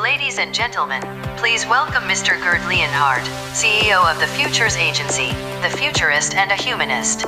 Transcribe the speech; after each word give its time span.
Ladies 0.00 0.38
and 0.38 0.54
gentlemen, 0.54 1.02
please 1.36 1.66
welcome 1.66 2.04
Mr. 2.04 2.40
Gerd 2.40 2.66
Leonhard, 2.66 3.22
CEO 3.52 4.10
of 4.10 4.18
the 4.20 4.26
Futures 4.26 4.74
Agency, 4.76 5.28
the 5.60 5.68
futurist 5.76 6.34
and 6.34 6.50
a 6.50 6.54
humanist. 6.54 7.26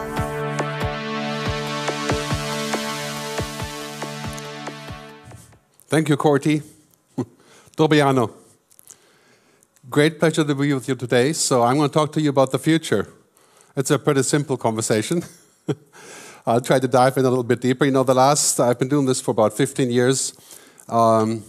Thank 5.88 6.08
you, 6.08 6.16
Corti. 6.16 6.62
Tobiano. 7.77 8.31
Great 9.90 10.19
pleasure 10.19 10.42
to 10.42 10.54
be 10.54 10.72
with 10.72 10.88
you 10.88 10.94
today. 10.94 11.35
So, 11.35 11.62
I'm 11.62 11.76
going 11.76 11.90
to 11.90 11.92
talk 11.92 12.12
to 12.12 12.21
you 12.22 12.31
about 12.31 12.51
the 12.51 12.58
future. 12.58 13.12
It's 13.76 13.90
a 13.90 13.99
pretty 13.99 14.22
simple 14.22 14.56
conversation. 14.56 15.22
I'll 16.46 16.62
try 16.62 16.78
to 16.78 16.88
dive 16.88 17.19
in 17.19 17.27
a 17.27 17.28
little 17.28 17.45
bit 17.45 17.60
deeper. 17.60 17.84
You 17.84 17.91
know, 17.91 18.05
the 18.05 18.15
last, 18.15 18.59
I've 18.59 18.78
been 18.78 18.88
doing 18.88 19.05
this 19.05 19.20
for 19.20 19.33
about 19.33 19.52
15 19.52 19.91
years. 19.91 20.33
Um, 20.88 21.42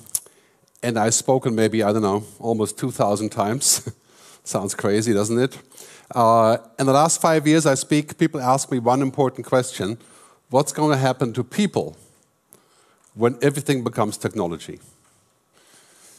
and 0.84 0.98
I've 0.98 1.14
spoken 1.14 1.56
maybe, 1.56 1.84
I 1.84 1.92
don't 1.92 2.02
know, 2.02 2.24
almost 2.40 2.78
2,000 2.78 3.30
times. 3.30 3.90
Sounds 4.44 4.76
crazy, 4.76 5.14
doesn't 5.14 5.40
it? 5.40 5.58
Uh, 6.14 6.58
in 6.78 6.86
the 6.86 6.94
last 6.94 7.20
five 7.20 7.48
years, 7.48 7.66
I 7.66 7.74
speak, 7.74 8.18
people 8.18 8.40
ask 8.40 8.72
me 8.72 8.80
one 8.80 9.02
important 9.02 9.46
question 9.46 9.98
What's 10.50 10.72
going 10.72 10.92
to 10.92 10.98
happen 10.98 11.34
to 11.34 11.44
people 11.44 11.98
when 13.16 13.38
everything 13.42 13.84
becomes 13.84 14.16
technology? 14.16 14.80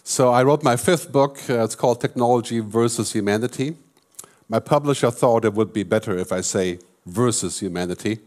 So 0.03 0.31
I 0.31 0.43
wrote 0.43 0.63
my 0.63 0.77
fifth 0.77 1.13
book. 1.13 1.39
Uh, 1.49 1.65
it's 1.65 1.77
called 1.77 2.01
Technology 2.01 2.59
versus 2.61 3.13
Humanity. 3.13 3.77
My 4.49 4.59
publisher 4.59 5.11
thought 5.11 5.45
it 5.45 5.55
would 5.55 5.73
be 5.73 5.85
better 5.85 6.17
if 6.19 6.33
I 6.33 6.41
say 6.41 6.79
versus 7.07 7.61
humanity. 7.61 8.19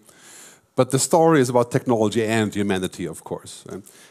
But 0.80 0.92
the 0.92 1.00
story 1.00 1.42
is 1.42 1.50
about 1.50 1.72
technology 1.72 2.24
and 2.24 2.56
humanity, 2.56 3.06
of 3.06 3.22
course. 3.26 3.66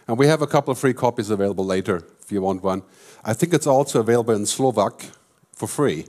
And 0.06 0.18
we 0.18 0.26
have 0.26 0.42
a 0.42 0.46
couple 0.46 0.70
of 0.70 0.78
free 0.78 0.92
copies 0.92 1.30
available 1.30 1.64
later 1.64 2.02
if 2.20 2.30
you 2.30 2.42
want 2.42 2.62
one. 2.62 2.82
I 3.24 3.32
think 3.32 3.54
it's 3.54 3.66
also 3.66 4.00
available 4.00 4.34
in 4.34 4.44
Slovak 4.44 5.02
for 5.54 5.66
free. 5.66 6.04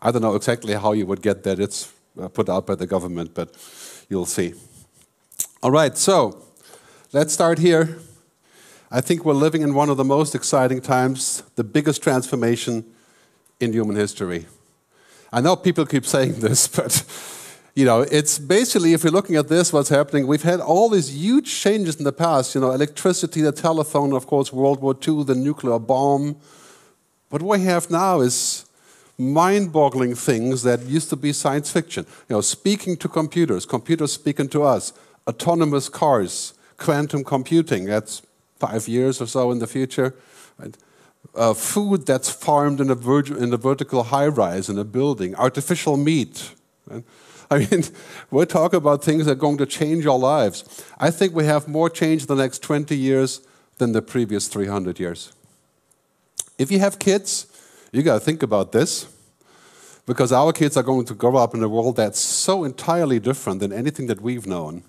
I 0.00 0.10
don't 0.10 0.22
know 0.22 0.36
exactly 0.36 0.72
how 0.72 0.92
you 0.92 1.04
would 1.04 1.20
get 1.20 1.42
that. 1.42 1.60
It's 1.60 1.92
uh, 2.18 2.28
put 2.28 2.48
out 2.48 2.66
by 2.66 2.76
the 2.76 2.86
government, 2.86 3.34
but 3.34 3.50
you'll 4.08 4.24
see. 4.24 4.54
All 5.62 5.70
right, 5.70 5.98
so 5.98 6.42
let's 7.12 7.34
start 7.34 7.58
here. 7.58 7.98
I 8.90 9.02
think 9.02 9.26
we're 9.26 9.34
living 9.34 9.60
in 9.60 9.74
one 9.74 9.90
of 9.90 9.98
the 9.98 10.04
most 10.04 10.34
exciting 10.34 10.80
times, 10.80 11.42
the 11.56 11.64
biggest 11.64 12.02
transformation 12.02 12.86
in 13.60 13.74
human 13.74 13.96
history. 13.96 14.46
I 15.30 15.42
know 15.42 15.56
people 15.56 15.84
keep 15.84 16.06
saying 16.06 16.40
this, 16.40 16.68
but 16.74 17.04
you 17.74 17.84
know, 17.84 18.02
it's 18.02 18.38
basically, 18.38 18.92
if 18.92 19.02
you're 19.02 19.12
looking 19.12 19.34
at 19.34 19.48
this, 19.48 19.72
what's 19.72 19.88
happening, 19.88 20.28
we've 20.28 20.42
had 20.42 20.60
all 20.60 20.88
these 20.88 21.12
huge 21.12 21.52
changes 21.52 21.96
in 21.96 22.04
the 22.04 22.12
past, 22.12 22.54
you 22.54 22.60
know, 22.60 22.70
electricity, 22.70 23.40
the 23.40 23.50
telephone, 23.50 24.12
of 24.12 24.28
course, 24.28 24.52
World 24.52 24.80
War 24.80 24.96
II, 24.96 25.24
the 25.24 25.34
nuclear 25.34 25.80
bomb. 25.80 26.36
But 27.30 27.42
what 27.42 27.58
we 27.58 27.64
have 27.64 27.90
now 27.90 28.20
is 28.20 28.64
mind 29.18 29.72
boggling 29.72 30.14
things 30.14 30.62
that 30.62 30.82
used 30.82 31.10
to 31.10 31.16
be 31.16 31.32
science 31.32 31.72
fiction. 31.72 32.06
You 32.28 32.36
know, 32.36 32.40
speaking 32.42 32.96
to 32.98 33.08
computers, 33.08 33.66
computers 33.66 34.12
speaking 34.12 34.48
to 34.50 34.62
us, 34.62 34.92
autonomous 35.26 35.88
cars, 35.88 36.54
quantum 36.76 37.24
computing, 37.24 37.86
that's 37.86 38.22
five 38.56 38.86
years 38.86 39.20
or 39.20 39.26
so 39.26 39.50
in 39.50 39.58
the 39.58 39.66
future. 39.66 40.14
Right? 40.58 40.76
Uh, 41.34 41.54
food 41.54 42.06
that's 42.06 42.30
farmed 42.30 42.80
in 42.80 42.88
a, 42.88 43.16
in 43.34 43.52
a 43.52 43.56
vertical 43.56 44.04
high 44.04 44.28
rise 44.28 44.68
in 44.68 44.78
a 44.78 44.84
building, 44.84 45.34
artificial 45.34 45.96
meat. 45.96 46.52
Right? 46.86 47.02
I 47.54 47.58
mean, 47.70 47.84
we're 48.30 48.46
talking 48.46 48.78
about 48.78 49.04
things 49.04 49.26
that 49.26 49.32
are 49.32 49.36
going 49.36 49.58
to 49.58 49.66
change 49.66 50.06
our 50.06 50.18
lives. 50.18 50.84
I 50.98 51.10
think 51.10 51.34
we 51.34 51.44
have 51.44 51.68
more 51.68 51.88
change 51.88 52.22
in 52.22 52.28
the 52.28 52.34
next 52.34 52.62
20 52.62 52.96
years 52.96 53.40
than 53.78 53.92
the 53.92 54.02
previous 54.02 54.48
300 54.48 54.98
years. 54.98 55.32
If 56.58 56.70
you 56.70 56.80
have 56.80 56.98
kids, 56.98 57.46
you 57.92 58.02
got 58.02 58.14
to 58.14 58.20
think 58.20 58.42
about 58.42 58.72
this 58.72 59.06
because 60.06 60.32
our 60.32 60.52
kids 60.52 60.76
are 60.76 60.82
going 60.82 61.06
to 61.06 61.14
grow 61.14 61.36
up 61.36 61.54
in 61.54 61.62
a 61.62 61.68
world 61.68 61.96
that's 61.96 62.18
so 62.18 62.64
entirely 62.64 63.20
different 63.20 63.60
than 63.60 63.72
anything 63.72 64.06
that 64.08 64.20
we've 64.20 64.46
known. 64.46 64.82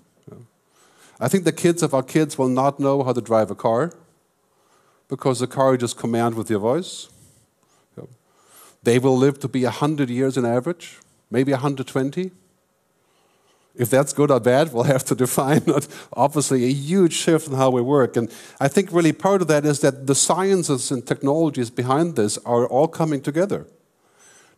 I 1.18 1.28
think 1.28 1.44
the 1.44 1.52
kids 1.52 1.82
of 1.82 1.94
our 1.94 2.02
kids 2.02 2.36
will 2.36 2.48
not 2.48 2.78
know 2.78 3.02
how 3.02 3.12
to 3.12 3.20
drive 3.20 3.50
a 3.50 3.54
car 3.54 3.92
because 5.08 5.40
the 5.40 5.46
car 5.46 5.72
you 5.72 5.78
just 5.78 5.96
command 5.96 6.34
with 6.34 6.50
your 6.50 6.60
voice. 6.60 7.08
They 8.82 8.98
will 8.98 9.16
live 9.16 9.40
to 9.40 9.48
be 9.48 9.64
100 9.64 10.10
years 10.10 10.36
on 10.38 10.44
average, 10.44 10.98
maybe 11.30 11.52
120. 11.52 12.30
If 13.78 13.90
that's 13.90 14.12
good 14.12 14.30
or 14.30 14.40
bad, 14.40 14.72
we'll 14.72 14.84
have 14.84 15.04
to 15.04 15.14
define. 15.14 15.62
Obviously, 16.14 16.64
a 16.64 16.72
huge 16.72 17.12
shift 17.12 17.48
in 17.48 17.54
how 17.54 17.70
we 17.70 17.82
work. 17.82 18.16
And 18.16 18.32
I 18.58 18.68
think 18.68 18.90
really 18.90 19.12
part 19.12 19.42
of 19.42 19.48
that 19.48 19.66
is 19.66 19.80
that 19.80 20.06
the 20.06 20.14
sciences 20.14 20.90
and 20.90 21.06
technologies 21.06 21.70
behind 21.70 22.16
this 22.16 22.38
are 22.38 22.66
all 22.66 22.88
coming 22.88 23.20
together. 23.20 23.66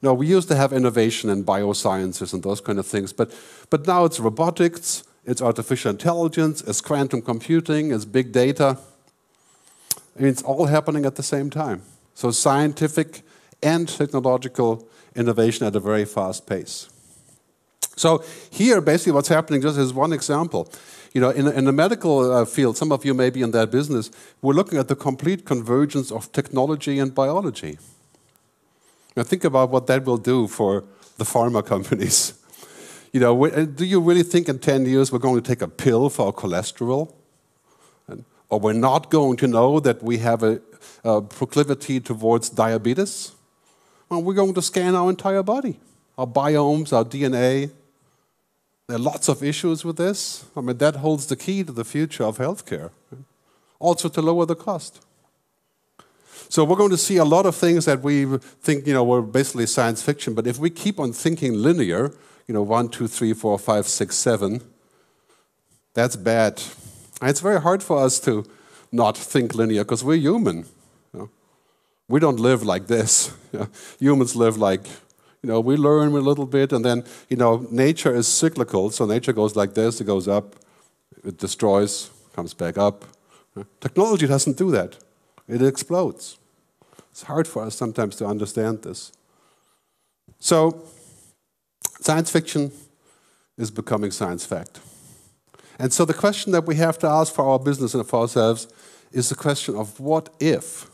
Now, 0.01 0.15
we 0.15 0.29
used 0.29 0.47
to 0.49 0.55
have 0.55 0.73
innovation 0.73 1.29
in 1.31 1.45
biosciences 1.45 2.33
and 2.33 2.43
those 2.43 2.61
kind 2.61 2.79
of 2.79 2.87
things, 2.87 3.13
but, 3.13 3.35
but 3.69 3.87
now 3.87 4.05
it's 4.05 4.21
robotics, 4.21 5.03
it's 5.25 5.43
artificial 5.43 5.91
intelligence, 5.91 6.63
it's 6.63 6.81
quantum 6.81 7.21
computing, 7.21 7.91
it's 7.91 8.05
big 8.05 8.31
data. 8.31 8.79
I 10.17 10.21
mean, 10.21 10.29
it's 10.29 10.43
all 10.43 10.67
happening 10.67 11.05
at 11.05 11.17
the 11.17 11.25
same 11.25 11.51
time. 11.51 11.83
So, 12.15 12.31
scientific 12.31 13.23
and 13.61 13.89
technological 13.89 14.89
innovation 15.17 15.67
at 15.67 15.75
a 15.75 15.81
very 15.81 16.05
fast 16.05 16.47
pace. 16.47 16.89
So 17.99 18.23
here, 18.51 18.81
basically, 18.81 19.13
what's 19.13 19.29
happening 19.29 19.61
just 19.61 19.79
is 19.79 19.93
one 19.93 20.13
example. 20.13 20.73
You 21.13 21.21
know, 21.21 21.31
in, 21.31 21.49
in 21.49 21.65
the 21.65 21.73
medical 21.73 22.33
uh, 22.33 22.45
field, 22.45 22.77
some 22.77 22.93
of 22.93 23.05
you 23.05 23.15
may 23.15 23.31
be 23.31 23.43
in 23.43 23.51
that 23.53 23.71
business, 23.71 24.11
we're 24.41 24.55
looking 24.55 24.79
at 24.79 24.89
the 24.89 24.97
complete 24.97 25.45
convergence 25.45 26.13
of 26.13 26.31
technology 26.33 26.99
and 26.99 27.15
biology. 27.15 27.79
Now 29.17 29.25
think 29.25 29.45
about 29.45 29.71
what 29.71 29.87
that 29.89 30.05
will 30.05 30.19
do 30.19 30.47
for 30.47 30.85
the 31.17 31.25
pharma 31.25 31.65
companies. 31.65 32.35
You 33.11 33.21
know, 33.21 33.47
uh, 33.47 33.65
do 33.65 33.87
you 33.87 34.03
really 34.03 34.23
think 34.23 34.51
in 34.51 34.59
10 34.59 34.85
years 34.85 35.11
we're 35.11 35.19
going 35.19 35.41
to 35.41 35.41
take 35.41 35.63
a 35.63 35.67
pill 35.67 36.11
for 36.11 36.27
our 36.27 36.33
cholesterol? 36.33 37.11
Or 38.51 38.61
we're 38.61 38.75
not 38.75 39.11
going 39.11 39.39
to 39.39 39.47
know 39.47 39.81
that 39.81 40.03
we 40.03 40.19
have 40.19 40.43
a, 40.43 40.61
a 41.03 41.23
proclivity 41.23 42.01
towards 42.01 42.51
diabetes? 42.51 43.33
Well, 44.11 44.23
we're 44.23 44.35
going 44.35 44.53
to 44.53 44.61
scan 44.61 44.95
our 44.95 45.09
entire 45.09 45.43
body, 45.43 45.81
our 46.19 46.27
biomes, 46.27 46.93
our 46.93 47.03
DNA, 47.03 47.71
there 48.89 48.97
are 48.97 49.01
lots 49.01 49.29
of 49.29 49.43
issues 49.43 49.85
with 49.85 49.99
this. 49.99 50.47
I 50.57 50.63
mean, 50.63 50.79
that 50.79 50.97
holds 50.97 51.27
the 51.27 51.37
key 51.37 51.63
to 51.63 51.73
the 51.73 51.85
future 51.85 52.25
of 52.25 52.39
healthcare, 52.39 52.91
also 53.79 54.09
to 54.09 54.23
lower 54.23 54.47
the 54.47 54.57
cost. 54.57 55.05
So 56.49 56.65
we're 56.65 56.77
going 56.77 56.91
to 56.91 56.97
see 56.97 57.19
a 57.19 57.25
lot 57.25 57.45
of 57.45 57.55
things 57.55 57.85
that 57.85 58.01
we 58.01 58.25
think, 58.63 58.87
you 58.87 58.95
know, 58.95 59.05
were 59.05 59.21
basically 59.21 59.67
science 59.67 60.03
fiction. 60.03 60.33
But 60.33 60.47
if 60.47 60.59
we 60.59 60.71
keep 60.71 60.99
on 60.99 61.13
thinking 61.13 61.53
linear, 61.53 62.15
you 62.47 62.55
know, 62.55 62.63
one, 62.63 62.89
two, 62.89 63.07
three, 63.07 63.35
four, 63.35 63.59
five, 63.59 63.87
six, 63.87 64.17
seven, 64.17 64.63
that's 65.93 66.17
bad. 66.17 66.63
And 67.21 67.29
it's 67.29 67.41
very 67.41 67.61
hard 67.61 67.83
for 67.83 67.99
us 68.03 68.19
to 68.21 68.47
not 68.91 69.19
think 69.19 69.55
linear 69.55 69.85
because 69.85 70.03
we're 70.03 70.17
human. 70.17 70.65
You 71.13 71.21
know? 71.21 71.31
We 72.09 72.21
don't 72.21 72.41
live 72.41 72.63
like 72.63 72.87
this. 72.87 73.37
Humans 74.01 74.35
live 74.35 74.57
like 74.57 74.87
you 75.43 75.49
know, 75.49 75.61
we 75.61 75.77
learn 75.77 76.13
a 76.13 76.21
little 76.21 76.47
bit, 76.47 76.73
and 76.73 76.85
then, 76.85 77.05
you 77.29 77.37
know, 77.37 77.67
nature 77.71 78.15
is 78.15 78.27
cyclical. 78.27 78.91
So 78.91 79.07
nature 79.07 79.33
goes 79.33 79.55
like 79.57 79.75
this, 79.75 80.01
it 80.01 80.05
goes 80.05 80.27
up, 80.27 80.57
it 81.25 81.39
destroys, 81.39 82.11
comes 82.35 82.55
back 82.55 82.79
up. 82.79 83.05
Technology 83.81 84.27
doesn't 84.27 84.57
do 84.57 84.71
that. 84.71 84.99
It 85.49 85.63
explodes. 85.63 86.39
It's 87.11 87.23
hard 87.23 87.49
for 87.49 87.65
us 87.65 87.75
sometimes 87.75 88.17
to 88.17 88.27
understand 88.27 88.83
this. 88.83 89.13
So, 90.39 90.85
science 92.01 92.31
fiction 92.31 92.71
is 93.57 93.71
becoming 93.71 94.13
science 94.13 94.47
fact. 94.47 94.81
And 95.79 95.93
so, 95.93 96.05
the 96.05 96.15
question 96.15 96.53
that 96.53 96.67
we 96.67 96.77
have 96.77 96.99
to 96.99 97.09
ask 97.09 97.35
for 97.35 97.45
our 97.45 97.59
business 97.59 97.95
and 97.95 98.07
for 98.07 98.21
ourselves 98.21 98.69
is 99.11 99.31
the 99.31 99.35
question 99.35 99.75
of 99.75 99.99
what 99.99 100.29
if? 100.39 100.87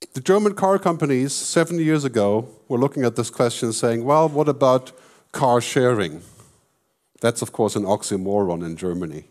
The 0.00 0.20
German 0.20 0.54
car 0.54 0.78
companies, 0.78 1.32
seven 1.32 1.78
years 1.78 2.04
ago, 2.04 2.48
were 2.68 2.78
looking 2.78 3.04
at 3.04 3.16
this 3.16 3.30
question 3.30 3.72
saying, 3.72 4.04
well, 4.04 4.28
what 4.28 4.48
about 4.48 4.92
car 5.32 5.60
sharing? 5.60 6.22
That's, 7.20 7.40
of 7.40 7.52
course, 7.52 7.76
an 7.76 7.84
oxymoron 7.84 8.64
in 8.64 8.76
Germany. 8.76 9.24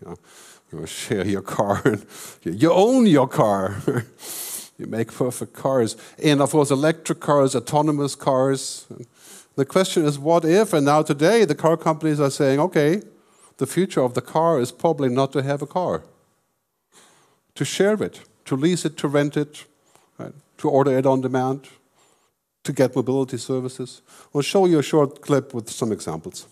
You 0.72 0.86
share 0.88 1.26
your 1.26 1.44
car, 1.44 1.82
and 1.86 2.06
you 2.44 2.72
own 2.72 3.06
your 3.06 3.28
car. 3.28 3.84
you 4.78 4.88
make 4.88 5.14
perfect 5.14 5.54
cars. 5.54 5.96
And, 6.24 6.42
of 6.42 6.50
course, 6.50 6.72
electric 6.72 7.20
cars, 7.20 7.56
autonomous 7.56 8.16
cars. 8.16 8.88
The 9.56 9.66
question 9.66 10.04
is, 10.04 10.18
what 10.18 10.44
if? 10.46 10.74
And 10.74 10.86
now, 10.86 11.04
today, 11.04 11.46
the 11.46 11.56
car 11.56 11.78
companies 11.78 12.20
are 12.20 12.32
saying, 12.32 12.60
okay, 12.60 13.04
the 13.58 13.68
future 13.68 14.02
of 14.02 14.16
the 14.16 14.22
car 14.22 14.60
is 14.60 14.72
probably 14.72 15.10
not 15.10 15.32
to 15.34 15.44
have 15.44 15.62
a 15.62 15.68
car, 15.68 16.04
to 17.54 17.64
share 17.64 18.02
it, 18.02 18.22
to 18.46 18.56
lease 18.56 18.84
it, 18.84 18.98
to 18.98 19.08
rent 19.08 19.38
it, 19.38 19.66
right? 20.18 20.34
To 20.58 20.70
order 20.70 20.98
it 20.98 21.06
on 21.06 21.22
demand, 21.22 21.68
to 22.64 22.74
get 22.74 22.96
mobility 22.96 23.38
services. 23.38 24.02
We'll 24.34 24.44
show 24.44 24.66
you 24.66 24.80
a 24.80 24.84
short 24.84 25.22
clip 25.22 25.54
with 25.54 25.70
some 25.70 25.92
examples. 25.92 26.48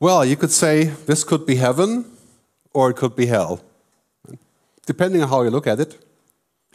Well, 0.00 0.24
you 0.24 0.34
could 0.34 0.50
say 0.50 0.84
this 0.84 1.24
could 1.24 1.44
be 1.44 1.56
heaven 1.56 2.06
or 2.72 2.88
it 2.88 2.96
could 2.96 3.14
be 3.14 3.26
hell, 3.26 3.60
depending 4.86 5.20
on 5.22 5.28
how 5.28 5.42
you 5.42 5.50
look 5.50 5.66
at 5.66 5.78
it, 5.78 6.02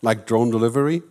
like 0.04 0.28
drone 0.28 0.52
delivery. 0.52 1.02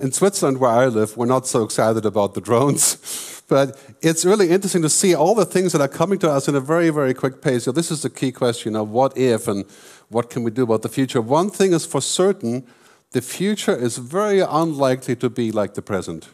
In 0.00 0.10
Switzerland, 0.10 0.58
where 0.58 0.72
I 0.72 0.86
live, 0.86 1.16
we're 1.16 1.26
not 1.26 1.46
so 1.46 1.62
excited 1.62 2.04
about 2.04 2.34
the 2.34 2.40
drones, 2.40 3.44
but 3.48 3.78
it's 4.02 4.24
really 4.24 4.50
interesting 4.50 4.82
to 4.82 4.88
see 4.88 5.14
all 5.14 5.36
the 5.36 5.46
things 5.46 5.70
that 5.70 5.80
are 5.80 5.86
coming 5.86 6.18
to 6.18 6.28
us 6.28 6.48
in 6.48 6.56
a 6.56 6.60
very, 6.60 6.90
very 6.90 7.14
quick 7.14 7.40
pace. 7.40 7.62
So 7.62 7.70
this 7.70 7.92
is 7.92 8.02
the 8.02 8.10
key 8.10 8.32
question 8.32 8.74
of 8.74 8.88
what 8.88 9.16
if 9.16 9.46
and 9.46 9.64
what 10.08 10.30
can 10.30 10.42
we 10.42 10.50
do 10.50 10.64
about 10.64 10.82
the 10.82 10.88
future. 10.88 11.20
One 11.20 11.48
thing 11.48 11.72
is 11.72 11.86
for 11.86 12.00
certain 12.00 12.66
the 13.12 13.22
future 13.22 13.76
is 13.76 13.98
very 13.98 14.40
unlikely 14.40 15.14
to 15.14 15.30
be 15.30 15.52
like 15.52 15.74
the 15.74 15.82
present, 15.82 16.30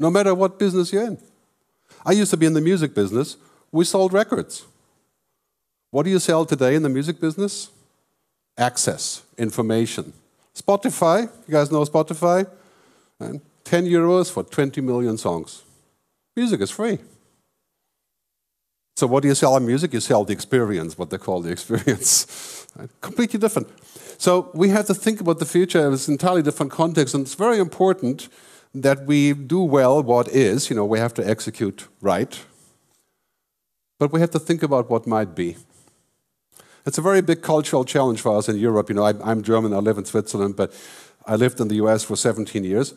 no 0.00 0.10
matter 0.10 0.34
what 0.34 0.58
business 0.58 0.92
you're 0.92 1.06
in. 1.06 1.18
I 2.04 2.12
used 2.12 2.30
to 2.30 2.36
be 2.36 2.46
in 2.46 2.52
the 2.52 2.60
music 2.60 2.94
business. 2.94 3.36
We 3.72 3.84
sold 3.84 4.12
records. 4.12 4.66
What 5.90 6.04
do 6.04 6.10
you 6.10 6.18
sell 6.18 6.44
today 6.44 6.74
in 6.74 6.82
the 6.82 6.88
music 6.88 7.20
business? 7.20 7.70
Access, 8.58 9.22
information. 9.38 10.12
Spotify, 10.54 11.22
you 11.22 11.52
guys 11.52 11.72
know 11.72 11.84
Spotify? 11.84 12.46
And 13.18 13.40
10 13.64 13.86
euros 13.86 14.30
for 14.30 14.42
20 14.42 14.80
million 14.80 15.16
songs. 15.16 15.62
Music 16.36 16.60
is 16.60 16.70
free. 16.70 16.98
So, 18.96 19.06
what 19.08 19.22
do 19.22 19.28
you 19.28 19.34
sell 19.34 19.56
in 19.56 19.66
music? 19.66 19.92
You 19.92 20.00
sell 20.00 20.24
the 20.24 20.32
experience, 20.32 20.96
what 20.96 21.10
they 21.10 21.18
call 21.18 21.40
the 21.40 21.50
experience. 21.56 22.66
Completely 23.00 23.40
different. 23.40 23.68
So, 24.18 24.50
we 24.54 24.68
have 24.68 24.86
to 24.86 24.94
think 24.94 25.20
about 25.20 25.38
the 25.38 25.46
future 25.46 25.80
in 25.80 25.92
an 25.92 25.98
entirely 26.08 26.42
different 26.42 26.70
context, 26.70 27.14
and 27.14 27.24
it's 27.24 27.34
very 27.34 27.58
important 27.58 28.28
that 28.74 29.06
we 29.06 29.32
do 29.32 29.60
well 29.60 30.02
what 30.02 30.28
is, 30.28 30.68
you 30.68 30.76
know, 30.76 30.84
we 30.84 30.98
have 30.98 31.14
to 31.14 31.28
execute 31.28 31.86
right, 32.00 32.40
but 33.98 34.12
we 34.12 34.20
have 34.20 34.30
to 34.32 34.38
think 34.38 34.62
about 34.62 34.90
what 34.90 35.06
might 35.06 35.34
be. 35.34 35.56
It's 36.84 36.98
a 36.98 37.02
very 37.02 37.22
big 37.22 37.40
cultural 37.40 37.84
challenge 37.84 38.20
for 38.20 38.36
us 38.36 38.48
in 38.48 38.58
Europe. 38.58 38.88
You 38.90 38.96
know, 38.96 39.04
I, 39.04 39.30
am 39.30 39.42
German, 39.42 39.72
I 39.72 39.78
live 39.78 39.96
in 39.96 40.04
Switzerland, 40.04 40.56
but 40.56 40.74
I 41.24 41.36
lived 41.36 41.60
in 41.60 41.68
the 41.68 41.76
US 41.76 42.04
for 42.04 42.16
17 42.16 42.64
years. 42.64 42.94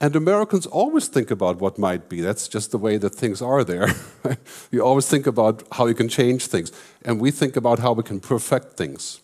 And 0.00 0.14
Americans 0.14 0.66
always 0.66 1.08
think 1.08 1.30
about 1.32 1.58
what 1.58 1.76
might 1.76 2.08
be. 2.08 2.20
That's 2.20 2.46
just 2.46 2.70
the 2.70 2.78
way 2.78 2.98
that 2.98 3.10
things 3.10 3.42
are 3.42 3.64
there. 3.64 3.88
you 4.70 4.80
always 4.80 5.08
think 5.08 5.26
about 5.26 5.64
how 5.72 5.86
you 5.86 5.94
can 5.94 6.08
change 6.08 6.46
things. 6.46 6.70
And 7.04 7.20
we 7.20 7.32
think 7.32 7.56
about 7.56 7.80
how 7.80 7.94
we 7.94 8.04
can 8.04 8.20
perfect 8.20 8.76
things. 8.76 9.20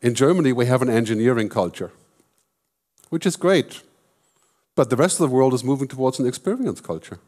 In 0.00 0.14
Germany, 0.16 0.52
we 0.52 0.66
have 0.66 0.82
an 0.82 0.90
engineering 0.90 1.48
culture 1.48 1.92
which 3.12 3.26
is 3.26 3.36
great. 3.36 3.82
But 4.74 4.88
the 4.88 4.96
rest 4.96 5.20
of 5.20 5.28
the 5.28 5.36
world 5.36 5.52
is 5.52 5.62
moving 5.62 5.86
towards 5.86 6.18
an 6.18 6.26
experience 6.26 6.80
culture, 6.80 7.18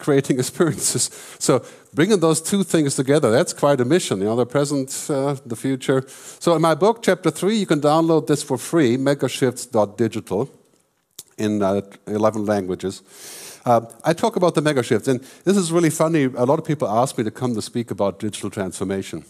creating 0.00 0.38
experiences. 0.40 1.10
So 1.38 1.64
bringing 1.94 2.18
those 2.18 2.40
two 2.40 2.64
things 2.64 2.96
together, 2.96 3.30
that's 3.30 3.52
quite 3.52 3.80
a 3.80 3.84
mission, 3.84 4.18
you 4.18 4.24
know, 4.24 4.34
the 4.34 4.46
present, 4.46 4.90
uh, 5.08 5.36
the 5.46 5.54
future. 5.54 6.02
So 6.40 6.56
in 6.56 6.62
my 6.62 6.74
book, 6.74 7.04
chapter 7.04 7.30
three, 7.30 7.54
you 7.54 7.66
can 7.66 7.80
download 7.80 8.26
this 8.26 8.42
for 8.42 8.58
free, 8.58 8.96
megashifts.digital, 8.96 10.50
in 11.38 11.62
uh, 11.62 11.80
11 12.08 12.44
languages. 12.44 13.02
Uh, 13.64 13.82
I 14.02 14.12
talk 14.12 14.34
about 14.34 14.56
the 14.56 14.60
megashifts, 14.60 15.06
and 15.06 15.20
this 15.44 15.56
is 15.56 15.70
really 15.70 15.90
funny. 15.90 16.24
A 16.24 16.44
lot 16.44 16.58
of 16.58 16.64
people 16.64 16.88
ask 16.88 17.16
me 17.16 17.22
to 17.22 17.30
come 17.30 17.54
to 17.54 17.62
speak 17.62 17.92
about 17.92 18.18
digital 18.18 18.50
transformation. 18.50 19.24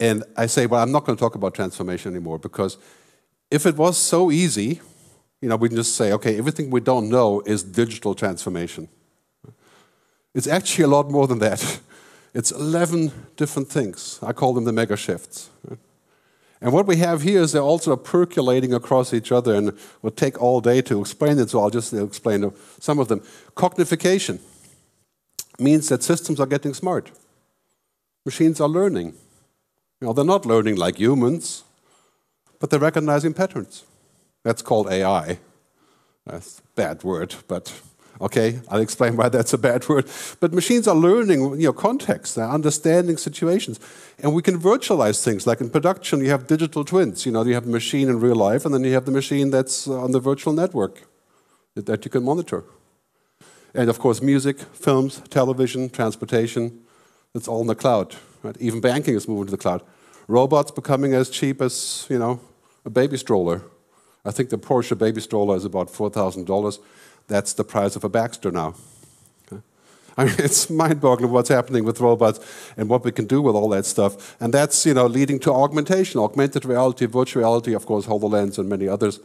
And 0.00 0.24
I 0.34 0.46
say, 0.46 0.64
well, 0.64 0.82
I'm 0.82 0.92
not 0.92 1.04
going 1.04 1.16
to 1.16 1.20
talk 1.20 1.34
about 1.34 1.52
transformation 1.52 2.12
anymore 2.12 2.38
because 2.38 2.78
if 3.50 3.66
it 3.66 3.76
was 3.76 3.96
so 3.96 4.30
easy, 4.30 4.80
you 5.40 5.48
know, 5.48 5.56
we 5.56 5.68
can 5.68 5.76
just 5.76 5.94
say, 5.94 6.12
okay, 6.12 6.38
everything 6.38 6.70
we 6.70 6.80
don't 6.80 7.08
know 7.08 7.42
is 7.46 7.62
digital 7.62 8.14
transformation. 8.14 8.88
It's 10.34 10.46
actually 10.46 10.84
a 10.84 10.88
lot 10.88 11.10
more 11.10 11.26
than 11.26 11.38
that. 11.40 11.80
It's 12.34 12.50
11 12.50 13.12
different 13.36 13.68
things. 13.68 14.18
I 14.22 14.34
call 14.34 14.52
them 14.52 14.64
the 14.64 14.72
mega 14.72 14.94
shifts. 14.94 15.48
And 16.60 16.70
what 16.70 16.86
we 16.86 16.96
have 16.96 17.22
here 17.22 17.40
is 17.40 17.52
they're 17.52 17.62
also 17.62 17.96
percolating 17.96 18.74
across 18.74 19.14
each 19.14 19.32
other, 19.32 19.54
and 19.54 19.68
it 19.68 19.74
will 20.02 20.10
take 20.10 20.38
all 20.40 20.60
day 20.60 20.82
to 20.82 21.00
explain 21.00 21.38
it, 21.38 21.48
so 21.48 21.60
I'll 21.60 21.70
just 21.70 21.94
explain 21.94 22.52
some 22.78 22.98
of 22.98 23.08
them. 23.08 23.20
Cognification 23.54 24.40
means 25.58 25.88
that 25.88 26.02
systems 26.02 26.38
are 26.38 26.46
getting 26.46 26.74
smart. 26.74 27.10
Machines 28.26 28.60
are 28.60 28.68
learning. 28.68 29.14
You 30.00 30.08
know, 30.08 30.12
they're 30.12 30.24
not 30.24 30.44
learning 30.44 30.76
like 30.76 30.98
humans, 30.98 31.64
but 32.58 32.70
they're 32.70 32.80
recognizing 32.80 33.34
patterns. 33.34 33.84
That's 34.42 34.62
called 34.62 34.88
AI. 34.88 35.38
That's 36.26 36.58
a 36.58 36.62
bad 36.74 37.04
word, 37.04 37.34
but 37.48 37.72
okay, 38.20 38.60
I'll 38.68 38.80
explain 38.80 39.16
why 39.16 39.28
that's 39.28 39.52
a 39.52 39.58
bad 39.58 39.88
word. 39.88 40.06
But 40.40 40.52
machines 40.52 40.88
are 40.88 40.94
learning 40.94 41.60
you 41.60 41.68
know, 41.68 41.72
context, 41.72 42.36
they're 42.36 42.48
understanding 42.48 43.16
situations. 43.16 43.78
And 44.18 44.34
we 44.34 44.42
can 44.42 44.58
virtualize 44.58 45.22
things. 45.22 45.46
Like 45.46 45.60
in 45.60 45.70
production, 45.70 46.20
you 46.20 46.30
have 46.30 46.46
digital 46.46 46.84
twins. 46.84 47.26
You 47.26 47.32
know, 47.32 47.44
you 47.44 47.54
have 47.54 47.66
a 47.66 47.70
machine 47.70 48.08
in 48.08 48.20
real 48.20 48.36
life, 48.36 48.64
and 48.64 48.74
then 48.74 48.84
you 48.84 48.94
have 48.94 49.04
the 49.04 49.12
machine 49.12 49.50
that's 49.50 49.86
uh, 49.86 50.00
on 50.00 50.12
the 50.12 50.20
virtual 50.20 50.52
network 50.52 51.02
that 51.74 52.04
you 52.04 52.10
can 52.10 52.24
monitor. 52.24 52.64
And 53.74 53.90
of 53.90 53.98
course, 53.98 54.22
music, 54.22 54.58
films, 54.58 55.20
television, 55.28 55.90
transportation, 55.90 56.80
it's 57.34 57.46
all 57.46 57.60
in 57.60 57.66
the 57.66 57.74
cloud. 57.74 58.16
Right? 58.42 58.56
Even 58.58 58.80
banking 58.80 59.14
is 59.14 59.28
moving 59.28 59.46
to 59.46 59.50
the 59.50 59.58
cloud 59.58 59.82
robots 60.28 60.70
becoming 60.70 61.14
as 61.14 61.30
cheap 61.30 61.60
as, 61.60 62.06
you 62.08 62.18
know, 62.18 62.40
a 62.84 62.90
baby 62.90 63.16
stroller. 63.16 63.62
I 64.24 64.30
think 64.30 64.50
the 64.50 64.58
Porsche 64.58 64.98
baby 64.98 65.20
stroller 65.20 65.56
is 65.56 65.64
about 65.64 65.88
$4,000. 65.88 66.78
That's 67.28 67.52
the 67.52 67.64
price 67.64 67.96
of 67.96 68.04
a 68.04 68.08
Baxter 68.08 68.50
now. 68.50 68.74
I 70.16 70.24
mean, 70.24 70.34
it's 70.38 70.70
mind-boggling 70.70 71.30
what's 71.30 71.48
happening 71.48 71.84
with 71.84 72.00
robots 72.00 72.40
and 72.76 72.88
what 72.88 73.04
we 73.04 73.12
can 73.12 73.26
do 73.26 73.42
with 73.42 73.54
all 73.54 73.68
that 73.70 73.84
stuff. 73.84 74.36
And 74.40 74.52
that's, 74.52 74.86
you 74.86 74.94
know, 74.94 75.06
leading 75.06 75.38
to 75.40 75.52
augmentation, 75.52 76.20
augmented 76.20 76.64
reality, 76.64 77.06
virtual 77.06 77.42
reality, 77.42 77.74
of 77.74 77.86
course, 77.86 78.06
HoloLens 78.06 78.58
and 78.58 78.68
many 78.68 78.88
others. 78.88 79.20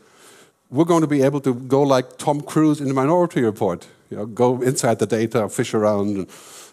We're 0.69 0.85
going 0.85 1.01
to 1.01 1.07
be 1.07 1.21
able 1.21 1.41
to 1.41 1.53
go 1.53 1.81
like 1.81 2.17
Tom 2.17 2.41
Cruise 2.41 2.79
in 2.79 2.87
the 2.87 2.93
Minority 2.93 3.41
Report, 3.41 3.87
you 4.09 4.17
know, 4.17 4.25
go 4.25 4.61
inside 4.61 4.99
the 4.99 5.05
data, 5.05 5.49
fish 5.49 5.73
around, 5.73 6.15
and, 6.15 6.29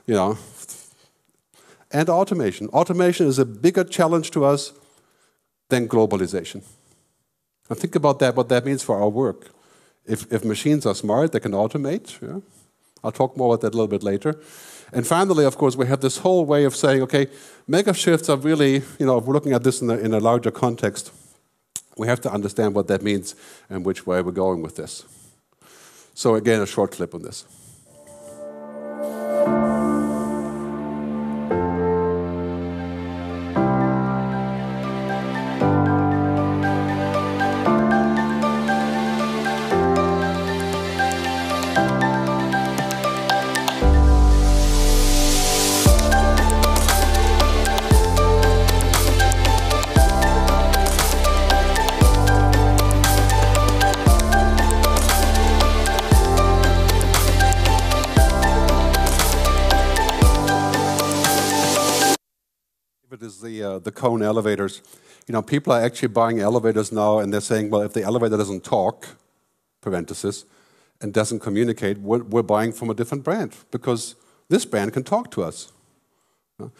you 0.06 0.14
know, 0.14 0.38
and 1.90 2.08
automation. 2.08 2.68
Automation 2.68 3.26
is 3.26 3.38
a 3.38 3.44
bigger 3.44 3.84
challenge 3.84 4.30
to 4.32 4.44
us 4.44 4.72
than 5.68 5.88
globalization. 5.88 6.62
And 7.68 7.78
think 7.78 7.94
about 7.94 8.18
that, 8.18 8.34
what 8.34 8.48
that 8.48 8.64
means 8.64 8.82
for 8.82 9.00
our 9.00 9.08
work. 9.08 9.50
If, 10.06 10.32
if 10.32 10.44
machines 10.44 10.86
are 10.86 10.94
smart, 10.94 11.32
they 11.32 11.40
can 11.40 11.52
automate. 11.52 12.20
Yeah? 12.22 12.40
I'll 13.04 13.12
talk 13.12 13.36
more 13.36 13.54
about 13.54 13.60
that 13.62 13.74
a 13.74 13.76
little 13.76 13.88
bit 13.88 14.02
later. 14.02 14.40
And 14.92 15.06
finally, 15.06 15.44
of 15.44 15.58
course, 15.58 15.76
we 15.76 15.86
have 15.86 16.00
this 16.00 16.18
whole 16.18 16.46
way 16.46 16.64
of 16.64 16.74
saying, 16.74 17.02
okay, 17.02 17.26
mega 17.66 17.92
shifts 17.92 18.28
are 18.30 18.38
really, 18.38 18.82
you 18.98 19.06
know, 19.06 19.18
if 19.18 19.24
we're 19.24 19.34
looking 19.34 19.52
at 19.52 19.62
this 19.62 19.82
in 19.82 19.90
in 19.90 20.14
a 20.14 20.20
larger 20.20 20.50
context, 20.50 21.12
we 21.98 22.06
have 22.06 22.20
to 22.22 22.32
understand 22.32 22.74
what 22.74 22.86
that 22.86 23.02
means 23.02 23.34
and 23.68 23.84
which 23.84 24.06
way 24.06 24.22
we're 24.22 24.32
going 24.32 24.62
with 24.62 24.76
this. 24.76 25.04
So 26.14 26.34
again, 26.36 26.62
a 26.62 26.66
short 26.66 26.92
clip 26.92 27.14
on 27.14 27.22
this. 27.22 27.44
The 63.78 63.92
KONE 63.92 64.22
elevators. 64.22 64.82
You 65.26 65.32
know, 65.32 65.42
people 65.42 65.72
are 65.72 65.82
actually 65.82 66.08
buying 66.08 66.40
elevators 66.40 66.90
now, 66.90 67.18
and 67.18 67.32
they're 67.32 67.40
saying, 67.40 67.70
well, 67.70 67.82
if 67.82 67.92
the 67.92 68.02
elevator 68.02 68.36
doesn't 68.36 68.64
talk, 68.64 69.06
parenthesis, 69.80 70.44
and 71.00 71.12
doesn't 71.12 71.40
communicate, 71.40 71.98
we're, 71.98 72.22
we're 72.22 72.42
buying 72.42 72.72
from 72.72 72.90
a 72.90 72.94
different 72.94 73.24
brand 73.24 73.54
because 73.70 74.16
this 74.48 74.64
brand 74.64 74.92
can 74.92 75.04
talk 75.04 75.30
to 75.32 75.42
us. 75.42 75.72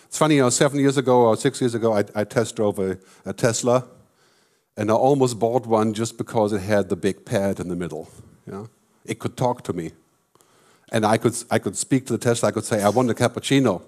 It's 0.07 0.19
funny, 0.19 0.37
you 0.37 0.43
know, 0.43 0.51
seven 0.51 0.81
years 0.81 0.97
ago 0.97 1.21
or 1.21 1.37
six 1.37 1.61
years 1.61 1.75
ago, 1.75 1.97
I, 1.97 2.05
I 2.15 2.25
test 2.25 2.57
drove 2.57 2.81
a, 2.81 2.99
a, 3.25 3.33
Tesla, 3.33 3.87
and 4.77 4.91
I 4.91 4.95
almost 4.95 5.39
bought 5.39 5.67
one 5.67 5.95
just 5.95 6.19
because 6.19 6.53
it 6.53 6.63
had 6.63 6.89
the 6.89 6.97
big 6.97 7.25
pad 7.25 7.61
in 7.61 7.69
the 7.69 7.77
middle. 7.77 8.09
You 8.47 8.53
know? 8.53 8.69
It 9.05 9.21
could 9.21 9.37
talk 9.37 9.63
to 9.65 9.73
me. 9.73 9.93
And 10.91 11.07
I 11.07 11.17
could, 11.17 11.37
I 11.51 11.61
could 11.61 11.77
speak 11.77 12.07
to 12.07 12.13
the 12.13 12.19
Tesla, 12.19 12.49
I 12.49 12.53
could 12.53 12.65
say, 12.65 12.83
I 12.83 12.89
want 12.89 13.11
a 13.11 13.15
cappuccino, 13.15 13.83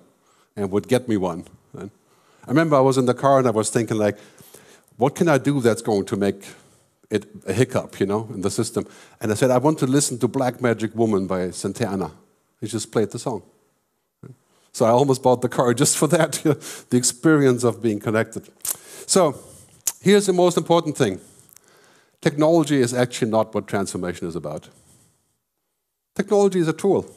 and 0.55 0.71
would 0.71 0.87
get 0.87 1.09
me 1.09 1.17
one. 1.17 1.47
I 2.47 2.49
remember 2.49 2.77
I 2.77 2.81
was 2.81 2.99
in 2.99 3.07
the 3.07 3.15
car 3.15 3.39
and 3.39 3.47
I 3.47 3.51
was 3.51 3.71
thinking 3.71 3.97
like, 3.97 4.19
what 4.97 5.15
can 5.15 5.29
I 5.29 5.39
do 5.39 5.61
that's 5.61 5.83
going 5.83 6.05
to 6.07 6.17
make 6.17 6.47
it 7.11 7.27
a 7.47 7.53
hiccup, 7.53 8.01
you 8.01 8.07
know, 8.07 8.29
in 8.35 8.41
the 8.43 8.51
system? 8.51 8.87
And 9.21 9.33
I 9.33 9.35
said, 9.35 9.51
I 9.51 9.59
want 9.59 9.79
to 9.79 9.87
listen 9.87 10.19
to 10.19 10.29
Black 10.29 10.61
Magic 10.61 10.95
Woman 10.95 11.27
by 11.27 11.51
Santana. 11.51 12.13
He 12.61 12.67
just 12.67 12.93
played 12.93 13.11
the 13.11 13.19
song. 13.19 13.43
So 14.73 14.85
I 14.85 14.91
almost 14.91 15.23
bought 15.23 15.43
the 15.43 15.49
car 15.49 15.75
just 15.83 15.97
for 15.97 16.07
that, 16.09 16.33
the 16.91 16.97
experience 16.97 17.65
of 17.65 17.83
being 17.83 18.01
connected. 18.01 18.49
So 19.07 19.39
here's 20.01 20.27
the 20.27 20.33
most 20.33 20.57
important 20.57 20.97
thing 20.97 21.21
technology 22.21 22.81
is 22.81 22.93
actually 22.93 23.31
not 23.31 23.55
what 23.55 23.67
transformation 23.67 24.29
is 24.29 24.37
about. 24.37 24.69
Technology 26.15 26.59
is 26.59 26.69
a 26.69 26.73
tool, 26.73 27.11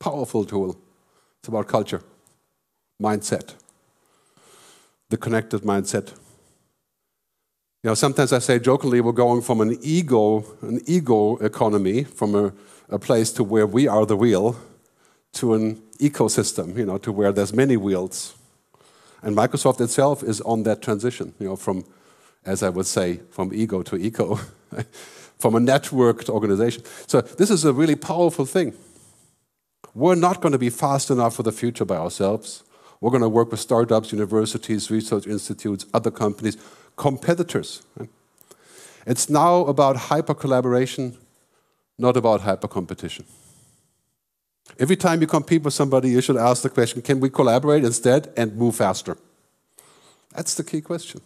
powerful 0.00 0.44
tool. 0.44 0.76
It's 1.38 1.48
about 1.48 1.68
culture, 1.68 2.02
mindset, 3.00 3.54
the 5.10 5.16
connected 5.16 5.62
mindset. 5.62 6.12
You 7.82 7.90
know, 7.90 7.94
sometimes 7.94 8.32
I 8.32 8.40
say 8.40 8.58
jokingly, 8.58 9.00
we're 9.00 9.12
going 9.12 9.42
from 9.42 9.60
an 9.60 9.78
ego, 9.80 10.44
an 10.62 10.80
ego 10.86 11.36
economy, 11.36 12.04
from 12.04 12.34
a, 12.34 12.52
a 12.88 12.98
place 12.98 13.30
to 13.32 13.44
where 13.44 13.66
we 13.66 13.86
are 13.86 14.04
the 14.04 14.16
wheel, 14.16 14.56
to 15.34 15.54
an 15.54 15.76
ecosystem, 15.98 16.76
you 16.76 16.84
know, 16.84 16.98
to 16.98 17.12
where 17.12 17.30
there's 17.30 17.52
many 17.52 17.76
wheels. 17.76 18.34
And 19.22 19.36
Microsoft 19.36 19.80
itself 19.80 20.22
is 20.22 20.40
on 20.40 20.64
that 20.64 20.82
transition, 20.82 21.34
you 21.38 21.46
know, 21.46 21.56
from, 21.56 21.84
as 22.44 22.62
I 22.62 22.70
would 22.70 22.86
say, 22.86 23.20
from 23.30 23.52
ego 23.54 23.82
to 23.82 23.96
eco, 23.96 24.36
from 25.38 25.54
a 25.54 25.60
networked 25.60 26.28
organization. 26.28 26.82
So 27.06 27.20
this 27.20 27.50
is 27.50 27.64
a 27.64 27.72
really 27.72 27.96
powerful 27.96 28.46
thing. 28.46 28.74
We're 29.94 30.14
not 30.14 30.40
going 30.40 30.52
to 30.52 30.58
be 30.58 30.70
fast 30.70 31.10
enough 31.10 31.36
for 31.36 31.42
the 31.42 31.52
future 31.52 31.84
by 31.84 31.96
ourselves. 31.96 32.64
We're 33.00 33.10
going 33.10 33.22
to 33.22 33.28
work 33.28 33.50
with 33.50 33.60
startups, 33.60 34.12
universities, 34.12 34.90
research 34.90 35.26
institutes, 35.26 35.86
other 35.92 36.10
companies 36.10 36.56
competitors. 36.96 37.82
It's 39.06 39.30
now 39.30 39.66
about 39.66 39.96
hyper 39.96 40.34
collaboration, 40.34 41.16
not 41.98 42.16
about 42.16 42.40
hyper 42.40 42.68
competition. 42.68 43.24
Every 44.78 44.96
time 44.96 45.20
you 45.20 45.26
compete 45.26 45.62
with 45.62 45.74
somebody, 45.74 46.10
you 46.10 46.20
should 46.20 46.36
ask 46.36 46.62
the 46.62 46.70
question 46.70 47.02
can 47.02 47.20
we 47.20 47.30
collaborate 47.30 47.84
instead 47.84 48.32
and 48.36 48.56
move 48.56 48.74
faster? 48.74 49.16
That's 50.34 50.54
the 50.54 50.64
key 50.64 50.80
question. 50.80 51.20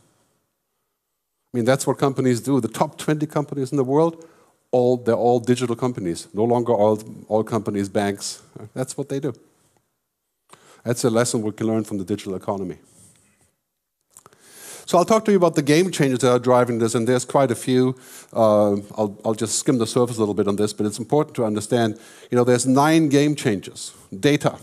I 1.52 1.56
mean, 1.56 1.64
that's 1.64 1.86
what 1.86 1.98
companies 1.98 2.40
do. 2.40 2.60
The 2.60 2.68
top 2.68 2.96
20 2.98 3.26
companies 3.26 3.72
in 3.72 3.76
the 3.76 3.84
world, 3.84 4.24
all, 4.70 4.98
they're 4.98 5.16
all 5.16 5.40
digital 5.40 5.74
companies, 5.74 6.28
no 6.32 6.44
longer 6.44 6.72
all, 6.72 7.02
all 7.28 7.42
companies, 7.42 7.88
banks. 7.88 8.42
That's 8.72 8.96
what 8.96 9.08
they 9.08 9.18
do. 9.18 9.34
That's 10.84 11.04
a 11.04 11.10
lesson 11.10 11.42
we 11.42 11.52
can 11.52 11.66
learn 11.66 11.84
from 11.84 11.98
the 11.98 12.04
digital 12.04 12.34
economy. 12.34 12.78
So 14.90 14.98
I'll 14.98 15.04
talk 15.04 15.24
to 15.26 15.30
you 15.30 15.36
about 15.36 15.54
the 15.54 15.62
game 15.62 15.92
changers 15.92 16.18
that 16.18 16.32
are 16.32 16.38
driving 16.40 16.80
this, 16.80 16.96
and 16.96 17.06
there's 17.06 17.24
quite 17.24 17.52
a 17.52 17.54
few. 17.54 17.94
Uh, 18.32 18.72
I'll, 18.98 19.16
I'll 19.24 19.34
just 19.34 19.56
skim 19.60 19.78
the 19.78 19.86
surface 19.86 20.16
a 20.16 20.18
little 20.18 20.34
bit 20.34 20.48
on 20.48 20.56
this, 20.56 20.72
but 20.72 20.84
it's 20.84 20.98
important 20.98 21.36
to 21.36 21.44
understand. 21.44 21.96
You 22.28 22.36
know, 22.36 22.42
there's 22.42 22.66
nine 22.66 23.08
game 23.08 23.36
changers: 23.36 23.94
data, 24.18 24.58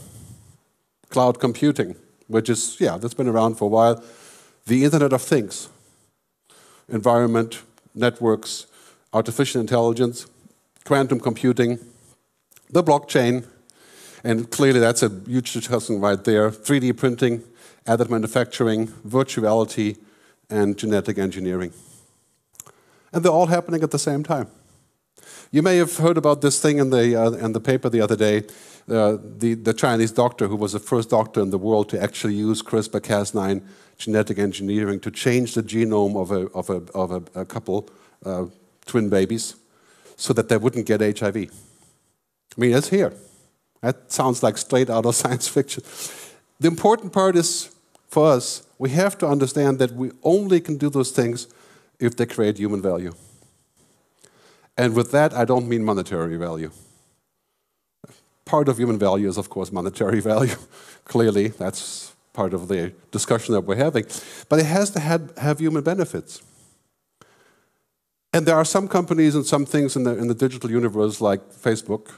cloud 1.10 1.40
computing, 1.40 1.96
which 2.28 2.50
is 2.50 2.76
yeah, 2.78 2.98
that's 2.98 3.14
been 3.14 3.30
around 3.30 3.56
for 3.56 3.66
a 3.66 3.70
while. 3.70 4.04
The 4.66 4.84
Internet 4.84 5.14
of 5.14 5.22
Things, 5.22 5.70
environment, 6.90 7.62
networks, 7.96 8.68
artificial 9.14 9.62
intelligence, 9.62 10.28
quantum 10.84 11.22
computing, 11.22 11.80
the 12.70 12.84
blockchain, 12.84 13.46
and 14.24 14.50
clearly 14.50 14.80
that's 14.80 15.04
a 15.04 15.10
huge 15.26 15.54
discussion 15.54 16.00
right 16.00 16.24
there. 16.24 16.50
3D 16.50 16.98
printing, 16.98 17.44
additive 17.86 18.10
manufacturing, 18.10 18.88
virtuality, 18.88 19.98
and 20.50 20.78
genetic 20.78 21.18
engineering. 21.18 21.72
And 23.14 23.24
they're 23.24 23.32
all 23.32 23.48
happening 23.48 23.84
at 23.84 23.92
the 23.92 24.00
same 24.00 24.24
time. 24.24 24.48
You 25.52 25.62
may 25.62 25.78
have 25.78 25.98
heard 25.98 26.18
about 26.18 26.42
this 26.42 26.62
thing 26.62 26.78
in 26.78 26.90
the, 26.90 27.16
uh, 27.16 27.32
in 27.32 27.54
the 27.54 27.60
paper 27.60 27.90
the 27.90 28.02
other 28.02 28.16
day. 28.16 28.44
Uh, 28.90 29.18
the, 29.22 29.54
the 29.54 29.74
Chinese 29.74 30.12
doctor, 30.12 30.48
who 30.48 30.56
was 30.56 30.74
the 30.74 30.80
first 30.80 31.10
doctor 31.10 31.42
in 31.42 31.50
the 31.50 31.58
world 31.58 31.90
to 31.90 32.02
actually 32.02 32.36
use 32.36 32.62
CRISPR 32.62 33.02
Cas9 33.02 33.62
genetic 33.98 34.38
engineering 34.38 35.00
to 35.02 35.12
change 35.12 35.56
the 35.56 35.64
genome 35.64 36.16
of 36.16 36.32
a, 36.32 36.48
of 36.52 36.70
a, 36.70 36.82
of 36.94 37.12
a, 37.12 37.42
a 37.42 37.46
couple 37.46 37.90
uh, 38.26 38.46
twin 38.86 39.10
babies 39.10 39.56
so 40.16 40.34
that 40.34 40.50
they 40.50 40.58
wouldn't 40.58 40.86
get 40.86 41.02
HIV. 41.02 41.36
I 41.36 41.50
mean, 42.58 42.74
it's 42.74 42.90
here. 42.90 43.14
That 43.82 44.12
sounds 44.12 44.44
like 44.44 44.58
straight 44.58 44.90
out 44.90 45.06
of 45.06 45.16
science 45.24 45.48
fiction. 45.48 45.84
The 46.60 46.68
important 46.68 47.14
part 47.14 47.36
is 47.36 47.76
for 48.10 48.32
us 48.32 48.68
we 48.80 48.90
have 48.92 49.18
to 49.18 49.28
understand 49.28 49.80
that 49.80 49.92
we 49.94 50.12
only 50.24 50.60
can 50.60 50.78
do 50.78 50.90
those 50.90 51.12
things 51.12 51.48
if 52.00 52.16
they 52.16 52.26
create 52.26 52.58
human 52.58 52.82
value. 52.82 53.14
And 54.78 54.96
with 54.96 55.12
that, 55.12 55.34
I 55.34 55.46
don't 55.46 55.68
mean 55.68 55.84
monetary 55.84 56.38
value. 56.38 56.72
Part 58.46 58.70
of 58.70 58.78
human 58.78 59.00
value 59.00 59.28
is, 59.28 59.38
of 59.38 59.50
course, 59.50 59.72
monetary 59.72 60.20
value. 60.34 60.56
Clearly, 61.06 61.48
that's 61.48 62.14
part 62.34 62.54
of 62.54 62.68
the 62.68 62.94
discussion 63.12 63.54
that 63.56 63.62
we're 63.62 63.76
having. 63.76 64.06
But 64.48 64.60
it 64.60 64.68
has 64.68 64.92
to 64.92 65.00
have, 65.00 65.36
have 65.38 65.60
human 65.60 65.84
benefits. 65.84 66.44
And 68.32 68.46
there 68.46 68.56
are 68.56 68.66
some 68.66 68.88
companies 68.88 69.34
and 69.34 69.44
some 69.44 69.66
things 69.66 69.96
in 69.96 70.04
the, 70.04 70.16
in 70.16 70.28
the 70.28 70.36
digital 70.36 70.70
universe, 70.70 71.20
like 71.20 71.42
Facebook, 71.52 72.12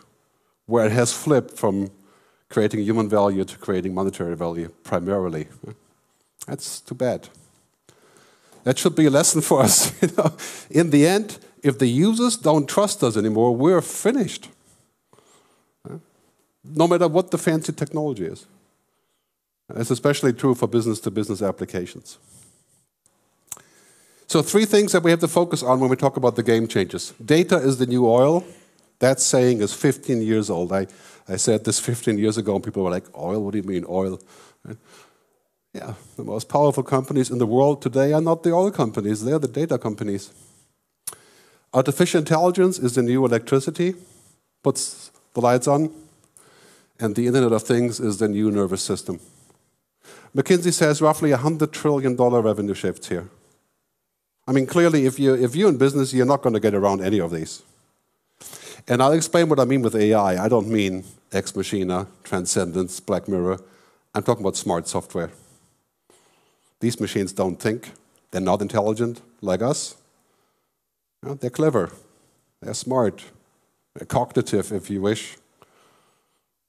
where 0.70 0.86
it 0.86 0.92
has 0.92 1.12
flipped 1.12 1.58
from 1.58 1.90
creating 2.50 2.84
human 2.84 3.10
value 3.10 3.44
to 3.44 3.58
creating 3.58 3.94
monetary 3.94 4.36
value 4.36 4.70
primarily. 4.84 5.48
That's 6.48 6.80
too 6.82 6.96
bad. 6.96 7.30
That 8.64 8.78
should 8.78 8.96
be 8.96 9.06
a 9.06 9.10
lesson 9.10 9.42
for 9.42 9.62
us. 9.62 9.92
You 10.02 10.10
know? 10.18 10.32
In 10.70 10.90
the 10.92 11.08
end, 11.08 11.40
if 11.64 11.78
the 11.78 11.88
users 11.88 12.38
don't 12.38 12.68
trust 12.68 13.04
us 13.04 13.18
anymore, 13.18 13.56
we're 13.56 13.82
finished. 13.82 14.50
No 16.64 16.88
matter 16.88 17.08
what 17.08 17.32
the 17.32 17.38
fancy 17.38 17.74
technology 17.74 18.26
is. 18.26 18.46
It's 19.76 19.92
especially 19.92 20.34
true 20.34 20.56
for 20.56 20.68
business 20.68 21.00
to 21.02 21.12
business 21.12 21.42
applications. 21.42 22.18
So, 24.28 24.42
three 24.44 24.66
things 24.66 24.92
that 24.92 25.04
we 25.04 25.12
have 25.12 25.20
to 25.22 25.28
focus 25.28 25.64
on 25.64 25.80
when 25.80 25.90
we 25.90 25.96
talk 25.96 26.18
about 26.18 26.36
the 26.36 26.44
game 26.44 26.68
changes. 26.68 27.14
Data 27.24 27.58
is 27.58 27.78
the 27.78 27.88
new 27.88 28.08
oil. 28.08 28.44
That 29.00 29.20
saying 29.20 29.62
is 29.62 29.74
15 29.74 30.22
years 30.22 30.50
old. 30.50 30.72
I, 30.74 30.88
I 31.28 31.38
said 31.38 31.64
this 31.64 31.80
15 31.80 32.18
years 32.18 32.38
ago, 32.38 32.56
and 32.56 32.64
people 32.64 32.84
were 32.84 32.92
like, 32.92 33.06
Oil? 33.18 33.44
What 33.44 33.52
do 33.52 33.58
you 33.58 33.64
mean, 33.64 33.86
oil? 33.88 34.20
Yeah, 35.74 35.94
the 36.18 36.24
most 36.24 36.50
powerful 36.50 36.84
companies 36.84 37.30
in 37.30 37.38
the 37.38 37.46
world 37.46 37.82
today 37.82 38.12
are 38.12 38.22
not 38.22 38.44
the 38.44 38.52
oil 38.52 38.72
companies, 38.72 39.24
they're 39.24 39.40
the 39.40 39.48
data 39.48 39.78
companies. 39.78 40.32
Artificial 41.74 42.20
intelligence 42.20 42.80
is 42.80 42.96
the 42.96 43.04
new 43.04 43.24
electricity, 43.24 43.94
puts 44.64 45.12
the 45.36 45.42
lights 45.42 45.68
on, 45.68 45.94
and 47.00 47.16
the 47.16 47.28
Internet 47.28 47.52
of 47.52 47.64
Things 47.64 48.00
is 48.00 48.18
the 48.18 48.28
new 48.28 48.50
nervous 48.50 48.82
system. 48.82 49.20
McKinsey 50.36 50.74
says 50.74 51.02
roughly 51.02 51.32
$100 51.32 51.72
trillion 51.72 52.16
revenue 52.18 52.74
shifts 52.74 53.08
here. 53.08 53.30
I 54.48 54.52
mean, 54.52 54.66
clearly, 54.66 55.06
if, 55.06 55.20
you, 55.20 55.36
if 55.36 55.56
you're 55.56 55.70
in 55.70 55.78
business, 55.78 56.14
you're 56.14 56.26
not 56.26 56.42
going 56.42 56.54
to 56.54 56.60
get 56.60 56.74
around 56.74 57.02
any 57.02 57.20
of 57.20 57.32
these. 57.32 57.62
And 58.88 59.02
I'll 59.02 59.14
explain 59.14 59.50
what 59.50 59.60
I 59.60 59.66
mean 59.66 59.82
with 59.82 59.96
AI. 59.96 60.44
I 60.44 60.48
don't 60.48 60.68
mean 60.68 61.04
ex 61.32 61.56
machina, 61.56 62.08
transcendence, 62.24 63.00
Black 63.00 63.28
Mirror. 63.28 63.60
I'm 64.16 64.24
talking 64.24 64.44
about 64.44 64.56
smart 64.56 64.88
software. 64.88 65.32
These 66.80 67.00
machines 67.00 67.34
don't 67.34 67.58
think. 67.58 67.92
They're 68.32 68.42
not 68.42 68.62
intelligent 68.62 69.22
like 69.42 69.62
us. 69.62 69.96
Know, 71.22 71.34
they're 71.34 71.50
clever. 71.50 71.92
They're 72.62 72.74
smart. 72.74 73.26
They're 73.96 74.06
cognitive, 74.06 74.72
if 74.72 74.90
you 74.90 75.02
wish. 75.02 75.38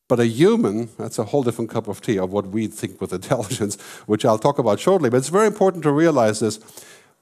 But 0.08 0.18
a 0.18 0.26
human, 0.26 0.88
that's 0.98 1.20
a 1.20 1.24
whole 1.24 1.44
different 1.44 1.70
cup 1.70 1.86
of 1.86 2.00
tea 2.00 2.18
of 2.18 2.32
what 2.32 2.48
we 2.48 2.66
think 2.66 3.00
with 3.00 3.12
intelligence, 3.20 3.80
which 4.06 4.24
I'll 4.24 4.38
talk 4.38 4.58
about 4.58 4.80
shortly. 4.80 5.08
But 5.08 5.18
it's 5.18 5.28
very 5.28 5.46
important 5.46 5.84
to 5.84 5.92
realize 5.92 6.40
this. 6.40 6.58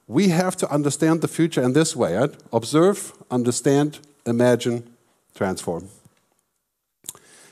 We 0.06 0.28
have 0.28 0.56
to 0.56 0.70
understand 0.70 1.20
the 1.20 1.28
future 1.28 1.62
in 1.62 1.74
this 1.74 1.94
way 1.94 2.16
right? 2.16 2.34
observe, 2.50 3.12
understand, 3.30 3.98
imagine, 4.28 4.88
transform. 5.34 5.88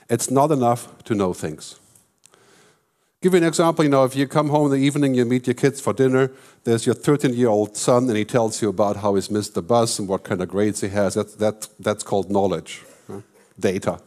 It's 0.09 0.31
not 0.31 0.51
enough 0.51 1.03
to 1.05 1.15
know 1.15 1.33
things. 1.33 1.77
Give 3.23 3.33
you 3.33 3.39
an 3.39 3.45
example, 3.45 3.85
you 3.85 3.91
know, 3.91 4.05
if 4.05 4.15
you 4.15 4.29
come 4.29 4.51
home 4.51 4.67
in 4.67 4.79
the 4.79 4.87
evening, 4.87 5.15
you 5.15 5.25
meet 5.25 5.47
your 5.47 5.55
kids 5.55 5.81
for 5.81 5.93
dinner, 5.93 6.31
there's 6.65 6.87
your 6.87 6.95
13 6.95 7.35
year 7.35 7.49
old 7.49 7.77
son, 7.77 8.09
and 8.09 8.17
he 8.17 8.25
tells 8.25 8.61
you 8.63 8.69
about 8.69 8.97
how 8.97 9.15
he's 9.15 9.31
missed 9.31 9.55
the 9.55 9.63
bus 9.63 9.99
and 9.99 10.07
what 10.07 10.23
kind 10.23 10.41
of 10.43 10.49
grades 10.49 10.81
he 10.81 10.89
has. 10.89 11.15
That, 11.15 11.39
that, 11.39 11.69
that's 11.81 12.03
called 12.03 12.31
knowledge, 12.31 12.83
data. 13.59 14.01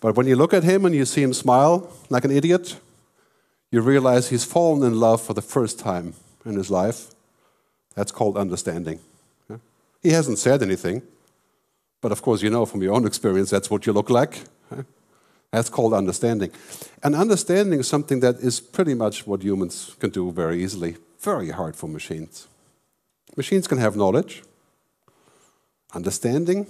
But 0.00 0.16
when 0.16 0.26
you 0.26 0.36
look 0.36 0.54
at 0.54 0.64
him 0.64 0.84
and 0.84 0.94
you 0.94 1.04
see 1.04 1.22
him 1.22 1.34
smile 1.34 1.92
like 2.08 2.24
an 2.24 2.30
idiot, 2.30 2.78
you 3.70 3.80
realize 3.80 4.28
he's 4.28 4.44
fallen 4.44 4.82
in 4.86 4.98
love 4.98 5.20
for 5.20 5.34
the 5.34 5.42
first 5.42 5.78
time 5.78 6.14
in 6.44 6.54
his 6.54 6.70
life. 6.70 7.08
That's 7.94 8.12
called 8.12 8.36
understanding. 8.36 9.00
He 10.02 10.10
hasn't 10.10 10.38
said 10.38 10.62
anything, 10.62 11.02
but 12.00 12.12
of 12.12 12.22
course, 12.22 12.42
you 12.42 12.50
know 12.50 12.66
from 12.66 12.82
your 12.82 12.94
own 12.94 13.06
experience 13.06 13.50
that's 13.50 13.70
what 13.70 13.86
you 13.86 13.92
look 13.92 14.10
like. 14.10 14.40
That's 15.50 15.70
called 15.70 15.94
understanding. 15.94 16.50
And 17.02 17.14
understanding 17.14 17.80
is 17.80 17.88
something 17.88 18.20
that 18.20 18.36
is 18.36 18.60
pretty 18.60 18.94
much 18.94 19.26
what 19.26 19.42
humans 19.42 19.96
can 19.98 20.10
do 20.10 20.30
very 20.30 20.62
easily, 20.62 20.96
very 21.20 21.50
hard 21.50 21.74
for 21.74 21.88
machines. 21.88 22.48
Machines 23.34 23.66
can 23.66 23.78
have 23.78 23.96
knowledge, 23.96 24.42
understanding, 25.94 26.66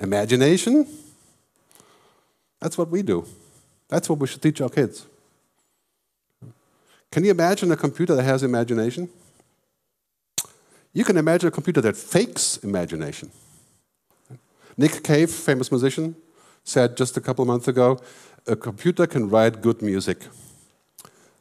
imagination, 0.00 0.86
That's 2.60 2.76
what 2.76 2.90
we 2.90 3.02
do. 3.02 3.24
That's 3.88 4.08
what 4.08 4.18
we 4.18 4.26
should 4.26 4.42
teach 4.42 4.60
our 4.60 4.68
kids. 4.68 5.06
Can 7.10 7.24
you 7.24 7.30
imagine 7.30 7.72
a 7.72 7.76
computer 7.76 8.14
that 8.14 8.24
has 8.24 8.42
imagination? 8.42 9.08
You 10.92 11.04
can 11.04 11.16
imagine 11.16 11.48
a 11.48 11.50
computer 11.50 11.80
that 11.80 11.96
fakes 11.96 12.58
imagination. 12.58 13.30
Nick 14.78 15.02
Cave, 15.02 15.30
famous 15.30 15.70
musician, 15.70 16.14
said 16.64 16.96
just 16.96 17.16
a 17.16 17.20
couple 17.20 17.44
months 17.44 17.68
ago 17.68 17.98
a 18.46 18.56
computer 18.56 19.06
can 19.06 19.28
write 19.28 19.60
good 19.60 19.82
music, 19.82 20.26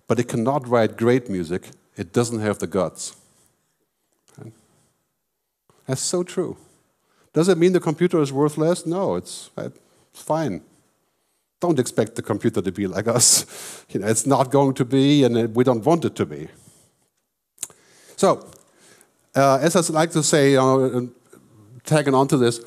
but 0.08 0.20
it 0.20 0.28
cannot 0.28 0.68
write 0.68 0.98
great 0.98 1.30
music. 1.30 1.70
It 1.96 2.12
doesn't 2.12 2.40
have 2.40 2.60
the 2.60 2.68
guts. 2.68 3.16
That's 5.86 6.02
so 6.02 6.24
true. 6.24 6.58
Does 7.32 7.48
it 7.48 7.58
mean 7.58 7.72
the 7.72 7.80
computer 7.80 8.22
is 8.22 8.34
worthless? 8.34 8.86
No, 8.86 9.16
it's, 9.16 9.50
it's 9.58 10.22
fine. 10.22 10.62
Don't 11.62 11.80
expect 11.80 12.16
the 12.16 12.22
computer 12.22 12.62
to 12.62 12.72
be 12.72 12.88
like 12.88 13.08
us. 13.08 13.46
You 13.90 14.02
know, 14.02 14.08
it's 14.08 14.26
not 14.26 14.52
going 14.52 14.74
to 14.74 14.84
be, 14.84 15.24
and 15.24 15.56
we 15.56 15.64
don't 15.64 15.86
want 15.86 16.04
it 16.04 16.14
to 16.18 16.26
be. 16.26 16.50
So, 18.18 18.46
uh, 19.34 19.60
as 19.62 19.78
I 19.78 19.94
like 19.94 20.12
to 20.12 20.22
say, 20.24 20.58
uh, 20.58 21.04
tagging 21.86 22.14
on 22.14 22.28
to 22.28 22.38
this, 22.38 22.60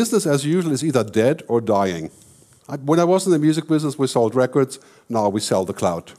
business 0.00 0.26
as 0.26 0.44
usual 0.44 0.72
is 0.72 0.84
either 0.84 1.02
dead 1.02 1.42
or 1.48 1.58
dying. 1.58 2.10
I, 2.68 2.76
when 2.76 3.00
I 3.00 3.04
was 3.04 3.24
in 3.24 3.32
the 3.32 3.38
music 3.38 3.66
business, 3.66 3.98
we 3.98 4.06
sold 4.06 4.34
records. 4.34 4.78
Now 5.08 5.30
we 5.30 5.40
sell 5.40 5.64
the 5.64 5.72
cloud. 5.72 6.12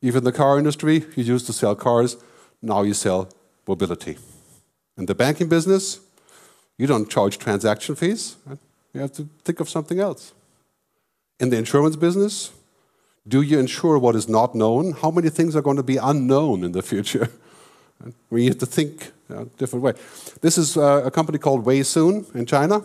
Even 0.00 0.24
the 0.24 0.32
car 0.32 0.56
industry, 0.56 1.04
you 1.14 1.24
used 1.34 1.46
to 1.48 1.52
sell 1.52 1.74
cars. 1.74 2.16
Now 2.62 2.80
you 2.88 2.94
sell 2.94 3.28
mobility. 3.68 4.16
In 4.96 5.04
the 5.04 5.14
banking 5.14 5.48
business, 5.56 6.00
you 6.78 6.86
don't 6.86 7.10
charge 7.10 7.36
transaction 7.36 7.96
fees. 7.96 8.36
You 8.94 9.02
have 9.02 9.12
to 9.18 9.28
think 9.44 9.60
of 9.60 9.68
something 9.68 10.00
else. 10.00 10.32
In 11.38 11.50
the 11.50 11.58
insurance 11.58 11.96
business, 11.96 12.50
do 13.28 13.42
you 13.42 13.58
insure 13.58 13.98
what 13.98 14.16
is 14.16 14.26
not 14.26 14.54
known? 14.54 14.92
How 15.02 15.10
many 15.10 15.28
things 15.28 15.54
are 15.54 15.66
going 15.68 15.76
to 15.76 15.88
be 15.94 15.98
unknown 15.98 16.64
in 16.64 16.72
the 16.72 16.82
future? 16.82 17.28
We 18.30 18.46
have 18.46 18.58
to 18.64 18.66
think 18.66 19.12
a 19.32 19.44
different 19.58 19.82
way. 19.82 19.92
This 20.40 20.58
is 20.58 20.76
uh, 20.76 21.02
a 21.04 21.10
company 21.10 21.38
called 21.38 21.64
WinSun 21.64 22.34
in 22.34 22.46
China. 22.46 22.82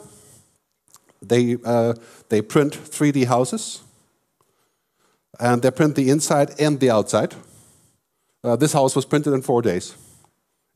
They, 1.22 1.58
uh, 1.66 1.94
they 2.30 2.42
print 2.42 2.74
3D 2.74 3.26
houses, 3.26 3.82
and 5.40 5.62
they 5.62 5.72
print 5.72 5.96
the 5.96 6.10
inside 6.10 6.60
and 6.60 6.80
the 6.80 6.92
outside. 6.92 7.36
Uh, 8.44 8.56
this 8.56 8.74
house 8.74 8.96
was 8.96 9.06
printed 9.06 9.34
in 9.34 9.42
four 9.42 9.62
days, 9.62 9.96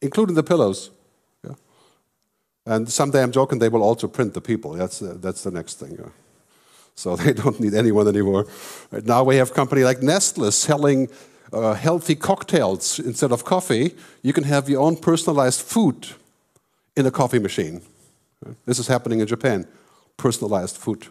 including 0.02 0.36
the 0.36 0.44
pillows. 0.44 0.90
Yeah. 1.44 1.54
And 2.66 2.90
someday 2.90 3.22
I'm 3.22 3.32
joking, 3.32 3.60
they 3.60 3.70
will 3.70 3.84
also 3.84 4.08
print 4.08 4.34
the 4.34 4.42
people. 4.42 4.74
That's, 4.74 5.02
uh, 5.02 5.18
that's 5.20 5.44
the 5.44 5.52
next 5.52 5.80
thing. 5.80 5.98
Yeah. 6.00 6.10
So 6.96 7.16
they 7.22 7.34
don't 7.34 7.60
need 7.60 7.74
anyone 7.76 8.08
anymore. 8.08 8.48
Right 8.92 9.06
now 9.06 9.24
we 9.24 9.38
have 9.38 9.54
company 9.54 9.84
like 9.84 10.02
Nestle 10.02 10.52
selling 10.52 11.10
uh, 11.52 11.74
healthy 11.74 12.16
cocktails 12.16 13.00
instead 13.00 13.32
of 13.32 13.44
coffee, 13.44 13.96
you 14.22 14.34
can 14.34 14.44
have 14.44 14.70
your 14.70 14.82
own 14.82 14.96
personalized 14.98 15.62
food 15.62 16.08
in 16.96 17.06
a 17.06 17.12
coffee 17.12 17.40
machine. 17.40 17.82
This 18.66 18.80
is 18.80 18.88
happening 18.88 19.20
in 19.20 19.28
Japan, 19.28 19.68
personalized 20.18 20.78
food. 20.78 21.08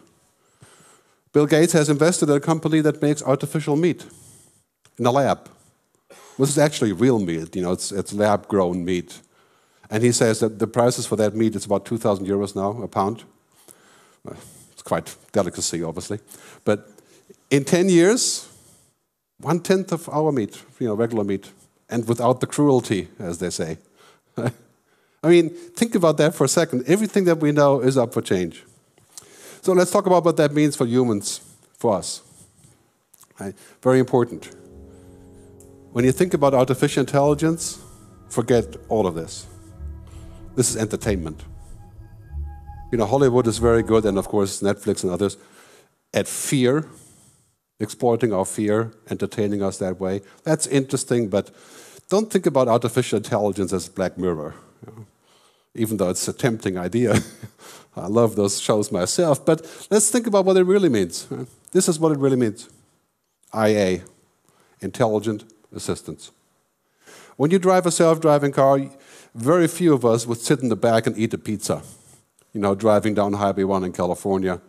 Bill 1.31 1.45
Gates 1.45 1.73
has 1.73 1.89
invested 1.89 2.29
in 2.29 2.35
a 2.35 2.39
company 2.39 2.81
that 2.81 3.01
makes 3.01 3.21
artificial 3.21 3.75
meat 3.75 4.05
in 4.97 5.05
a 5.05 5.11
lab. 5.11 5.49
This 6.37 6.49
is 6.49 6.57
actually 6.57 6.93
real 6.93 7.19
meat, 7.19 7.55
you 7.55 7.61
know, 7.61 7.73
it's, 7.73 7.91
it's 7.91 8.13
lab 8.13 8.47
grown 8.47 8.83
meat. 8.83 9.19
And 9.91 10.03
he 10.03 10.11
says 10.11 10.39
that 10.39 10.59
the 10.59 10.67
prices 10.67 11.05
for 11.05 11.15
that 11.17 11.35
meat 11.35 11.55
is 11.55 11.65
about 11.65 11.85
2,000 11.85 12.25
euros 12.25 12.55
now, 12.55 12.81
a 12.81 12.87
pound. 12.87 13.23
It's 14.71 14.81
quite 14.81 15.15
delicacy, 15.31 15.83
obviously. 15.83 16.19
But 16.63 16.89
in 17.49 17.65
10 17.65 17.89
years, 17.89 18.48
one 19.39 19.59
tenth 19.61 19.91
of 19.91 20.09
our 20.09 20.31
meat, 20.31 20.61
you 20.79 20.87
know, 20.87 20.93
regular 20.93 21.23
meat, 21.23 21.51
and 21.89 22.07
without 22.07 22.39
the 22.39 22.47
cruelty, 22.47 23.07
as 23.19 23.39
they 23.39 23.49
say. 23.49 23.77
I 24.37 25.27
mean, 25.27 25.49
think 25.49 25.95
about 25.95 26.17
that 26.17 26.35
for 26.35 26.45
a 26.45 26.47
second. 26.47 26.83
Everything 26.87 27.25
that 27.25 27.39
we 27.39 27.51
know 27.51 27.81
is 27.81 27.97
up 27.97 28.13
for 28.13 28.21
change. 28.21 28.63
So 29.61 29.73
let's 29.73 29.91
talk 29.91 30.05
about 30.05 30.23
what 30.23 30.37
that 30.37 30.53
means 30.53 30.75
for 30.75 30.85
humans, 30.85 31.41
for 31.77 31.95
us. 31.95 32.21
Right? 33.39 33.53
Very 33.81 33.99
important. 33.99 34.49
When 35.91 36.05
you 36.05 36.11
think 36.11 36.33
about 36.33 36.53
artificial 36.53 37.01
intelligence, 37.01 37.79
forget 38.29 38.75
all 38.87 39.07
of 39.07 39.15
this. 39.15 39.47
This 40.55 40.69
is 40.69 40.77
entertainment. 40.77 41.43
You 42.91 42.97
know, 42.97 43.05
Hollywood 43.05 43.47
is 43.47 43.57
very 43.57 43.83
good, 43.83 44.05
and 44.05 44.17
of 44.17 44.27
course, 44.27 44.61
Netflix 44.61 45.03
and 45.03 45.11
others, 45.11 45.37
at 46.13 46.27
fear 46.27 46.87
exploiting 47.79 48.33
our 48.33 48.45
fear, 48.45 48.91
entertaining 49.09 49.63
us 49.63 49.77
that 49.77 49.99
way. 49.99 50.21
That's 50.43 50.67
interesting, 50.67 51.29
but 51.29 51.51
don't 52.09 52.31
think 52.31 52.45
about 52.45 52.67
artificial 52.67 53.17
intelligence 53.17 53.71
as 53.71 53.87
Black 53.87 54.17
Mirror, 54.17 54.55
you 54.85 54.93
know, 54.93 55.05
even 55.75 55.97
though 55.97 56.09
it's 56.09 56.27
a 56.27 56.33
tempting 56.33 56.77
idea. 56.77 57.15
I 57.95 58.07
love 58.07 58.35
those 58.35 58.59
shows 58.59 58.91
myself, 58.91 59.45
but 59.45 59.61
let's 59.89 60.09
think 60.09 60.27
about 60.27 60.45
what 60.45 60.57
it 60.57 60.63
really 60.63 60.89
means. 60.89 61.27
This 61.71 61.87
is 61.87 61.99
what 61.99 62.11
it 62.11 62.17
really 62.17 62.37
means 62.37 62.69
IA, 63.53 64.01
intelligent 64.81 65.43
assistance. 65.75 66.31
When 67.35 67.51
you 67.51 67.59
drive 67.59 67.85
a 67.85 67.91
self 67.91 68.19
driving 68.19 68.51
car, 68.51 68.79
very 69.35 69.67
few 69.67 69.93
of 69.93 70.05
us 70.05 70.25
would 70.27 70.39
sit 70.39 70.61
in 70.61 70.69
the 70.69 70.75
back 70.75 71.07
and 71.07 71.17
eat 71.17 71.33
a 71.33 71.37
pizza, 71.37 71.83
you 72.53 72.59
know, 72.59 72.75
driving 72.75 73.13
down 73.13 73.33
Highway 73.33 73.63
1 73.63 73.83
in 73.83 73.93
California 73.93 74.61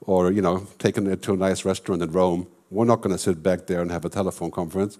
or, 0.00 0.32
you 0.32 0.42
know, 0.42 0.66
taking 0.78 1.06
it 1.06 1.22
to 1.22 1.32
a 1.32 1.36
nice 1.36 1.64
restaurant 1.64 2.02
in 2.02 2.12
Rome. 2.12 2.46
We're 2.70 2.84
not 2.84 3.00
going 3.00 3.14
to 3.14 3.22
sit 3.22 3.42
back 3.42 3.66
there 3.66 3.80
and 3.80 3.90
have 3.90 4.04
a 4.04 4.08
telephone 4.08 4.50
conference. 4.50 4.98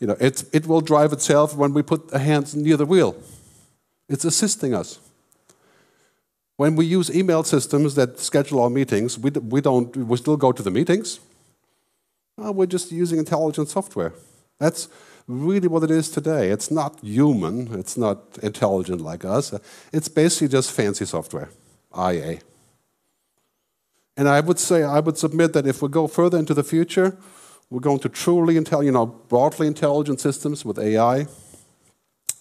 You 0.00 0.06
know, 0.08 0.16
it, 0.20 0.44
it 0.52 0.66
will 0.66 0.80
drive 0.80 1.12
itself 1.12 1.56
when 1.56 1.74
we 1.74 1.82
put 1.82 2.12
our 2.12 2.18
hands 2.18 2.54
near 2.54 2.76
the 2.76 2.86
wheel. 2.86 3.16
It's 4.08 4.24
assisting 4.24 4.74
us. 4.74 5.00
When 6.56 6.76
we 6.76 6.86
use 6.86 7.14
email 7.14 7.44
systems 7.44 7.94
that 7.94 8.18
schedule 8.18 8.62
our 8.62 8.70
meetings, 8.70 9.18
we, 9.18 9.30
we, 9.30 9.60
don't, 9.60 9.96
we 9.96 10.16
still 10.16 10.36
go 10.36 10.52
to 10.52 10.62
the 10.62 10.70
meetings. 10.70 11.20
Well, 12.36 12.54
we're 12.54 12.66
just 12.66 12.92
using 12.92 13.18
intelligent 13.18 13.68
software. 13.68 14.12
That's 14.58 14.88
really 15.28 15.68
what 15.68 15.84
it 15.84 15.90
is 15.90 16.10
today. 16.10 16.50
It's 16.50 16.70
not 16.70 16.98
human, 17.00 17.78
it's 17.78 17.96
not 17.96 18.38
intelligent 18.42 19.00
like 19.00 19.24
us. 19.24 19.54
It's 19.92 20.08
basically 20.08 20.48
just 20.48 20.72
fancy 20.72 21.04
software, 21.04 21.50
IA. 21.96 22.40
And 24.18 24.28
I 24.28 24.40
would 24.40 24.58
say, 24.58 24.82
I 24.82 24.98
would 24.98 25.16
submit 25.16 25.52
that 25.52 25.64
if 25.64 25.80
we 25.80 25.88
go 25.88 26.08
further 26.08 26.38
into 26.38 26.52
the 26.52 26.64
future, 26.64 27.16
we're 27.70 27.78
going 27.78 28.00
to 28.00 28.08
truly, 28.08 28.54
you 28.54 28.90
know, 28.90 29.06
broadly 29.06 29.68
intelligent 29.68 30.20
systems 30.20 30.64
with 30.64 30.76
AI. 30.76 31.28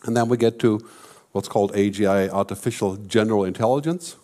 And 0.04 0.18
then 0.18 0.28
we 0.28 0.38
get 0.38 0.58
to 0.60 0.80
what's 1.34 1.48
called 1.48 1.74
AGI, 1.74 2.30
artificial 2.30 2.96
general 2.96 3.44
intelligence. 3.44 4.16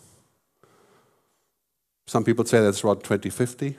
Some 2.07 2.23
people 2.23 2.43
say 2.43 2.59
that's 2.59 2.83
around 2.83 3.03
2050, 3.03 3.67
you 3.67 3.75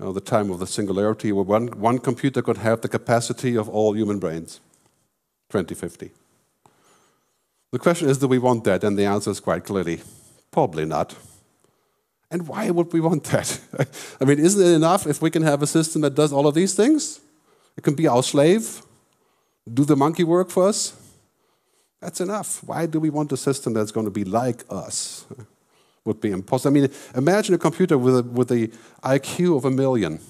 know, 0.00 0.12
the 0.12 0.20
time 0.20 0.50
of 0.50 0.58
the 0.58 0.66
singularity, 0.66 1.30
where 1.30 1.44
one, 1.44 1.68
one 1.80 2.00
computer 2.00 2.42
could 2.42 2.58
have 2.58 2.80
the 2.80 2.88
capacity 2.88 3.56
of 3.56 3.68
all 3.68 3.94
human 3.94 4.18
brains. 4.18 4.58
2050. 5.50 6.10
The 7.70 7.78
question 7.78 8.08
is, 8.08 8.18
do 8.18 8.26
we 8.26 8.38
want 8.38 8.64
that? 8.64 8.82
And 8.82 8.98
the 8.98 9.04
answer 9.04 9.30
is 9.30 9.38
quite 9.38 9.64
clearly, 9.64 10.00
probably 10.50 10.84
not. 10.84 11.14
And 12.30 12.48
why 12.48 12.70
would 12.70 12.92
we 12.92 13.00
want 13.00 13.24
that? 13.24 13.60
I 14.20 14.24
mean, 14.24 14.38
isn't 14.38 14.60
it 14.60 14.74
enough 14.74 15.06
if 15.06 15.22
we 15.22 15.30
can 15.30 15.42
have 15.42 15.62
a 15.62 15.66
system 15.66 16.02
that 16.02 16.14
does 16.14 16.32
all 16.32 16.46
of 16.46 16.54
these 16.54 16.74
things? 16.74 17.20
It 17.76 17.82
can 17.82 17.94
be 17.94 18.06
our 18.06 18.22
slave, 18.22 18.82
do 19.72 19.84
the 19.84 19.96
monkey 19.96 20.24
work 20.24 20.50
for 20.50 20.68
us. 20.68 20.94
That's 22.00 22.20
enough. 22.20 22.62
Why 22.64 22.86
do 22.86 23.00
we 23.00 23.10
want 23.10 23.32
a 23.32 23.36
system 23.36 23.72
that's 23.72 23.90
going 23.90 24.06
to 24.06 24.10
be 24.10 24.24
like 24.24 24.64
us? 24.68 25.24
Would 26.04 26.20
be 26.20 26.32
impossible. 26.32 26.76
I 26.76 26.80
mean, 26.80 26.90
imagine 27.14 27.54
a 27.54 27.58
computer 27.58 27.96
with 27.96 28.18
a, 28.18 28.22
with 28.22 28.48
the 28.48 28.70
IQ 29.02 29.56
of 29.56 29.64
a 29.64 29.70
million 29.70 30.20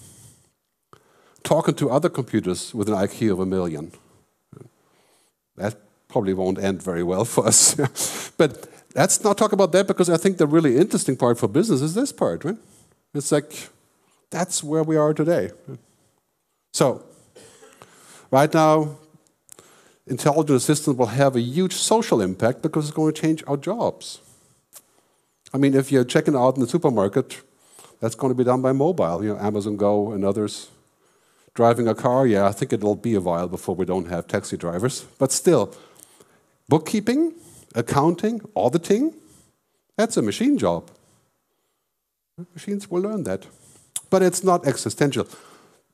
talking 1.45 1.75
to 1.75 1.91
other 1.91 2.09
computers 2.09 2.75
with 2.75 2.89
an 2.89 2.95
IQ 2.95 3.33
of 3.33 3.41
a 3.41 3.47
million. 3.47 3.93
That 5.57 5.77
probably 6.09 6.35
won't 6.35 6.59
end 6.59 6.83
very 6.83 7.03
well 7.03 7.25
for 7.25 7.47
us. 7.47 8.31
but 8.37 8.67
Let's 8.95 9.23
not 9.25 9.37
talk 9.37 9.53
about 9.53 9.73
that 9.73 9.87
because 9.87 10.09
I 10.09 10.17
think 10.17 10.39
the 10.39 10.47
really 10.47 10.77
interesting 10.77 11.17
part 11.17 11.39
for 11.39 11.49
business 11.49 11.81
is 11.81 11.95
this 11.95 12.13
part, 12.13 12.45
right? 12.45 12.57
It's 13.13 13.33
like 13.33 13.69
that's 14.31 14.63
where 14.63 14.83
we 14.83 14.97
are 14.97 15.13
today. 15.13 15.51
So, 16.73 17.05
right 18.31 18.53
now, 18.53 18.97
intelligent 20.07 20.57
assistants 20.57 20.99
will 20.99 21.07
have 21.07 21.37
a 21.37 21.41
huge 21.41 21.75
social 21.75 22.21
impact 22.21 22.63
because 22.63 22.87
it's 22.87 22.95
going 22.95 23.13
to 23.15 23.21
change 23.21 23.43
our 23.47 23.57
jobs. 23.57 24.21
I 25.53 25.59
mean, 25.59 25.75
if 25.75 25.93
you're 25.93 26.05
checking 26.05 26.35
out 26.35 26.57
in 26.57 26.61
the 26.61 26.69
supermarket, 26.69 27.43
that's 28.01 28.15
going 28.15 28.33
to 28.33 28.37
be 28.37 28.45
done 28.45 28.61
by 28.61 28.73
mobile, 28.73 29.25
you 29.25 29.33
know, 29.33 29.41
Amazon 29.41 29.77
Go 29.77 30.13
and 30.13 30.25
others. 30.25 30.69
Driving 31.55 31.87
a 31.87 31.95
car, 31.95 32.27
yeah, 32.27 32.47
I 32.47 32.53
think 32.53 32.73
it'll 32.73 32.97
be 32.97 33.15
a 33.15 33.21
while 33.21 33.47
before 33.47 33.77
we 33.77 33.85
don't 33.85 34.09
have 34.09 34.27
taxi 34.27 34.57
drivers. 34.57 35.07
But 35.19 35.31
still, 35.31 35.73
bookkeeping, 36.69 37.35
accounting, 37.75 38.41
auditing, 38.55 39.15
that's 39.97 40.17
a 40.17 40.23
machine 40.23 40.59
job. 40.59 40.91
Machines 42.53 42.91
will 42.91 43.03
learn 43.03 43.25
that. 43.25 43.47
But 44.11 44.23
it's 44.23 44.43
not 44.43 44.67
existential. 44.67 45.27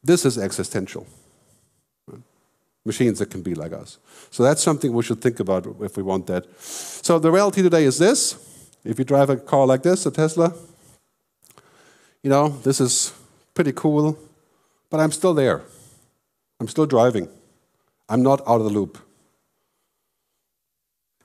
This 0.03 0.25
is 0.25 0.39
existential. 0.39 1.07
Machines 2.85 3.19
that 3.19 3.31
can 3.31 3.43
be 3.43 3.55
like 3.55 3.73
us. 3.73 3.99
So 4.31 4.43
that's 4.43 4.63
something 4.63 4.93
we 4.93 5.03
should 5.03 5.21
think 5.21 5.39
about 5.39 5.67
if 5.81 5.97
we 5.97 6.03
want 6.03 6.27
that. 6.29 6.47
So 6.59 7.19
the 7.19 7.31
reality 7.31 7.63
today 7.63 7.85
is 7.85 7.99
this. 7.99 8.39
If 8.85 8.99
you 8.99 9.05
drive 9.05 9.29
a 9.29 9.37
car 9.37 9.67
like 9.67 9.83
this, 9.83 10.07
a 10.07 10.11
Tesla, 10.11 10.55
you 12.23 12.31
know, 12.31 12.49
this 12.49 12.81
is 12.81 13.13
pretty 13.53 13.73
cool, 13.73 14.19
but 14.89 15.01
I'm 15.01 15.13
still 15.13 15.35
there. 15.35 15.63
I'm 16.59 16.69
still 16.69 16.87
driving. 16.87 17.29
I'm 18.09 18.23
not 18.23 18.41
out 18.47 18.57
of 18.57 18.65
the 18.65 18.71
loop. 18.71 18.99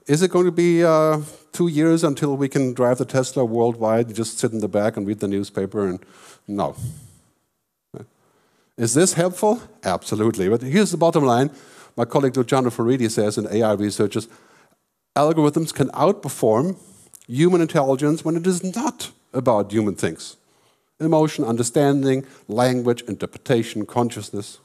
Is 0.07 0.21
it 0.21 0.29
going 0.29 0.45
to 0.45 0.51
be 0.51 0.83
uh, 0.83 1.21
two 1.51 1.67
years 1.67 2.03
until 2.03 2.37
we 2.37 2.47
can 2.47 2.73
drive 2.73 2.99
the 2.99 3.05
Tesla 3.05 3.43
worldwide, 3.43 4.07
and 4.07 4.15
just 4.15 4.37
sit 4.37 4.51
in 4.51 4.59
the 4.59 4.67
back 4.67 4.97
and 4.97 5.07
read 5.07 5.19
the 5.19 5.27
newspaper? 5.27 5.87
And 5.87 5.99
no. 6.47 6.75
Is 8.77 8.93
this 8.93 9.13
helpful? 9.13 9.61
Absolutely. 9.83 10.49
But 10.49 10.61
here's 10.61 10.91
the 10.91 10.97
bottom 10.97 11.23
line. 11.23 11.49
My 11.95 12.05
colleague 12.05 12.35
Luciano 12.35 12.69
Floridi 12.69 13.09
says 13.09 13.37
in 13.37 13.47
AI 13.47 13.73
researchers, 13.73 14.27
algorithms 15.15 15.73
can 15.73 15.87
outperform 15.89 16.77
human 17.25 17.61
intelligence 17.61 18.25
when 18.25 18.35
it 18.35 18.45
is 18.45 18.63
not 18.75 19.11
about 19.33 19.71
human 19.71 19.95
things. 19.95 20.35
Emotion, 20.99 21.45
understanding, 21.45 22.25
language, 22.47 23.01
interpretation, 23.03 23.85
consciousness. 23.85 24.59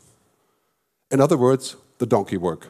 In 1.11 1.21
other 1.21 1.37
words, 1.37 1.77
the 1.99 2.07
donkey 2.07 2.37
work. 2.37 2.67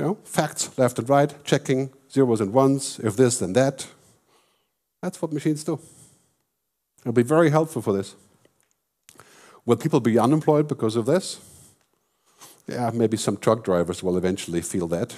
You 0.00 0.06
know, 0.06 0.18
facts 0.24 0.78
left 0.78 0.98
and 0.98 1.06
right, 1.10 1.34
checking 1.44 1.90
zeros 2.10 2.40
and 2.40 2.54
ones, 2.54 2.98
if 3.04 3.16
this, 3.16 3.38
then 3.38 3.52
that. 3.52 3.86
That's 5.02 5.20
what 5.20 5.30
machines 5.30 5.62
do. 5.62 5.78
It'll 7.00 7.12
be 7.12 7.22
very 7.22 7.50
helpful 7.50 7.82
for 7.82 7.92
this. 7.92 8.14
Will 9.66 9.76
people 9.76 10.00
be 10.00 10.18
unemployed 10.18 10.68
because 10.68 10.96
of 10.96 11.04
this? 11.04 11.38
Yeah, 12.66 12.90
maybe 12.94 13.18
some 13.18 13.36
truck 13.36 13.62
drivers 13.62 14.02
will 14.02 14.16
eventually 14.16 14.62
feel 14.62 14.88
that. 14.88 15.14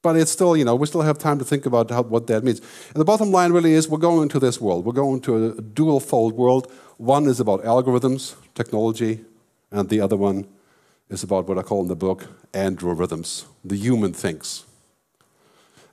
But 0.00 0.16
it's 0.16 0.30
still, 0.30 0.56
you 0.56 0.64
know, 0.64 0.74
we 0.74 0.86
still 0.86 1.02
have 1.02 1.18
time 1.18 1.38
to 1.40 1.44
think 1.44 1.66
about 1.66 1.90
how, 1.90 2.00
what 2.00 2.26
that 2.28 2.44
means. 2.44 2.62
And 2.94 2.96
the 2.96 3.04
bottom 3.04 3.30
line 3.30 3.52
really 3.52 3.74
is 3.74 3.90
we're 3.90 3.98
going 3.98 4.22
into 4.22 4.38
this 4.38 4.58
world. 4.58 4.86
We're 4.86 4.92
going 4.92 5.20
to 5.22 5.48
a 5.48 5.60
dual 5.60 6.00
fold 6.00 6.32
world. 6.32 6.72
One 6.96 7.26
is 7.26 7.40
about 7.40 7.62
algorithms, 7.62 8.36
technology, 8.54 9.22
and 9.70 9.90
the 9.90 10.00
other 10.00 10.16
one 10.16 10.46
is 11.08 11.22
about 11.22 11.48
what 11.48 11.58
I 11.58 11.62
call 11.62 11.82
in 11.82 11.88
the 11.88 11.96
book 11.96 12.26
androrithms, 12.52 13.44
the 13.64 13.76
human 13.76 14.12
things. 14.12 14.64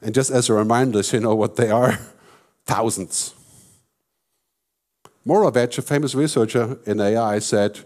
And 0.01 0.15
just 0.15 0.31
as 0.31 0.49
a 0.49 0.53
reminder, 0.53 1.03
so 1.03 1.17
you 1.17 1.23
know 1.23 1.35
what 1.35 1.55
they 1.55 1.69
are 1.69 1.99
thousands. 2.65 3.33
Moravec, 5.25 5.77
a 5.77 5.81
famous 5.81 6.15
researcher 6.15 6.79
in 6.85 6.99
AI, 6.99 7.39
said, 7.39 7.81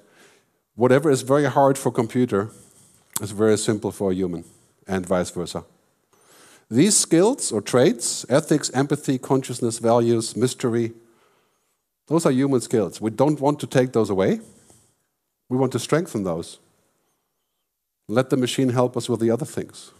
whatever 0.75 1.09
is 1.09 1.21
very 1.21 1.45
hard 1.45 1.77
for 1.77 1.91
computer 1.91 2.49
is 3.21 3.31
very 3.31 3.57
simple 3.57 3.91
for 3.91 4.11
a 4.11 4.15
human, 4.15 4.45
and 4.88 5.05
vice 5.05 5.31
versa. 5.31 5.65
These 6.69 6.97
skills 6.97 7.51
or 7.51 7.61
traits, 7.61 8.25
ethics, 8.29 8.71
empathy, 8.73 9.17
consciousness, 9.17 9.79
values, 9.79 10.35
mystery, 10.35 10.93
those 12.07 12.25
are 12.25 12.31
human 12.31 12.61
skills. 12.61 13.01
We 13.01 13.11
don't 13.11 13.39
want 13.39 13.59
to 13.61 13.67
take 13.67 13.91
those 13.91 14.09
away. 14.09 14.39
We 15.49 15.57
want 15.57 15.71
to 15.73 15.79
strengthen 15.79 16.23
those. 16.23 16.59
Let 18.08 18.30
the 18.30 18.38
machine 18.38 18.70
help 18.70 18.96
us 18.96 19.10
with 19.10 19.20
the 19.20 19.32
other 19.32 19.46
things. 19.46 19.91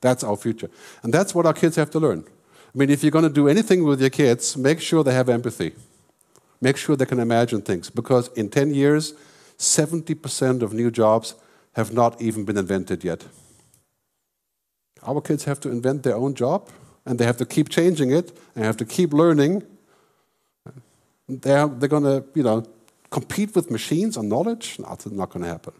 That's 0.00 0.24
our 0.24 0.36
future. 0.36 0.70
And 1.02 1.12
that's 1.12 1.34
what 1.34 1.46
our 1.46 1.52
kids 1.52 1.76
have 1.76 1.90
to 1.90 1.98
learn. 1.98 2.24
I 2.74 2.78
mean, 2.78 2.90
if 2.90 3.02
you're 3.02 3.10
going 3.10 3.24
to 3.24 3.30
do 3.30 3.48
anything 3.48 3.84
with 3.84 4.00
your 4.00 4.10
kids, 4.10 4.56
make 4.56 4.80
sure 4.80 5.02
they 5.02 5.14
have 5.14 5.28
empathy. 5.28 5.72
Make 6.60 6.76
sure 6.76 6.96
they 6.96 7.06
can 7.06 7.18
imagine 7.18 7.62
things. 7.62 7.90
Because 7.90 8.28
in 8.28 8.48
10 8.48 8.74
years, 8.74 9.14
70% 9.58 10.62
of 10.62 10.72
new 10.72 10.90
jobs 10.90 11.34
have 11.74 11.92
not 11.92 12.20
even 12.20 12.44
been 12.44 12.56
invented 12.56 13.04
yet. 13.04 13.24
Our 15.02 15.20
kids 15.20 15.44
have 15.44 15.60
to 15.60 15.70
invent 15.70 16.02
their 16.02 16.16
own 16.16 16.34
job, 16.34 16.68
and 17.04 17.18
they 17.18 17.24
have 17.24 17.36
to 17.38 17.46
keep 17.46 17.68
changing 17.68 18.10
it, 18.10 18.36
and 18.54 18.64
have 18.64 18.76
to 18.78 18.84
keep 18.84 19.12
learning. 19.12 19.62
They're, 21.28 21.68
they're 21.68 21.88
going 21.88 22.04
to, 22.04 22.24
you 22.34 22.42
know, 22.42 22.66
compete 23.10 23.54
with 23.54 23.70
machines 23.70 24.16
on 24.16 24.28
knowledge. 24.28 24.78
No, 24.78 24.88
that's 24.88 25.06
not 25.06 25.30
going 25.30 25.44
to 25.44 25.48
happen. 25.48 25.74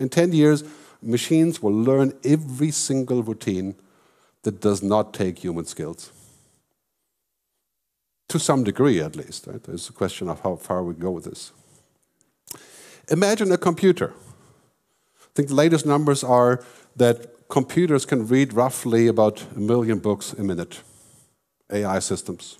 In 0.00 0.08
10 0.08 0.32
years, 0.32 0.64
machines 1.02 1.62
will 1.62 1.74
learn 1.74 2.14
every 2.24 2.70
single 2.70 3.22
routine 3.22 3.74
that 4.42 4.60
does 4.60 4.82
not 4.82 5.12
take 5.12 5.38
human 5.38 5.66
skills. 5.66 6.10
To 8.28 8.38
some 8.38 8.64
degree, 8.64 9.00
at 9.00 9.14
least. 9.14 9.46
Right? 9.46 9.62
There's 9.62 9.88
a 9.90 9.92
question 9.92 10.28
of 10.28 10.40
how 10.40 10.56
far 10.56 10.82
we 10.82 10.94
go 10.94 11.10
with 11.10 11.24
this. 11.24 11.52
Imagine 13.10 13.52
a 13.52 13.58
computer. 13.58 14.14
I 15.22 15.32
think 15.34 15.48
the 15.48 15.54
latest 15.54 15.84
numbers 15.84 16.24
are 16.24 16.64
that 16.96 17.48
computers 17.48 18.06
can 18.06 18.26
read 18.26 18.54
roughly 18.54 19.06
about 19.06 19.44
a 19.54 19.60
million 19.60 19.98
books 19.98 20.32
a 20.32 20.42
minute, 20.42 20.80
AI 21.70 21.98
systems. 21.98 22.58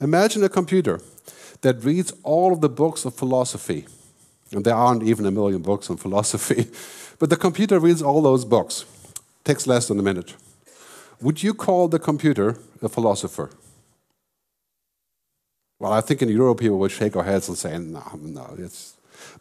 Imagine 0.00 0.42
a 0.44 0.48
computer 0.48 1.00
that 1.60 1.84
reads 1.84 2.12
all 2.22 2.52
of 2.52 2.60
the 2.60 2.68
books 2.68 3.04
of 3.04 3.14
philosophy. 3.14 3.86
And 4.52 4.64
there 4.64 4.74
aren't 4.74 5.02
even 5.02 5.26
a 5.26 5.30
million 5.30 5.62
books 5.62 5.90
on 5.90 5.96
philosophy. 5.96 6.70
But 7.18 7.30
the 7.30 7.36
computer 7.36 7.78
reads 7.78 8.02
all 8.02 8.20
those 8.20 8.44
books. 8.44 8.84
Takes 9.44 9.68
less 9.68 9.86
than 9.86 9.96
a 10.00 10.02
minute. 10.02 10.34
Would 11.20 11.40
you 11.40 11.54
call 11.54 11.86
the 11.86 12.00
computer 12.00 12.58
a 12.82 12.88
philosopher? 12.88 13.50
Well, 15.78 15.92
I 15.92 16.00
think 16.00 16.20
in 16.20 16.28
Europe 16.28 16.58
people 16.58 16.78
would 16.78 16.90
shake 16.90 17.14
our 17.14 17.22
heads 17.22 17.48
and 17.48 17.56
say, 17.56 17.78
no, 17.78 18.02
no. 18.20 18.56
It's... 18.58 18.94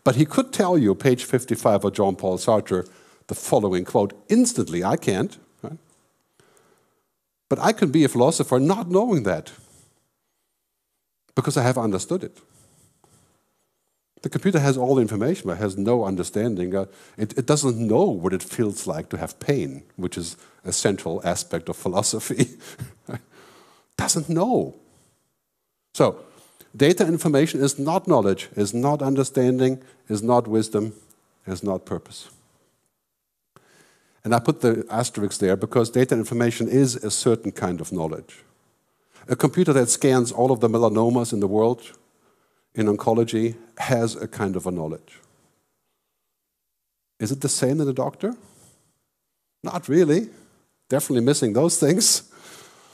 But 0.04 0.16
he 0.16 0.26
could 0.26 0.54
tell 0.54 0.78
you, 0.78 0.94
page 0.94 1.24
55 1.24 1.86
of 1.86 1.94
Jean 1.94 2.16
Paul 2.16 2.38
Sartre, 2.38 2.88
the 3.26 3.36
following 3.36 3.84
quote 3.84 4.14
instantly. 4.30 4.84
I 4.84 4.96
can't. 4.96 5.38
Right? 5.64 5.78
But 7.50 7.58
I 7.58 7.72
can 7.72 7.90
be 7.90 8.04
a 8.04 8.10
philosopher 8.10 8.60
not 8.60 8.92
knowing 8.92 9.24
that 9.24 9.52
because 11.34 11.58
I 11.58 11.64
have 11.64 11.78
understood 11.78 12.24
it. 12.24 12.38
The 14.22 14.30
computer 14.30 14.60
has 14.60 14.78
all 14.78 14.96
the 14.96 15.02
information, 15.02 15.48
but 15.48 15.58
has 15.58 15.78
no 15.78 16.06
understanding. 16.06 16.76
Uh, 16.76 16.86
it, 17.18 17.38
it, 17.38 17.48
doesn't 17.48 17.78
know 17.80 18.04
what 18.04 18.34
it 18.34 18.44
feels 18.44 18.86
like 18.86 19.10
to 19.10 19.18
have 19.18 19.40
pain, 19.40 19.84
which 19.96 20.18
is 20.18 20.38
a 20.64 20.72
central 20.72 21.22
aspect 21.24 21.70
of 21.70 21.76
philosophy. 21.76 22.58
doesn't 23.98 24.30
know. 24.30 24.76
So, 25.94 26.24
data 26.76 27.08
information 27.08 27.62
is 27.62 27.80
not 27.80 28.08
knowledge, 28.08 28.50
is 28.56 28.74
not 28.74 29.02
understanding, 29.02 29.82
is 30.08 30.22
not 30.22 30.48
wisdom, 30.48 30.94
is 31.48 31.64
not 31.64 31.86
purpose. 31.86 32.30
And 34.24 34.36
I 34.36 34.40
put 34.40 34.62
the 34.62 34.86
asterisk 34.90 35.40
there 35.40 35.56
because 35.56 35.90
data 35.90 36.16
information 36.16 36.68
is 36.68 36.96
a 36.96 37.10
certain 37.10 37.52
kind 37.52 37.82
of 37.82 37.92
knowledge. 37.92 38.44
A 39.28 39.36
computer 39.36 39.74
that 39.74 39.90
scans 39.90 40.32
all 40.32 40.52
of 40.52 40.60
the 40.60 40.70
melanomas 40.70 41.34
in 41.34 41.40
the 41.40 41.48
world 41.48 41.92
in 42.76 42.88
oncology 42.88 43.56
has 43.78 44.16
a 44.16 44.28
kind 44.28 44.56
of 44.56 44.66
a 44.66 44.72
knowledge. 44.72 45.20
Is 47.20 47.32
it 47.32 47.42
the 47.42 47.50
same 47.50 47.82
in 47.82 47.88
a 47.88 47.94
doctor? 47.94 48.36
Not 49.64 49.88
really. 49.88 50.30
Definitely 50.90 51.26
missing 51.26 51.54
those 51.54 51.80
things. 51.80 52.24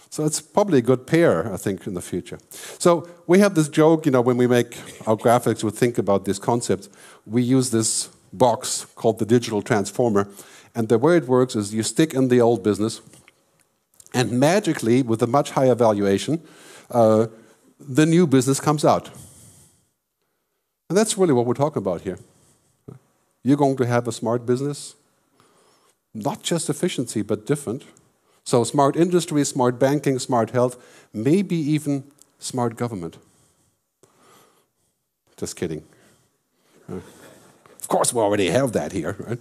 So 0.09 0.25
it's 0.25 0.41
probably 0.41 0.79
a 0.79 0.81
good 0.81 1.05
pair, 1.05 1.53
I 1.53 1.57
think, 1.57 1.85
in 1.85 1.93
the 1.93 2.01
future. 2.01 2.39
So 2.79 3.07
we 3.27 3.39
have 3.39 3.55
this 3.55 3.69
joke, 3.69 4.05
you 4.05 4.11
know, 4.11 4.21
when 4.21 4.37
we 4.37 4.47
make 4.47 4.77
our 5.05 5.15
graphics, 5.15 5.63
we 5.63 5.71
think 5.71 5.97
about 5.97 6.25
this 6.25 6.39
concept. 6.39 6.89
We 7.25 7.41
use 7.41 7.71
this 7.71 8.09
box 8.33 8.85
called 8.95 9.19
the 9.19 9.25
digital 9.25 9.61
transformer. 9.61 10.27
And 10.73 10.89
the 10.89 10.97
way 10.97 11.17
it 11.17 11.27
works 11.27 11.55
is 11.55 11.73
you 11.73 11.83
stick 11.83 12.13
in 12.13 12.27
the 12.27 12.41
old 12.41 12.63
business, 12.63 13.01
and 14.13 14.39
magically, 14.39 15.01
with 15.01 15.21
a 15.21 15.27
much 15.27 15.51
higher 15.51 15.75
valuation, 15.75 16.41
uh, 16.91 17.27
the 17.79 18.05
new 18.05 18.25
business 18.25 18.59
comes 18.59 18.85
out. 18.85 19.09
And 20.89 20.97
that's 20.97 21.17
really 21.17 21.33
what 21.33 21.45
we're 21.45 21.53
talking 21.53 21.81
about 21.81 22.01
here. 22.01 22.19
You're 23.43 23.57
going 23.57 23.77
to 23.77 23.85
have 23.85 24.07
a 24.07 24.11
smart 24.11 24.45
business, 24.45 24.95
not 26.13 26.43
just 26.43 26.69
efficiency, 26.69 27.21
but 27.21 27.45
different. 27.45 27.83
So, 28.43 28.63
smart 28.63 28.95
industry, 28.95 29.43
smart 29.43 29.77
banking, 29.79 30.19
smart 30.19 30.51
health, 30.51 30.77
maybe 31.13 31.55
even 31.55 32.05
smart 32.39 32.77
government. 32.77 33.17
Just 35.35 35.55
kidding. 35.55 35.83
Of 36.89 37.87
course, 37.87 38.13
we 38.13 38.21
already 38.21 38.49
have 38.49 38.71
that 38.71 38.91
here, 38.91 39.15
right? 39.19 39.39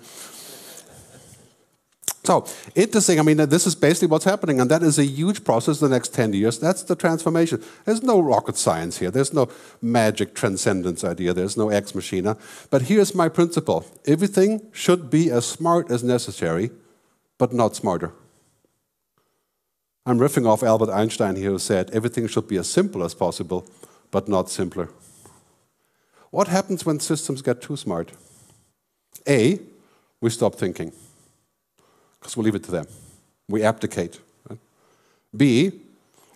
So 2.27 2.45
interesting. 2.75 3.21
I 3.21 3.23
mean, 3.23 3.37
this 3.37 3.69
is 3.69 3.77
basically 3.77 4.09
what's 4.09 4.25
happening, 4.25 4.61
and 4.61 4.69
that 4.69 4.83
is 4.83 4.99
a 4.99 5.05
huge 5.05 5.45
process. 5.45 5.79
The 5.79 5.89
next 5.89 6.13
ten 6.13 6.33
years, 6.33 6.59
that's 6.59 6.83
the 6.83 6.97
transformation. 6.97 7.63
There's 7.85 8.03
no 8.03 8.19
rocket 8.19 8.57
science 8.57 8.99
here. 8.99 9.13
There's 9.13 9.33
no 9.33 9.49
magic 9.81 10.35
transcendence 10.35 11.05
idea. 11.05 11.33
There's 11.33 11.57
no 11.57 11.69
ex 11.71 11.95
machina. 11.95 12.37
But 12.69 12.83
here's 12.83 13.15
my 13.15 13.29
principle: 13.29 13.87
everything 14.07 14.61
should 14.73 15.09
be 15.09 15.31
as 15.31 15.47
smart 15.47 15.89
as 15.89 16.03
necessary, 16.03 16.71
but 17.39 17.53
not 17.53 17.77
smarter. 17.77 18.13
I'm 20.05 20.19
riffing 20.19 20.49
off 20.49 20.65
Albert 20.65 20.91
Einstein 20.91 21.37
here, 21.37 21.51
who 21.51 21.61
said 21.61 21.91
everything 21.91 22.27
should 22.27 22.49
be 22.49 22.59
as 22.59 22.69
simple 22.69 23.05
as 23.05 23.15
possible, 23.15 23.69
but 24.11 24.29
not 24.29 24.51
simpler. 24.51 24.89
What 26.31 26.49
happens 26.49 26.85
when 26.85 26.99
systems 26.99 27.41
get 27.41 27.63
too 27.63 27.77
smart? 27.77 28.11
A, 29.29 29.61
we 30.21 30.31
stop 30.31 30.57
thinking, 30.57 30.93
because 32.27 32.37
we 32.37 32.43
leave 32.43 32.57
it 32.57 32.65
to 32.65 32.73
them. 32.73 32.89
We 33.49 33.63
abdicate. 33.63 34.19
Right? 34.51 34.59
B, 35.37 35.71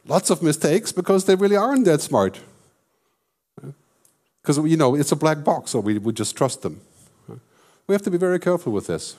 lots 0.07 0.31
of 0.31 0.41
mistakes 0.41 0.93
because 0.93 1.25
they 1.25 1.35
really 1.35 1.57
aren't 1.57 1.85
that 1.87 2.01
smart. 2.01 2.39
Because, 4.41 4.59
you 4.59 4.77
know, 4.77 4.95
it's 4.95 5.11
a 5.11 5.17
black 5.17 5.43
box, 5.43 5.73
so 5.73 5.81
we, 5.81 5.99
we 5.99 6.13
just 6.13 6.37
trust 6.37 6.63
them. 6.63 6.81
We 7.89 7.93
have 7.93 8.03
to 8.03 8.11
be 8.11 8.19
very 8.19 8.39
careful 8.39 8.73
with 8.73 8.87
this. 8.87 9.17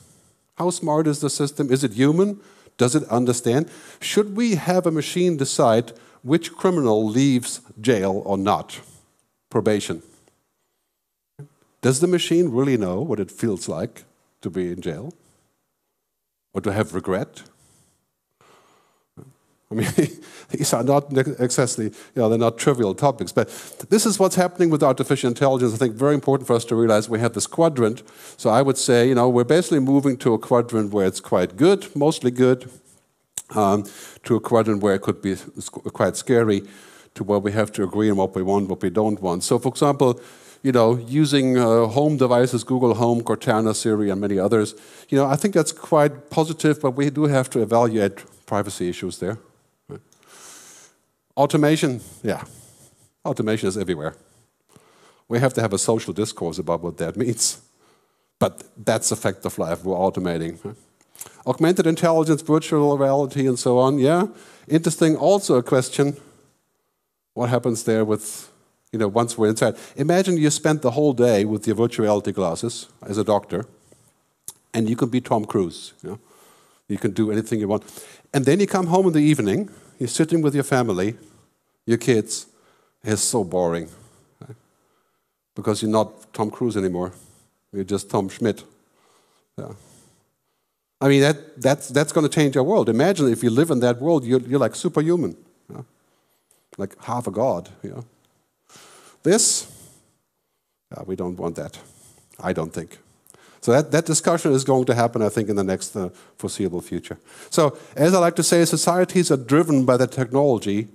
How 0.55 0.69
smart 0.69 1.07
is 1.07 1.19
the 1.19 1.29
system? 1.29 1.69
Is 1.69 1.83
it 1.83 1.91
human? 1.91 2.39
Does 2.77 2.95
it 2.95 3.03
understand? 3.09 3.69
Should 3.99 4.37
we 4.37 4.55
have 4.55 4.85
a 4.85 4.91
machine 4.91 5.35
decide 5.35 5.91
which 6.23 6.53
criminal 6.53 7.05
leaves 7.05 7.59
jail 7.81 8.23
or 8.25 8.37
not? 8.37 8.79
Probation. 9.49 10.03
Does 11.81 11.99
the 11.99 12.07
machine 12.07 12.49
really 12.49 12.77
know 12.77 13.01
what 13.01 13.19
it 13.19 13.29
feels 13.29 13.67
like 13.67 14.05
to 14.39 14.49
be 14.49 14.71
in 14.71 14.79
jail? 14.79 15.13
Or 16.53 16.61
to 16.61 16.71
have 16.73 16.93
regret? 16.93 17.43
I 19.71 19.73
mean, 19.73 19.87
these 20.49 20.73
are 20.73 20.83
not 20.83 21.15
excessively, 21.39 21.85
you 21.85 22.21
know, 22.21 22.29
they're 22.29 22.37
not 22.37 22.57
trivial 22.57 22.93
topics. 22.93 23.31
But 23.31 23.47
this 23.89 24.05
is 24.05 24.19
what's 24.19 24.35
happening 24.35 24.69
with 24.69 24.83
artificial 24.83 25.29
intelligence. 25.29 25.73
I 25.73 25.77
think 25.77 25.95
very 25.95 26.13
important 26.13 26.47
for 26.47 26.55
us 26.55 26.65
to 26.65 26.75
realize 26.75 27.09
we 27.09 27.19
have 27.19 27.33
this 27.33 27.47
quadrant. 27.47 28.03
So 28.37 28.49
I 28.49 28.61
would 28.61 28.77
say, 28.77 29.07
you 29.07 29.15
know, 29.15 29.29
we're 29.29 29.45
basically 29.45 29.79
moving 29.79 30.17
to 30.17 30.33
a 30.33 30.39
quadrant 30.39 30.91
where 30.93 31.07
it's 31.07 31.21
quite 31.21 31.55
good, 31.55 31.87
mostly 31.95 32.31
good, 32.31 32.69
um, 33.55 33.85
to 34.23 34.35
a 34.35 34.39
quadrant 34.39 34.83
where 34.83 34.95
it 34.95 35.01
could 35.01 35.21
be 35.21 35.35
quite 35.93 36.17
scary, 36.17 36.63
to 37.15 37.23
where 37.23 37.39
we 37.39 37.51
have 37.51 37.71
to 37.73 37.83
agree 37.83 38.09
on 38.09 38.17
what 38.17 38.35
we 38.35 38.43
want, 38.43 38.69
what 38.69 38.81
we 38.81 38.89
don't 38.89 39.21
want. 39.21 39.43
So, 39.43 39.59
for 39.59 39.69
example, 39.69 40.19
you 40.63 40.71
know, 40.71 40.97
using 40.97 41.57
uh, 41.57 41.87
home 41.87 42.17
devices, 42.17 42.63
Google 42.63 42.93
Home, 42.93 43.21
Cortana, 43.21 43.75
Siri, 43.75 44.09
and 44.09 44.21
many 44.21 44.37
others, 44.37 44.75
you 45.09 45.17
know, 45.17 45.25
I 45.25 45.35
think 45.35 45.53
that's 45.53 45.71
quite 45.71 46.29
positive, 46.29 46.79
but 46.81 46.91
we 46.91 47.09
do 47.09 47.23
have 47.23 47.49
to 47.51 47.61
evaluate 47.61 48.23
privacy 48.45 48.89
issues 48.89 49.17
there. 49.19 49.37
Automation, 51.35 52.01
yeah, 52.23 52.43
automation 53.25 53.67
is 53.67 53.77
everywhere. 53.77 54.15
We 55.27 55.39
have 55.39 55.53
to 55.53 55.61
have 55.61 55.73
a 55.73 55.77
social 55.77 56.13
discourse 56.13 56.59
about 56.59 56.81
what 56.81 56.97
that 56.97 57.15
means. 57.23 57.61
But 58.37 58.63
that's 58.75 59.11
a 59.11 59.15
fact 59.15 59.45
of 59.45 59.57
life, 59.57 59.83
we're 59.83 59.95
automating. 59.95 60.75
Augmented 61.45 61.87
intelligence, 61.87 62.41
virtual 62.41 62.97
reality, 62.97 63.47
and 63.47 63.57
so 63.57 63.77
on, 63.77 63.99
yeah. 63.99 64.27
Interesting, 64.67 65.15
also 65.15 65.55
a 65.55 65.63
question 65.63 66.17
what 67.33 67.49
happens 67.49 67.83
there 67.83 68.03
with, 68.03 68.51
you 68.91 68.99
know, 68.99 69.07
once 69.07 69.37
we're 69.37 69.49
inside? 69.49 69.75
Imagine 69.95 70.37
you 70.37 70.49
spent 70.49 70.81
the 70.81 70.91
whole 70.91 71.13
day 71.13 71.45
with 71.45 71.65
your 71.65 71.75
virtual 71.75 72.03
reality 72.03 72.31
glasses 72.31 72.87
as 73.03 73.17
a 73.17 73.23
doctor, 73.23 73.65
and 74.73 74.89
you 74.89 74.95
can 74.95 75.09
be 75.09 75.21
Tom 75.21 75.45
Cruise. 75.45 75.93
You, 76.03 76.09
know? 76.09 76.19
you 76.87 76.97
can 76.97 77.11
do 77.11 77.31
anything 77.31 77.59
you 77.59 77.67
want. 77.67 77.83
And 78.33 78.45
then 78.45 78.59
you 78.59 78.67
come 78.67 78.87
home 78.87 79.07
in 79.07 79.13
the 79.13 79.19
evening, 79.19 79.69
you're 79.99 80.07
sitting 80.07 80.41
with 80.41 80.53
your 80.53 80.63
family, 80.63 81.15
your 81.85 81.97
kids. 81.97 82.47
It's 83.03 83.21
so 83.21 83.43
boring. 83.43 83.89
Right? 84.39 84.55
Because 85.55 85.81
you're 85.81 85.91
not 85.91 86.33
Tom 86.33 86.51
Cruise 86.51 86.77
anymore. 86.77 87.13
You're 87.71 87.83
just 87.83 88.09
Tom 88.09 88.29
Schmidt. 88.29 88.63
Yeah. 89.57 89.73
I 90.99 91.07
mean, 91.07 91.21
that, 91.21 91.59
that's, 91.59 91.87
that's 91.89 92.11
going 92.11 92.27
to 92.27 92.33
change 92.33 92.55
our 92.55 92.63
world. 92.63 92.87
Imagine 92.87 93.31
if 93.31 93.41
you 93.41 93.49
live 93.49 93.71
in 93.71 93.79
that 93.79 93.99
world, 93.99 94.23
you're, 94.23 94.41
you're 94.41 94.59
like 94.59 94.75
superhuman, 94.75 95.35
you 95.67 95.75
know? 95.75 95.85
like 96.77 97.01
half 97.03 97.25
a 97.25 97.31
god. 97.31 97.69
You 97.81 97.89
know? 97.89 98.05
This, 99.23 99.67
yeah, 100.91 101.03
we 101.05 101.15
don't 101.15 101.37
want 101.37 101.55
that. 101.55 101.79
I 102.39 102.53
don't 102.53 102.73
think. 102.73 102.97
So 103.61 103.71
that, 103.71 103.91
that 103.91 104.05
discussion 104.05 104.53
is 104.53 104.63
going 104.63 104.85
to 104.85 104.95
happen, 104.95 105.21
I 105.21 105.29
think, 105.29 105.49
in 105.49 105.55
the 105.55 105.63
next 105.63 105.95
uh, 105.95 106.09
foreseeable 106.37 106.81
future. 106.81 107.19
So, 107.51 107.77
as 107.95 108.13
I 108.13 108.19
like 108.19 108.35
to 108.37 108.43
say, 108.43 108.65
societies 108.65 109.31
are 109.31 109.37
driven 109.37 109.85
by 109.85 109.97
the 109.97 110.07
technology, 110.07 110.87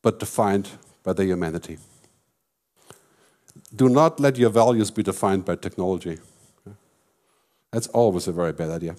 but 0.00 0.20
defined 0.20 0.70
by 1.02 1.12
the 1.12 1.24
humanity. 1.24 1.78
Do 3.74 3.88
not 3.88 4.20
let 4.20 4.38
your 4.38 4.50
values 4.50 4.90
be 4.92 5.02
defined 5.02 5.44
by 5.44 5.56
technology. 5.56 6.18
That's 7.72 7.88
always 7.88 8.28
a 8.28 8.32
very 8.32 8.52
bad 8.52 8.70
idea. 8.70 8.94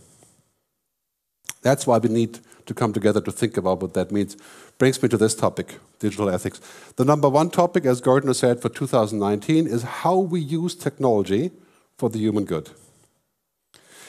That's 1.61 1.85
why 1.85 1.97
we 1.97 2.09
need 2.09 2.39
to 2.65 2.73
come 2.73 2.93
together 2.93 3.21
to 3.21 3.31
think 3.31 3.57
about 3.57 3.81
what 3.81 3.93
that 3.93 4.11
means. 4.11 4.35
Brings 4.77 5.01
me 5.01 5.09
to 5.09 5.17
this 5.17 5.35
topic 5.35 5.79
digital 5.99 6.29
ethics. 6.29 6.59
The 6.95 7.05
number 7.05 7.29
one 7.29 7.49
topic, 7.49 7.85
as 7.85 8.01
Gartner 8.01 8.33
said 8.33 8.61
for 8.61 8.69
2019, 8.69 9.67
is 9.67 9.83
how 9.83 10.17
we 10.17 10.39
use 10.39 10.75
technology 10.75 11.51
for 11.97 12.09
the 12.09 12.19
human 12.19 12.45
good. 12.45 12.69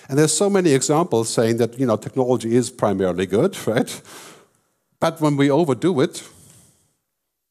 And 0.08 0.18
there's 0.18 0.36
so 0.36 0.50
many 0.50 0.72
examples 0.72 1.28
saying 1.28 1.58
that 1.58 1.78
you 1.78 1.86
know 1.86 1.96
technology 1.96 2.54
is 2.56 2.70
primarily 2.70 3.26
good, 3.26 3.56
right? 3.66 4.00
But 5.00 5.20
when 5.20 5.36
we 5.36 5.50
overdo 5.50 6.00
it, 6.00 6.28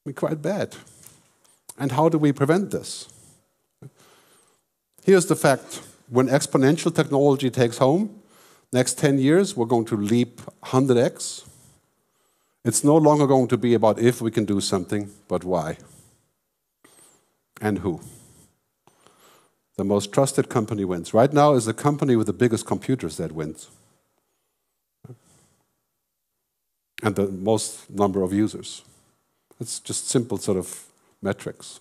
we're 0.05 0.13
quite 0.13 0.41
bad. 0.41 0.75
And 1.77 1.91
how 1.91 2.09
do 2.09 2.17
we 2.17 2.31
prevent 2.31 2.71
this? 2.71 3.07
Here's 5.03 5.25
the 5.25 5.35
fact 5.35 5.81
when 6.09 6.27
exponential 6.27 6.93
technology 6.93 7.49
takes 7.49 7.77
home, 7.77 8.20
next 8.73 8.97
10 8.97 9.19
years, 9.19 9.55
we're 9.55 9.65
going 9.65 9.85
to 9.85 9.97
leap 9.97 10.41
100x. 10.63 11.45
It's 12.63 12.83
no 12.83 12.95
longer 12.95 13.27
going 13.27 13.47
to 13.47 13.57
be 13.57 13.73
about 13.73 13.99
if 13.99 14.21
we 14.21 14.31
can 14.31 14.45
do 14.45 14.61
something, 14.61 15.09
but 15.27 15.43
why 15.43 15.77
and 17.61 17.79
who 17.79 18.01
the 19.81 19.85
most 19.85 20.11
trusted 20.11 20.47
company 20.47 20.85
wins. 20.85 21.11
Right 21.11 21.33
now 21.33 21.53
is 21.53 21.65
the 21.65 21.73
company 21.73 22.15
with 22.15 22.27
the 22.27 22.33
biggest 22.33 22.67
computers 22.67 23.17
that 23.17 23.31
wins. 23.31 23.67
And 27.01 27.15
the 27.15 27.27
most 27.27 27.89
number 27.89 28.21
of 28.21 28.31
users. 28.31 28.83
It's 29.59 29.79
just 29.79 30.07
simple 30.07 30.37
sort 30.37 30.59
of 30.59 30.85
metrics. 31.19 31.79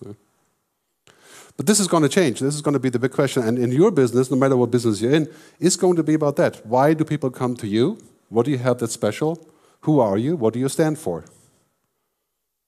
But 1.61 1.67
this 1.67 1.79
is 1.79 1.87
going 1.87 2.01
to 2.01 2.09
change. 2.09 2.39
This 2.39 2.55
is 2.55 2.61
going 2.63 2.73
to 2.73 2.79
be 2.79 2.89
the 2.89 2.97
big 2.97 3.11
question. 3.11 3.43
And 3.43 3.59
in 3.59 3.71
your 3.71 3.91
business, 3.91 4.31
no 4.31 4.35
matter 4.35 4.57
what 4.57 4.71
business 4.71 4.99
you're 4.99 5.13
in, 5.13 5.29
it's 5.59 5.75
going 5.75 5.95
to 5.95 6.01
be 6.01 6.15
about 6.15 6.35
that. 6.37 6.65
Why 6.65 6.95
do 6.95 7.05
people 7.05 7.29
come 7.29 7.55
to 7.57 7.67
you? 7.67 7.99
What 8.29 8.45
do 8.45 8.51
you 8.51 8.57
have 8.57 8.79
that's 8.79 8.93
special? 8.93 9.47
Who 9.81 9.99
are 9.99 10.17
you? 10.17 10.35
What 10.35 10.55
do 10.55 10.59
you 10.59 10.67
stand 10.69 10.97
for? 10.97 11.23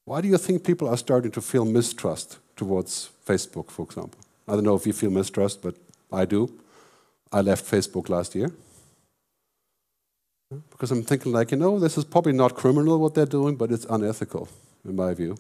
Why 0.06 0.22
do 0.22 0.28
you 0.28 0.38
think 0.38 0.64
people 0.64 0.88
are 0.88 0.96
starting 0.96 1.32
to 1.32 1.42
feel 1.42 1.66
mistrust 1.66 2.38
towards 2.56 3.10
Facebook, 3.26 3.72
for 3.72 3.82
example? 3.82 4.20
I 4.48 4.52
don't 4.52 4.64
know 4.64 4.76
if 4.76 4.86
you 4.86 4.94
feel 4.94 5.10
mistrust, 5.10 5.64
but 5.64 5.74
I 6.12 6.26
do. 6.26 6.54
I 7.32 7.42
left 7.42 7.66
Facebook 7.66 8.10
last 8.10 8.36
year. 8.36 8.52
Because 10.70 10.92
I'm 10.92 11.02
thinking, 11.02 11.32
like, 11.32 11.50
you 11.50 11.58
know, 11.58 11.80
this 11.80 11.98
is 11.98 12.06
probably 12.06 12.34
not 12.34 12.54
criminal 12.54 13.00
what 13.00 13.16
they're 13.16 13.26
doing, 13.26 13.56
but 13.56 13.72
it's 13.72 13.86
unethical, 13.90 14.50
in 14.86 14.96
my 14.96 15.16
view. 15.16 15.36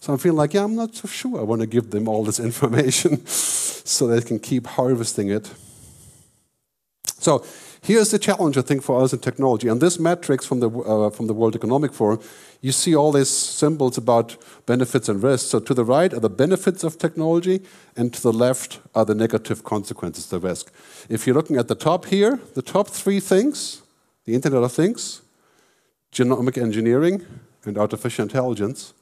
So 0.00 0.12
I'm 0.12 0.18
feeling 0.18 0.38
like, 0.38 0.54
yeah, 0.54 0.64
I'm 0.64 0.74
not 0.74 0.94
so 0.94 1.06
sure 1.06 1.38
I 1.38 1.42
want 1.42 1.60
to 1.60 1.66
give 1.66 1.90
them 1.90 2.08
all 2.08 2.24
this 2.24 2.40
information 2.50 3.24
so 3.26 4.06
they 4.06 4.20
can 4.20 4.38
keep 4.38 4.66
harvesting 4.66 5.30
it. 5.30 5.52
So 7.18 7.44
here's 7.82 8.10
the 8.10 8.18
challenge, 8.18 8.56
I 8.56 8.62
think, 8.62 8.82
for 8.82 9.02
us 9.02 9.12
in 9.12 9.18
technology. 9.18 9.68
And 9.68 9.80
this 9.80 9.98
matrix 9.98 10.46
from 10.46 10.60
the, 10.60 10.70
uh, 10.70 11.10
from 11.10 11.26
the 11.26 11.34
World 11.34 11.54
Economic 11.54 11.92
Forum 11.92 12.20
you 12.60 12.72
see 12.72 12.94
all 12.94 13.12
these 13.12 13.30
symbols 13.30 13.96
about 13.96 14.36
benefits 14.66 15.08
and 15.08 15.22
risks. 15.22 15.48
So 15.48 15.60
to 15.60 15.72
the 15.72 15.84
right 15.84 16.12
are 16.12 16.20
the 16.20 16.28
benefits 16.28 16.84
of 16.84 16.98
technology, 16.98 17.62
and 17.96 18.12
to 18.12 18.20
the 18.20 18.32
left 18.32 18.80
are 18.94 19.04
the 19.04 19.14
negative 19.14 19.64
consequences, 19.64 20.26
the 20.26 20.38
risk. 20.38 20.70
If 21.08 21.26
you're 21.26 21.36
looking 21.36 21.56
at 21.56 21.68
the 21.68 21.74
top 21.74 22.06
here, 22.06 22.38
the 22.54 22.62
top 22.62 22.88
three 22.88 23.20
things, 23.20 23.82
the 24.26 24.34
Internet 24.34 24.62
of 24.62 24.72
Things, 24.72 25.22
genomic 26.12 26.60
engineering, 26.60 27.24
and 27.64 27.78
artificial 27.78 28.24
intelligence, 28.24 28.92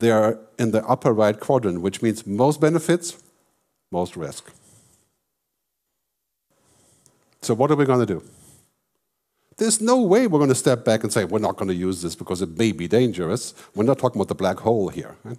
they 0.00 0.10
are 0.10 0.38
in 0.58 0.70
the 0.70 0.84
upper 0.86 1.12
right 1.12 1.38
quadrant, 1.38 1.80
which 1.80 2.02
means 2.02 2.26
most 2.26 2.60
benefits, 2.60 3.22
most 3.90 4.16
risk. 4.16 4.52
So 7.42 7.54
what 7.54 7.70
are 7.70 7.76
we 7.76 7.84
going 7.84 8.06
to 8.06 8.06
do? 8.06 8.22
There's 9.56 9.80
no 9.80 10.00
way 10.02 10.26
we're 10.26 10.38
going 10.38 10.50
to 10.50 10.54
step 10.54 10.84
back 10.84 11.02
and 11.02 11.12
say, 11.12 11.24
we're 11.24 11.40
not 11.40 11.56
going 11.56 11.68
to 11.68 11.74
use 11.74 12.00
this 12.00 12.14
because 12.14 12.42
it 12.42 12.56
may 12.56 12.70
be 12.70 12.86
dangerous. 12.86 13.54
We're 13.74 13.84
not 13.84 13.98
talking 13.98 14.20
about 14.20 14.28
the 14.28 14.34
black 14.34 14.58
hole 14.58 14.88
here. 14.88 15.16
Right? 15.24 15.38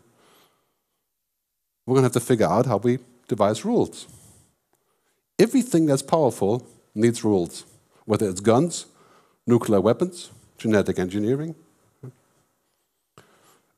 We're 1.86 1.96
going 1.96 2.04
to 2.04 2.08
have 2.08 2.22
to 2.22 2.28
figure 2.28 2.48
out 2.48 2.66
how 2.66 2.78
we 2.78 3.00
devise 3.28 3.64
rules. 3.64 4.08
Everything 5.38 5.86
that's 5.86 6.02
powerful 6.02 6.68
needs 6.94 7.24
rules, 7.24 7.66
whether 8.04 8.28
it's 8.28 8.42
guns, 8.42 8.88
nuclear 9.48 9.80
weapons, 9.80 10.32
genetic 10.58 11.00
engineering. 11.00 11.56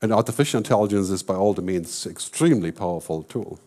And 0.02 0.12
artificial 0.12 0.58
intelligence 0.58 1.10
is, 1.10 1.24
by 1.24 1.36
all 1.36 1.54
the 1.54 1.62
means, 1.62 2.08
extremely 2.08 2.72
powerful 2.72 3.24
tool. 3.24 3.60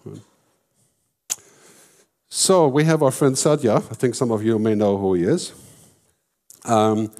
So 2.28 2.66
we 2.66 2.84
have 2.84 3.02
our 3.02 3.12
friend 3.12 3.38
Satya. 3.38 3.76
I 3.76 3.80
think 3.80 4.14
some 4.16 4.32
of 4.32 4.42
you 4.42 4.58
may 4.58 4.74
know 4.74 4.96
who 4.96 5.14
he 5.14 5.22
is. 5.22 5.52
Um, 6.64 7.12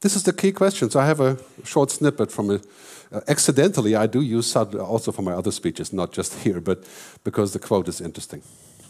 this 0.00 0.16
is 0.16 0.22
the 0.22 0.32
key 0.32 0.52
question. 0.52 0.88
So 0.88 1.00
I 1.00 1.06
have 1.06 1.20
a 1.20 1.36
short 1.64 1.90
snippet 1.90 2.32
from 2.32 2.50
it. 2.50 2.66
Uh, 3.12 3.20
accidentally, 3.28 3.94
I 3.94 4.06
do 4.06 4.22
use 4.22 4.46
SUD 4.46 4.76
also 4.76 5.12
for 5.12 5.22
my 5.22 5.32
other 5.32 5.50
speeches, 5.50 5.92
not 5.92 6.12
just 6.12 6.34
here, 6.44 6.60
but 6.60 6.84
because 7.22 7.52
the 7.52 7.58
quote 7.58 7.88
is 7.88 8.00
interesting 8.00 8.42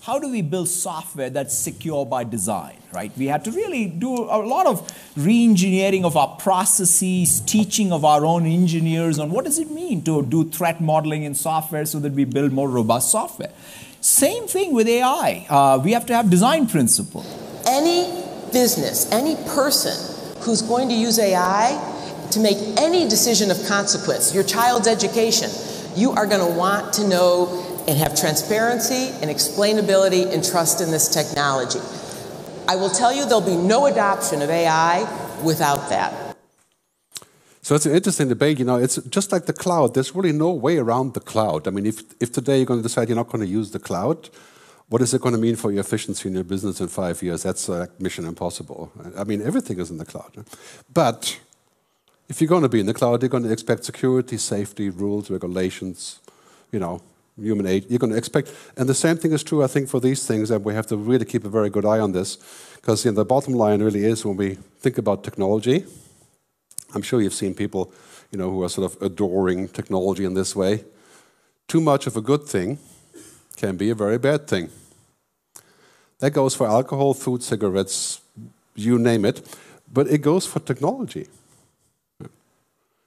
how 0.05 0.19
do 0.19 0.29
we 0.29 0.43
build 0.43 0.69
software 0.69 1.31
that's 1.31 1.55
secure 1.55 2.05
by 2.05 2.25
design, 2.25 2.77
right? 2.93 3.11
We 3.17 3.27
had 3.27 3.43
to 3.47 3.51
really 3.51 3.87
do 3.87 4.15
a 4.15 4.37
lot 4.37 4.67
of 4.67 4.93
re-engineering 5.17 6.05
of 6.05 6.15
our 6.15 6.37
processes, 6.37 7.41
teaching 7.41 7.91
of 7.91 8.05
our 8.05 8.27
own 8.27 8.45
engineers 8.45 9.19
on 9.19 9.31
what 9.31 9.47
does 9.47 9.59
it 9.59 9.71
mean 9.71 10.03
to 10.05 10.23
do 10.23 10.45
threat 10.51 10.83
modeling 10.83 11.23
in 11.23 11.35
software 11.35 11.87
so 11.87 12.01
that 12.01 12.13
we 12.13 12.27
build 12.27 12.53
more 12.53 12.69
robust 12.69 13.11
software. 13.11 13.51
Same 14.03 14.47
thing 14.47 14.75
with 14.75 14.89
AI. 14.89 15.47
Uh, 15.49 15.81
we 15.83 15.93
have 15.93 16.05
to 16.05 16.15
have 16.15 16.29
design 16.29 16.67
principle. 16.67 17.25
Any 17.67 18.23
business, 18.53 19.11
any 19.11 19.37
person 19.55 19.97
who's 20.41 20.61
going 20.61 20.91
to 20.91 20.95
use 20.95 21.19
AI 21.19 22.29
to 22.31 22.41
make 22.41 22.59
any 22.79 23.09
decision 23.09 23.51
of 23.51 23.57
consequence, 23.67 24.35
your 24.35 24.45
child's 24.45 24.87
education, 24.87 25.49
you 25.97 26.11
are 26.11 26.27
going 26.27 26.47
to 26.47 26.59
want 26.59 26.93
to 26.93 27.09
know 27.09 27.64
and 27.87 27.99
have 27.99 28.19
transparency 28.19 29.09
and 29.21 29.31
explainability 29.31 30.33
and 30.33 30.45
trust 30.45 30.81
in 30.81 30.91
this 30.91 31.09
technology. 31.09 31.81
I 32.67 32.77
will 32.77 32.91
tell 32.91 33.13
you 33.13 33.25
there'll 33.27 33.41
be 33.41 33.57
no 33.57 33.87
adoption 33.87 34.41
of 34.43 34.51
AI 34.51 35.03
without 35.45 35.89
that. 35.91 36.37
So 37.61 37.75
it's 37.75 37.87
an 37.87 37.95
interesting 37.95 38.29
debate. 38.29 38.59
You 38.59 38.65
know, 38.67 38.77
it's 38.77 38.97
just 39.05 39.33
like 39.33 39.47
the 39.47 39.53
cloud. 39.53 39.95
There's 39.95 40.15
really 40.15 40.33
no 40.33 40.51
way 40.51 40.77
around 40.77 41.15
the 41.15 41.21
cloud. 41.21 41.67
I 41.67 41.71
mean, 41.71 41.87
if, 41.87 42.03
if 42.21 42.33
today 42.33 42.59
you're 42.59 42.67
going 42.67 42.81
to 42.81 42.83
decide 42.83 43.09
you're 43.09 43.17
not 43.17 43.29
going 43.29 43.45
to 43.45 43.51
use 43.51 43.71
the 43.71 43.79
cloud, 43.79 44.29
what 44.89 45.01
is 45.01 45.15
it 45.15 45.23
going 45.23 45.35
to 45.35 45.41
mean 45.41 45.57
for 45.57 45.73
your 45.73 45.81
efficiency 45.81 46.29
in 46.29 46.35
your 46.35 46.45
business 46.45 46.81
in 46.81 46.89
five 46.89 47.23
years? 47.23 47.43
That's 47.43 47.69
uh, 47.69 47.87
mission 47.99 48.27
impossible. 48.27 48.93
I 49.17 49.25
mean, 49.25 49.41
everything 49.41 49.81
is 49.81 49.91
in 49.91 49.97
the 49.97 50.05
cloud. 50.05 50.45
But 50.93 51.41
if 52.29 52.41
you're 52.41 52.49
going 52.49 52.63
to 52.63 52.69
be 52.69 52.81
in 52.81 52.87
the 52.87 52.95
cloud, 52.95 53.23
you're 53.23 53.31
going 53.31 53.45
to 53.45 53.53
expect 53.53 53.85
security, 53.85 54.37
safety, 54.37 54.91
rules, 54.91 55.31
regulations, 55.31 56.21
you 56.71 56.79
know, 56.79 57.01
human 57.41 57.67
age, 57.67 57.87
you're 57.89 57.99
going 57.99 58.13
to 58.13 58.19
expect. 58.19 58.53
And 58.77 58.89
the 58.89 58.95
same 58.95 59.17
thing 59.17 59.33
is 59.33 59.43
true, 59.43 59.63
I 59.63 59.67
think, 59.67 59.89
for 59.89 60.01
these 60.01 60.27
things, 60.27 60.51
and 60.51 60.65
we 60.65 60.75
have 60.75 60.87
to 60.89 60.97
really 60.97 61.25
keep 61.25 61.45
a 61.45 61.49
very 61.49 61.71
good 61.71 61.85
eye 61.85 61.99
on 61.99 62.13
this, 62.13 62.39
because 62.77 63.05
you 63.05 63.11
know, 63.11 63.17
the 63.17 63.25
bottom 63.25 63.55
line 63.55 63.83
really 63.83 64.05
is 64.05 64.25
when 64.25 64.37
we 64.37 64.55
think 64.81 64.99
about 64.99 65.25
technology, 65.25 65.85
I'm 66.95 67.03
sure 67.03 67.21
you've 67.21 67.35
seen 67.35 67.55
people, 67.55 67.93
you 68.31 68.39
know, 68.39 68.51
who 68.51 68.63
are 68.63 68.69
sort 68.69 68.93
of 68.93 69.03
adoring 69.03 69.69
technology 69.69 70.25
in 70.25 70.35
this 70.35 70.55
way. 70.55 70.85
Too 71.67 71.81
much 71.81 72.07
of 72.07 72.17
a 72.17 72.21
good 72.21 72.45
thing 72.45 72.79
can 73.57 73.77
be 73.77 73.91
a 73.91 73.95
very 73.95 74.19
bad 74.19 74.47
thing. 74.47 74.71
That 76.21 76.31
goes 76.31 76.55
for 76.55 76.69
alcohol, 76.69 77.15
food, 77.15 77.43
cigarettes, 77.43 78.21
you 78.77 78.99
name 78.99 79.25
it, 79.25 79.57
but 79.93 80.07
it 80.09 80.19
goes 80.19 80.47
for 80.47 80.61
technology. 80.61 81.27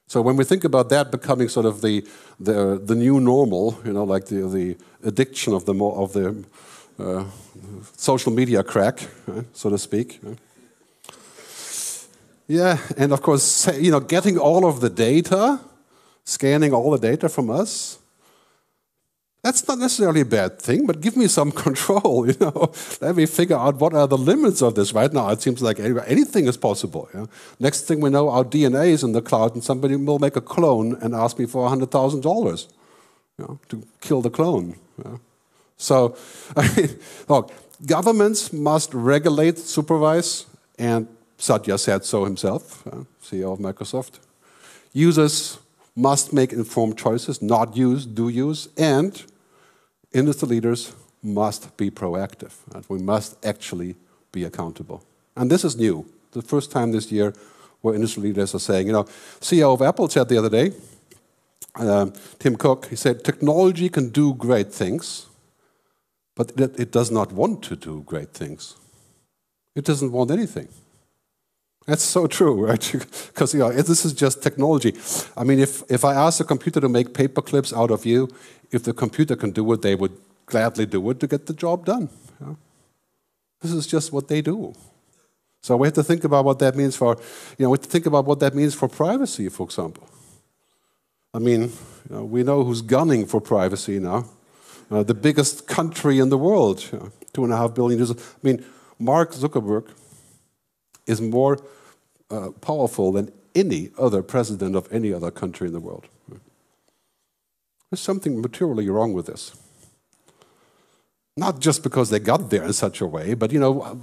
So 0.07 0.21
when 0.21 0.37
we 0.37 0.45
think 0.45 0.63
about 0.63 0.87
that 0.89 1.11
becoming 1.11 1.49
sort 1.49 1.65
of 1.65 1.81
the, 1.81 2.05
the, 2.39 2.81
the 2.83 2.95
new 2.95 3.19
normal, 3.19 3.77
you 3.83 3.91
know, 3.91 4.05
like 4.05 4.27
the, 4.27 4.47
the 4.47 4.77
addiction 5.03 5.53
of 5.53 5.65
the, 5.65 5.73
of 5.73 6.13
the 6.13 6.45
uh, 6.97 7.25
social 7.97 8.31
media 8.31 8.63
crack, 8.63 9.01
uh, 9.27 9.41
so 9.53 9.69
to 9.69 9.77
speak. 9.77 10.19
Uh. 10.25 10.35
Yeah, 12.47 12.77
and 12.95 13.11
of 13.11 13.21
course, 13.21 13.67
you 13.77 13.91
know, 13.91 13.99
getting 13.99 14.37
all 14.37 14.65
of 14.65 14.79
the 14.79 14.89
data, 14.89 15.59
scanning 16.23 16.73
all 16.73 16.91
the 16.91 16.97
data 16.97 17.27
from 17.27 17.49
us, 17.49 17.99
that's 19.43 19.67
not 19.67 19.77
necessarily 19.77 20.21
a 20.21 20.25
bad 20.25 20.59
thing, 20.59 20.85
but 20.85 20.99
give 20.99 21.15
me 21.15 21.27
some 21.27 21.51
control, 21.65 22.27
you 22.27 22.35
know. 22.39 22.71
Let 23.01 23.15
me 23.15 23.25
figure 23.25 23.55
out 23.55 23.75
what 23.75 23.93
are 23.93 24.07
the 24.07 24.17
limits 24.17 24.61
of 24.61 24.75
this. 24.75 24.93
Right 24.93 25.11
now, 25.13 25.29
it 25.29 25.41
seems 25.41 25.61
like 25.61 25.79
anything 25.79 26.47
is 26.47 26.57
possible. 26.57 27.09
You 27.13 27.21
know? 27.21 27.29
Next 27.59 27.81
thing 27.81 28.01
we 28.01 28.09
know, 28.09 28.29
our 28.29 28.43
DNA 28.43 28.87
is 28.89 29.03
in 29.03 29.11
the 29.11 29.21
cloud, 29.21 29.53
and 29.53 29.63
somebody 29.63 29.95
will 29.95 30.19
make 30.19 30.35
a 30.35 30.41
clone 30.41 30.95
and 31.01 31.13
ask 31.13 31.37
me 31.39 31.45
for 31.45 31.69
$100,000 31.69 32.67
you 33.37 33.45
know, 33.45 33.59
to 33.69 33.83
kill 34.01 34.21
the 34.21 34.29
clone. 34.29 34.75
You 34.97 35.03
know? 35.03 35.19
So, 35.77 36.17
I 36.55 36.75
mean, 36.75 36.99
look, 37.29 37.53
governments 37.85 38.51
must 38.51 38.93
regulate, 38.93 39.59
supervise, 39.59 40.45
and 40.79 41.07
Satya 41.37 41.77
said 41.77 42.03
so 42.03 42.25
himself, 42.25 42.83
CEO 43.23 43.53
of 43.53 43.59
Microsoft. 43.59 44.19
Users 44.93 45.59
must 45.97 46.31
make 46.31 46.53
informed 46.53 46.95
choices, 46.95 47.41
not 47.41 47.75
use, 47.75 48.05
do 48.05 48.29
use, 48.29 48.69
and 48.77 49.23
industry 50.13 50.47
leaders 50.47 50.93
must 51.23 51.75
be 51.75 51.89
proactive. 51.89 52.53
We 52.87 52.99
must 52.99 53.43
actually 53.43 53.95
be 54.31 54.43
accountable. 54.43 55.03
And 55.35 55.49
this 55.49 55.65
is 55.65 55.75
new. 55.75 56.05
The 56.31 56.43
first 56.43 56.71
time 56.71 56.91
this 56.91 57.11
year 57.11 57.33
where 57.81 57.95
industry 57.95 58.23
leaders 58.23 58.53
are 58.53 58.59
saying, 58.59 58.85
you 58.87 58.93
know, 58.93 59.05
CEO 59.39 59.73
of 59.73 59.81
Apple 59.81 60.07
said 60.07 60.29
the 60.29 60.37
other 60.37 60.49
day, 60.49 60.71
um, 61.75 62.13
Tim 62.39 62.55
Cook, 62.55 62.87
he 62.87 62.95
said, 62.95 63.23
technology 63.23 63.89
can 63.89 64.09
do 64.09 64.33
great 64.35 64.71
things, 64.71 65.27
but 66.35 66.51
it 66.57 66.91
does 66.91 67.09
not 67.09 67.31
want 67.31 67.63
to 67.63 67.75
do 67.75 68.03
great 68.05 68.33
things. 68.33 68.75
It 69.75 69.85
doesn't 69.85 70.11
want 70.11 70.29
anything. 70.29 70.67
That's 71.87 72.03
so 72.03 72.27
true, 72.27 72.65
right? 72.67 72.91
Because 73.27 73.53
you 73.53 73.61
know, 73.61 73.71
this 73.71 74.05
is 74.05 74.13
just 74.13 74.43
technology. 74.43 74.93
I 75.35 75.43
mean, 75.43 75.59
if, 75.59 75.83
if 75.89 76.05
I 76.05 76.13
ask 76.13 76.39
a 76.39 76.43
computer 76.43 76.79
to 76.81 76.89
make 76.89 77.13
paper 77.13 77.41
clips 77.41 77.73
out 77.73 77.89
of 77.89 78.05
you, 78.05 78.29
if 78.71 78.83
the 78.83 78.93
computer 78.93 79.35
can 79.35 79.51
do 79.51 79.71
it, 79.73 79.81
they 79.81 79.95
would 79.95 80.15
gladly 80.45 80.85
do 80.85 81.09
it 81.09 81.19
to 81.21 81.27
get 81.27 81.45
the 81.45 81.53
job 81.53 81.85
done. 81.85 82.09
You 82.39 82.45
know? 82.45 82.57
This 83.61 83.71
is 83.71 83.87
just 83.87 84.11
what 84.13 84.27
they 84.27 84.41
do. 84.41 84.73
So 85.61 85.75
we 85.77 85.87
have 85.87 85.95
to 85.95 86.03
think 86.03 86.23
about 86.23 86.45
what 86.45 86.59
that 86.59 86.75
means 86.75 86.95
for, 86.95 87.17
you 87.57 87.63
know, 87.65 87.69
we 87.69 87.77
have 87.77 87.83
to 87.83 87.89
think 87.89 88.05
about 88.05 88.25
what 88.25 88.39
that 88.41 88.53
means 88.53 88.75
for 88.75 88.87
privacy, 88.87 89.49
for 89.49 89.63
example. 89.65 90.07
I 91.33 91.39
mean, 91.39 91.61
you 91.61 92.15
know, 92.15 92.23
we 92.23 92.43
know 92.43 92.63
who's 92.63 92.81
gunning 92.81 93.25
for 93.25 93.41
privacy 93.41 93.99
now. 93.99 94.25
Uh, 94.89 95.03
the 95.03 95.13
biggest 95.13 95.67
country 95.67 96.19
in 96.19 96.29
the 96.29 96.37
world, 96.37 96.87
you 96.91 96.99
know, 96.99 97.11
two 97.33 97.43
and 97.43 97.51
a 97.51 97.57
half 97.57 97.73
billion 97.73 97.99
users. 97.99 98.17
I 98.17 98.39
mean, 98.47 98.63
Mark 98.99 99.33
Zuckerberg 99.33 99.89
is 101.05 101.19
more 101.19 101.59
uh, 102.29 102.51
powerful 102.61 103.11
than 103.11 103.31
any 103.55 103.89
other 103.97 104.21
president 104.21 104.75
of 104.75 104.87
any 104.91 105.13
other 105.13 105.31
country 105.31 105.67
in 105.67 105.73
the 105.73 105.79
world. 105.79 106.07
There's 107.89 108.01
something 108.01 108.41
materially 108.41 108.89
wrong 108.89 109.13
with 109.13 109.27
this. 109.27 109.55
Not 111.37 111.59
just 111.59 111.83
because 111.83 112.09
they 112.09 112.19
got 112.19 112.49
there 112.49 112.63
in 112.63 112.73
such 112.73 112.99
a 112.99 113.05
way, 113.05 113.33
but 113.33 113.51
you 113.51 113.59
know, 113.59 114.01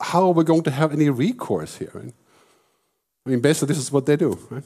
how 0.00 0.24
are 0.26 0.32
we 0.32 0.44
going 0.44 0.62
to 0.62 0.70
have 0.70 0.92
any 0.92 1.10
recourse 1.10 1.76
here? 1.76 2.12
I 3.26 3.30
mean, 3.30 3.40
basically, 3.40 3.68
this 3.68 3.78
is 3.78 3.92
what 3.92 4.06
they 4.06 4.16
do. 4.16 4.38
Right? 4.50 4.64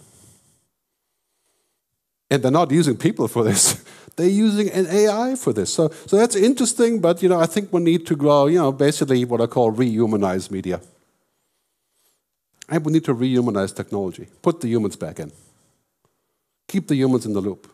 And 2.30 2.42
they're 2.42 2.52
not 2.52 2.70
using 2.70 2.96
people 2.96 3.26
for 3.26 3.42
this. 3.42 3.84
They're 4.16 4.28
using 4.28 4.70
an 4.70 4.86
AI 4.86 5.34
for 5.36 5.52
this. 5.52 5.72
So, 5.72 5.88
so 6.06 6.16
that's 6.16 6.36
interesting, 6.36 7.00
but 7.00 7.22
you 7.22 7.28
know, 7.28 7.40
I 7.40 7.46
think 7.46 7.72
we 7.72 7.80
need 7.80 8.06
to 8.08 8.16
grow, 8.16 8.46
you 8.48 8.58
know, 8.58 8.70
basically 8.70 9.24
what 9.24 9.40
I 9.40 9.46
call 9.46 9.72
rehumanize 9.72 10.50
media. 10.50 10.80
And 12.70 12.84
we 12.84 12.92
need 12.92 13.04
to 13.04 13.14
rehumanize 13.14 13.74
technology. 13.74 14.28
Put 14.42 14.60
the 14.60 14.68
humans 14.68 14.96
back 14.96 15.18
in. 15.18 15.32
Keep 16.68 16.86
the 16.86 16.94
humans 16.94 17.26
in 17.26 17.32
the 17.32 17.40
loop. 17.40 17.68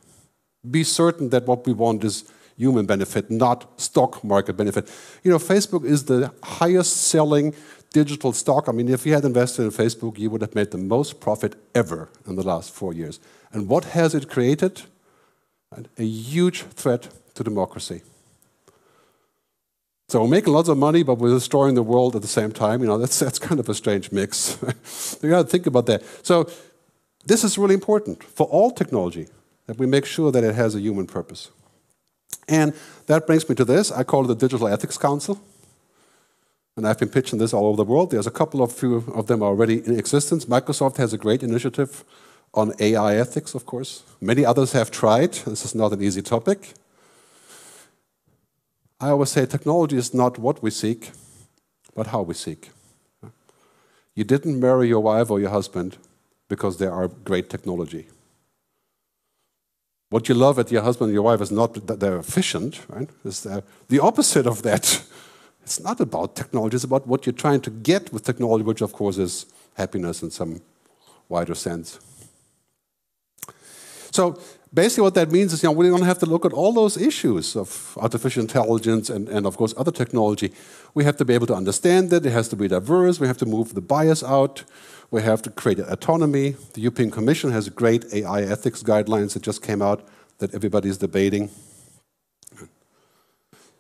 Be 0.69 0.83
certain 0.83 1.29
that 1.29 1.47
what 1.47 1.67
we 1.67 1.75
want 1.75 2.03
is 2.03 2.25
human 2.57 2.87
benefit, 2.87 3.31
not 3.31 3.79
stock 3.79 4.25
market 4.25 4.57
benefit. 4.57 4.91
You 5.23 5.31
know, 5.31 5.39
Facebook 5.39 5.85
is 5.85 6.07
the 6.07 6.33
highest 6.43 6.97
selling 6.97 7.55
digital 7.93 8.33
stock. 8.33 8.69
I 8.69 8.73
mean, 8.73 8.89
if 8.89 9.07
you 9.07 9.13
had 9.13 9.25
invested 9.25 9.63
in 9.65 9.71
Facebook, 9.71 10.19
you 10.19 10.31
would 10.31 10.41
have 10.41 10.55
made 10.55 10.71
the 10.71 10.79
most 10.79 11.21
profit 11.21 11.55
ever 11.75 12.09
in 12.27 12.37
the 12.37 12.43
last 12.43 12.71
four 12.71 12.95
years. 12.95 13.21
And 13.53 13.69
what 13.69 13.85
has 13.85 14.15
it 14.15 14.31
created? 14.31 14.83
A 15.99 16.05
huge 16.05 16.63
threat 16.63 17.09
to 17.35 17.45
democracy. 17.45 18.03
So 20.09 20.23
we're 20.23 20.29
making 20.29 20.53
lots 20.53 20.69
of 20.69 20.79
money, 20.79 21.03
but 21.03 21.19
we're 21.19 21.35
destroying 21.35 21.75
the 21.75 21.83
world 21.83 22.15
at 22.15 22.23
the 22.23 22.29
same 22.29 22.53
time. 22.53 22.81
You 22.81 22.87
know, 22.87 22.99
that's, 22.99 23.19
that's 23.19 23.41
kind 23.41 23.59
of 23.59 23.69
a 23.69 23.75
strange 23.75 24.13
mix. 24.13 24.57
you 25.23 25.31
got 25.31 25.43
to 25.43 25.49
think 25.49 25.67
about 25.67 25.87
that. 25.87 26.05
So 26.25 26.49
this 27.25 27.43
is 27.43 27.59
really 27.59 27.75
important 27.75 28.23
for 28.23 28.47
all 28.47 28.71
technology, 28.71 29.27
that 29.67 29.79
we 29.79 29.87
make 29.87 30.07
sure 30.07 30.31
that 30.31 30.45
it 30.45 30.55
has 30.55 30.77
a 30.77 30.81
human 30.81 31.07
purpose. 31.07 31.51
And 32.49 32.73
that 33.07 33.27
brings 33.27 33.49
me 33.49 33.57
to 33.57 33.65
this. 33.65 33.91
I 33.91 34.05
call 34.05 34.25
it 34.25 34.29
the 34.29 34.37
Digital 34.37 34.69
Ethics 34.69 34.97
Council. 34.97 35.41
And 36.77 36.87
I've 36.87 36.99
been 36.99 37.09
pitching 37.09 37.41
this 37.41 37.53
all 37.53 37.67
over 37.67 37.77
the 37.77 37.85
world. 37.85 38.13
There's 38.13 38.29
a 38.29 38.31
couple 38.31 38.63
of 38.63 38.71
few 38.71 38.97
of 39.13 39.27
them 39.27 39.43
already 39.43 39.85
in 39.85 39.99
existence. 39.99 40.45
Microsoft 40.45 40.99
has 40.99 41.13
a 41.13 41.19
great 41.19 41.43
initiative 41.43 42.05
on 42.55 42.75
AI 42.79 43.17
ethics, 43.17 43.55
of 43.55 43.67
course. 43.67 44.05
Many 44.21 44.45
others 44.45 44.73
have 44.73 44.93
tried. 44.93 45.33
This 45.33 45.65
is 45.65 45.75
not 45.75 45.93
an 45.93 46.03
easy 46.03 46.23
topic. 46.23 46.75
I 49.01 49.11
always 49.11 49.31
say 49.31 49.47
technology 49.47 49.97
is 49.97 50.15
not 50.15 50.39
what 50.39 50.63
we 50.63 50.71
seek, 50.71 51.11
but 51.95 52.09
how 52.09 52.23
we 52.23 52.35
seek. 52.35 52.71
You 54.15 54.25
didn't 54.25 54.59
marry 54.59 54.89
your 54.89 55.01
wife 55.01 55.31
or 55.31 55.39
your 55.39 55.51
husband 55.51 55.99
because 56.49 56.79
they 56.79 56.87
are 56.87 57.09
great 57.09 57.51
technology. 57.51 58.09
What 60.09 60.29
you 60.29 60.35
love 60.35 60.59
at 60.59 60.71
your 60.71 60.83
husband 60.83 61.09
and 61.09 61.15
your 61.15 61.25
wife 61.25 61.41
is 61.41 61.51
not 61.51 61.87
that 61.87 62.01
they're 62.01 62.19
efficient, 62.19 62.81
right? 62.89 63.11
It's 63.25 63.47
the 63.89 64.01
opposite 64.01 64.47
of 64.47 64.63
that. 64.63 65.03
It's 65.67 65.81
not 65.81 66.01
about 66.01 66.37
technology, 66.37 66.77
it's 66.77 66.85
about 66.85 67.09
what 67.09 67.27
you're 67.27 67.33
trying 67.33 67.61
to 67.63 67.71
get 67.71 68.13
with 68.13 68.23
technology, 68.23 68.63
which 68.63 68.83
of 68.83 68.93
course 68.93 69.19
is 69.19 69.47
happiness 69.75 70.23
in 70.23 70.31
some 70.31 70.61
wider 71.29 71.57
sense. 71.57 71.99
So 74.13 74.39
basically 74.73 75.03
what 75.03 75.15
that 75.15 75.31
means 75.31 75.53
is 75.53 75.63
you 75.63 75.69
know, 75.69 75.73
we're 75.73 75.91
going 75.91 76.03
to 76.03 76.07
have 76.07 76.19
to 76.19 76.27
look 76.27 76.45
at 76.45 76.53
all 76.53 76.73
those 76.73 76.97
issues 76.97 77.57
of 77.57 77.97
artificial 78.01 78.43
intelligence 78.43 79.11
and, 79.11 79.29
and 79.29 79.47
of 79.47 79.57
course 79.57 79.75
other 79.77 79.93
technology. 79.93 80.53
We 80.95 81.05
have 81.05 81.17
to 81.17 81.25
be 81.25 81.35
able 81.35 81.47
to 81.49 81.55
understand 81.55 82.13
it, 82.13 82.27
it 82.27 82.31
has 82.31 82.49
to 82.49 82.57
be 82.57 82.69
diverse, 82.69 83.21
we 83.21 83.27
have 83.27 83.39
to 83.39 83.47
move 83.47 83.75
the 83.75 83.81
bias 83.81 84.23
out, 84.23 84.65
we 85.11 85.23
have 85.23 85.43
to 85.43 85.51
create 85.51 85.79
autonomy. 85.79 86.57
The 86.75 86.81
European 86.81 87.11
Commission 87.11 87.53
has 87.53 87.69
great 87.69 88.05
AI 88.13 88.43
ethics 88.43 88.83
guidelines 88.83 89.35
that 89.35 89.43
just 89.43 89.63
came 89.63 89.83
out 89.83 90.07
that 90.39 90.55
everybody 90.55 90.89
is 90.89 90.99
debating. 90.99 91.51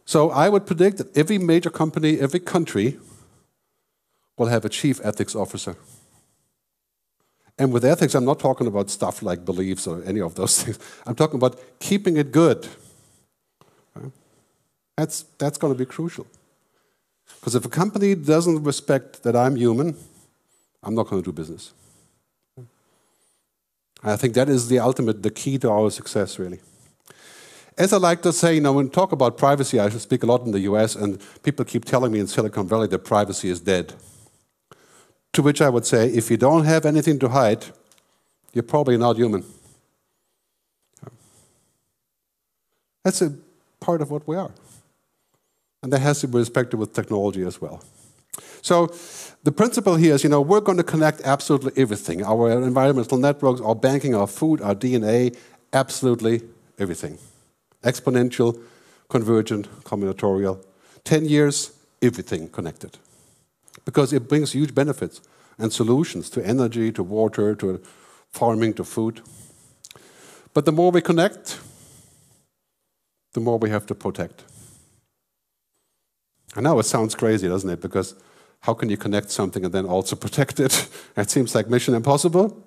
So 0.04 0.30
I 0.30 0.48
would 0.48 0.66
predict 0.66 0.98
that 0.98 1.16
every 1.16 1.36
major 1.36 1.68
company, 1.68 2.20
every 2.20 2.38
country 2.38 2.98
will 4.38 4.46
have 4.46 4.64
a 4.64 4.68
chief 4.68 5.00
ethics 5.02 5.34
officer. 5.34 5.76
And 7.58 7.72
with 7.72 7.84
ethics, 7.84 8.14
I'm 8.14 8.24
not 8.24 8.38
talking 8.38 8.66
about 8.66 8.90
stuff 8.90 9.22
like 9.22 9.44
beliefs 9.44 9.86
or 9.86 10.02
any 10.04 10.20
of 10.20 10.34
those 10.34 10.62
things. 10.62 10.78
I'm 11.06 11.14
talking 11.14 11.36
about 11.36 11.60
keeping 11.80 12.16
it 12.16 12.32
good. 12.32 12.68
That's, 14.96 15.24
that's 15.38 15.58
going 15.58 15.72
to 15.72 15.78
be 15.78 15.86
crucial. 15.86 16.26
Because 17.40 17.54
if 17.54 17.64
a 17.64 17.68
company 17.68 18.14
doesn't 18.14 18.64
respect 18.64 19.22
that 19.22 19.36
I'm 19.36 19.56
human, 19.56 19.96
I'm 20.82 20.94
not 20.94 21.06
going 21.06 21.22
to 21.22 21.24
do 21.24 21.32
business. 21.32 21.72
I 24.02 24.16
think 24.16 24.34
that 24.34 24.48
is 24.48 24.68
the 24.68 24.78
ultimate, 24.78 25.22
the 25.22 25.30
key 25.30 25.58
to 25.58 25.70
our 25.70 25.90
success, 25.90 26.38
really. 26.38 26.60
As 27.76 27.92
I 27.92 27.98
like 27.98 28.22
to 28.22 28.32
say, 28.32 28.54
you 28.54 28.60
know, 28.60 28.72
when 28.72 28.86
we 28.86 28.90
talk 28.90 29.12
about 29.12 29.36
privacy, 29.36 29.78
I 29.78 29.88
speak 29.90 30.22
a 30.22 30.26
lot 30.26 30.42
in 30.46 30.52
the 30.52 30.60
US, 30.60 30.94
and 30.94 31.20
people 31.42 31.64
keep 31.64 31.84
telling 31.84 32.12
me 32.12 32.20
in 32.20 32.26
Silicon 32.26 32.66
Valley 32.66 32.88
that 32.88 33.00
privacy 33.00 33.50
is 33.50 33.60
dead. 33.60 33.94
To 35.36 35.42
which 35.42 35.60
I 35.60 35.68
would 35.68 35.84
say, 35.84 36.08
if 36.08 36.30
you 36.30 36.38
don't 36.38 36.64
have 36.64 36.86
anything 36.86 37.18
to 37.18 37.28
hide, 37.28 37.66
you're 38.54 38.62
probably 38.62 38.96
not 38.96 39.16
human. 39.16 39.44
That's 43.04 43.20
a 43.20 43.34
part 43.78 44.00
of 44.00 44.10
what 44.10 44.26
we 44.26 44.34
are. 44.34 44.50
And 45.82 45.92
that 45.92 45.98
has 45.98 46.22
to 46.22 46.28
be 46.28 46.38
respected 46.38 46.78
with 46.78 46.94
technology 46.94 47.42
as 47.42 47.60
well. 47.60 47.84
So 48.62 48.86
the 49.42 49.52
principle 49.52 49.96
here 49.96 50.14
is, 50.14 50.24
you 50.24 50.30
know, 50.30 50.40
we're 50.40 50.62
going 50.62 50.78
to 50.78 50.82
connect 50.94 51.20
absolutely 51.20 51.72
everything. 51.76 52.24
Our 52.24 52.50
environmental 52.52 53.18
networks, 53.18 53.60
our 53.60 53.74
banking, 53.74 54.14
our 54.14 54.26
food, 54.26 54.62
our 54.62 54.74
DNA, 54.74 55.36
absolutely 55.70 56.40
everything. 56.78 57.18
Exponential, 57.82 58.58
convergent, 59.10 59.68
combinatorial. 59.84 60.64
10 61.04 61.26
years, 61.26 61.72
everything 62.00 62.48
connected 62.48 62.96
because 63.86 64.12
it 64.12 64.28
brings 64.28 64.52
huge 64.52 64.74
benefits 64.74 65.22
and 65.58 65.72
solutions 65.72 66.28
to 66.28 66.46
energy, 66.46 66.92
to 66.92 67.02
water, 67.02 67.54
to 67.54 67.80
farming, 68.28 68.74
to 68.74 68.84
food. 68.84 69.22
But 70.52 70.66
the 70.66 70.72
more 70.72 70.90
we 70.90 71.00
connect, 71.00 71.58
the 73.32 73.40
more 73.40 73.58
we 73.58 73.70
have 73.70 73.86
to 73.86 73.94
protect. 73.94 74.44
I 76.54 76.60
know 76.60 76.78
it 76.78 76.84
sounds 76.84 77.14
crazy, 77.14 77.48
doesn't 77.48 77.70
it? 77.70 77.80
Because 77.80 78.14
how 78.60 78.74
can 78.74 78.88
you 78.88 78.96
connect 78.96 79.30
something 79.30 79.64
and 79.64 79.72
then 79.72 79.86
also 79.86 80.16
protect 80.26 80.60
it? 80.60 80.88
That 81.14 81.30
seems 81.30 81.54
like 81.54 81.68
mission 81.68 81.94
impossible. 81.94 82.62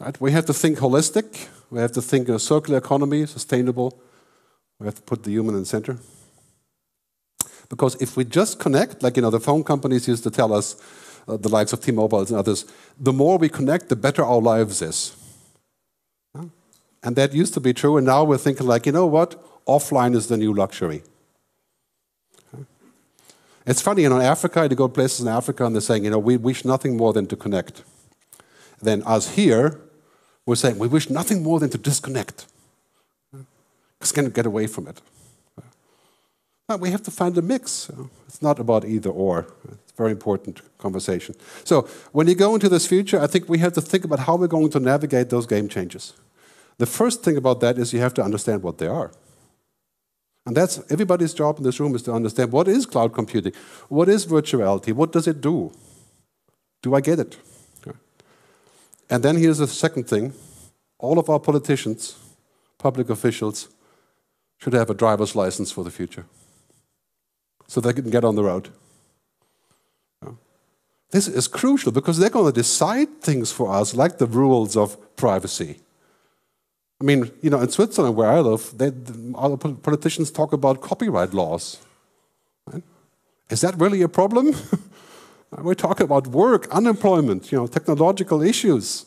Right? 0.00 0.20
We 0.20 0.32
have 0.32 0.46
to 0.46 0.54
think 0.54 0.78
holistic. 0.78 1.48
We 1.70 1.80
have 1.80 1.92
to 1.92 2.02
think 2.02 2.28
a 2.28 2.38
circular 2.38 2.78
economy, 2.78 3.26
sustainable. 3.26 4.00
We 4.78 4.86
have 4.86 4.96
to 4.96 5.02
put 5.02 5.22
the 5.22 5.30
human 5.30 5.54
in 5.54 5.62
the 5.62 5.66
center. 5.66 5.98
Because 7.68 8.00
if 8.00 8.16
we 8.16 8.24
just 8.24 8.58
connect, 8.58 9.02
like 9.02 9.16
you 9.16 9.22
know, 9.22 9.30
the 9.30 9.40
phone 9.40 9.64
companies 9.64 10.06
used 10.08 10.22
to 10.24 10.30
tell 10.30 10.52
us, 10.52 10.76
uh, 11.28 11.36
the 11.36 11.48
likes 11.48 11.72
of 11.72 11.80
T-Mobile 11.80 12.20
and 12.20 12.32
others, 12.32 12.64
the 12.98 13.12
more 13.12 13.38
we 13.38 13.48
connect, 13.48 13.88
the 13.88 13.96
better 13.96 14.24
our 14.24 14.40
lives 14.40 14.80
is. 14.82 15.16
Yeah? 16.34 16.44
And 17.02 17.16
that 17.16 17.32
used 17.32 17.54
to 17.54 17.60
be 17.60 17.72
true, 17.72 17.96
and 17.96 18.06
now 18.06 18.22
we're 18.24 18.38
thinking 18.38 18.66
like, 18.66 18.86
you 18.86 18.92
know 18.92 19.06
what? 19.06 19.42
Offline 19.66 20.14
is 20.14 20.28
the 20.28 20.36
new 20.36 20.52
luxury. 20.52 21.02
It's 23.66 23.82
funny, 23.82 24.02
you 24.02 24.08
know, 24.08 24.18
in 24.18 24.22
Africa, 24.22 24.68
you 24.70 24.76
go 24.76 24.86
to 24.86 24.94
places 24.94 25.20
in 25.20 25.28
Africa 25.28 25.64
and 25.64 25.74
they're 25.74 25.80
saying, 25.82 26.04
you 26.04 26.10
know, 26.10 26.20
we 26.20 26.36
wish 26.36 26.64
nothing 26.64 26.96
more 26.96 27.12
than 27.12 27.26
to 27.26 27.34
connect. 27.34 27.82
Then 28.80 29.02
us 29.02 29.30
here, 29.30 29.80
we're 30.44 30.54
saying 30.54 30.78
we 30.78 30.86
wish 30.86 31.10
nothing 31.10 31.42
more 31.42 31.58
than 31.58 31.70
to 31.70 31.78
disconnect. 31.78 32.46
Because 33.98 34.12
can't 34.12 34.32
get 34.32 34.46
away 34.46 34.68
from 34.68 34.86
it. 34.86 35.00
But 36.68 36.80
we 36.80 36.90
have 36.90 37.02
to 37.04 37.10
find 37.10 37.38
a 37.38 37.42
mix. 37.42 37.90
It's 38.26 38.42
not 38.42 38.58
about 38.58 38.84
either 38.84 39.10
or. 39.10 39.46
It's 39.70 39.92
a 39.92 39.96
very 39.96 40.10
important 40.10 40.62
conversation. 40.78 41.36
So 41.64 41.82
when 42.10 42.26
you 42.26 42.34
go 42.34 42.54
into 42.54 42.68
this 42.68 42.86
future, 42.86 43.20
I 43.20 43.28
think 43.28 43.48
we 43.48 43.58
have 43.58 43.72
to 43.74 43.80
think 43.80 44.04
about 44.04 44.20
how 44.20 44.34
we're 44.36 44.48
going 44.48 44.70
to 44.70 44.80
navigate 44.80 45.30
those 45.30 45.46
game 45.46 45.68
changes. 45.68 46.14
The 46.78 46.86
first 46.86 47.22
thing 47.22 47.36
about 47.36 47.60
that 47.60 47.78
is 47.78 47.92
you 47.92 48.00
have 48.00 48.14
to 48.14 48.22
understand 48.22 48.62
what 48.62 48.78
they 48.78 48.88
are. 48.88 49.12
And 50.44 50.56
that's 50.56 50.80
everybody's 50.90 51.34
job 51.34 51.58
in 51.58 51.64
this 51.64 51.78
room 51.80 51.94
is 51.94 52.02
to 52.02 52.12
understand 52.12 52.52
what 52.52 52.68
is 52.68 52.84
cloud 52.84 53.14
computing? 53.14 53.52
What 53.88 54.08
is 54.08 54.26
virtuality? 54.26 54.92
What 54.92 55.12
does 55.12 55.26
it 55.26 55.40
do? 55.40 55.72
Do 56.82 56.94
I 56.94 57.00
get 57.00 57.18
it? 57.20 57.36
And 59.08 59.22
then 59.22 59.36
here's 59.36 59.58
the 59.58 59.68
second 59.68 60.08
thing 60.08 60.32
all 60.98 61.18
of 61.18 61.28
our 61.30 61.38
politicians, 61.38 62.16
public 62.76 63.08
officials, 63.08 63.68
should 64.58 64.72
have 64.72 64.90
a 64.90 64.94
driver's 64.94 65.36
license 65.36 65.70
for 65.70 65.84
the 65.84 65.90
future 65.90 66.24
so 67.66 67.80
they 67.80 67.92
can 67.92 68.10
get 68.10 68.24
on 68.24 68.36
the 68.36 68.44
road. 68.44 68.70
This 71.10 71.28
is 71.28 71.48
crucial 71.48 71.92
because 71.92 72.18
they're 72.18 72.30
going 72.30 72.52
to 72.52 72.60
decide 72.60 73.20
things 73.20 73.52
for 73.52 73.72
us, 73.72 73.94
like 73.94 74.18
the 74.18 74.26
rules 74.26 74.76
of 74.76 75.16
privacy. 75.16 75.78
I 77.00 77.04
mean, 77.04 77.30
you 77.42 77.50
know, 77.50 77.60
in 77.60 77.68
Switzerland, 77.68 78.16
where 78.16 78.28
I 78.28 78.40
live, 78.40 78.76
they, 78.76 78.90
politicians 79.82 80.30
talk 80.30 80.52
about 80.52 80.80
copyright 80.80 81.32
laws. 81.32 81.78
Right? 82.66 82.82
Is 83.50 83.60
that 83.60 83.78
really 83.78 84.02
a 84.02 84.08
problem? 84.08 84.54
We're 85.58 85.74
talking 85.74 86.04
about 86.04 86.26
work, 86.26 86.68
unemployment, 86.70 87.52
you 87.52 87.58
know, 87.58 87.66
technological 87.66 88.42
issues. 88.42 89.06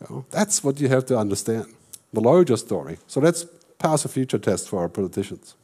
You 0.00 0.06
know, 0.08 0.24
that's 0.30 0.62
what 0.62 0.80
you 0.80 0.88
have 0.88 1.04
to 1.06 1.18
understand, 1.18 1.66
the 2.12 2.20
larger 2.20 2.56
story. 2.56 2.98
So 3.06 3.20
let's 3.20 3.44
pass 3.78 4.04
a 4.04 4.08
future 4.08 4.38
test 4.38 4.68
for 4.68 4.80
our 4.80 4.88
politicians. 4.88 5.54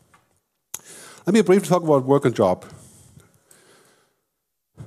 Let 1.26 1.34
me 1.34 1.42
briefly 1.42 1.68
talk 1.68 1.82
about 1.82 2.04
work 2.04 2.24
and 2.24 2.32
job. 2.32 2.64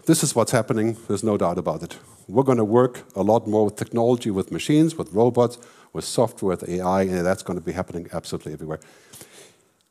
This 0.05 0.23
is 0.23 0.33
what's 0.33 0.53
happening, 0.53 0.95
there's 1.09 1.21
no 1.21 1.35
doubt 1.37 1.57
about 1.57 1.83
it. 1.83 1.97
We're 2.29 2.43
going 2.43 2.59
to 2.59 2.63
work 2.63 3.03
a 3.13 3.21
lot 3.21 3.45
more 3.45 3.65
with 3.65 3.75
technology, 3.75 4.31
with 4.31 4.49
machines, 4.49 4.95
with 4.95 5.11
robots, 5.11 5.57
with 5.91 6.05
software, 6.05 6.55
with 6.55 6.69
AI, 6.69 7.01
and 7.01 7.25
that's 7.25 7.43
going 7.43 7.59
to 7.59 7.65
be 7.65 7.73
happening 7.73 8.07
absolutely 8.13 8.53
everywhere. 8.53 8.79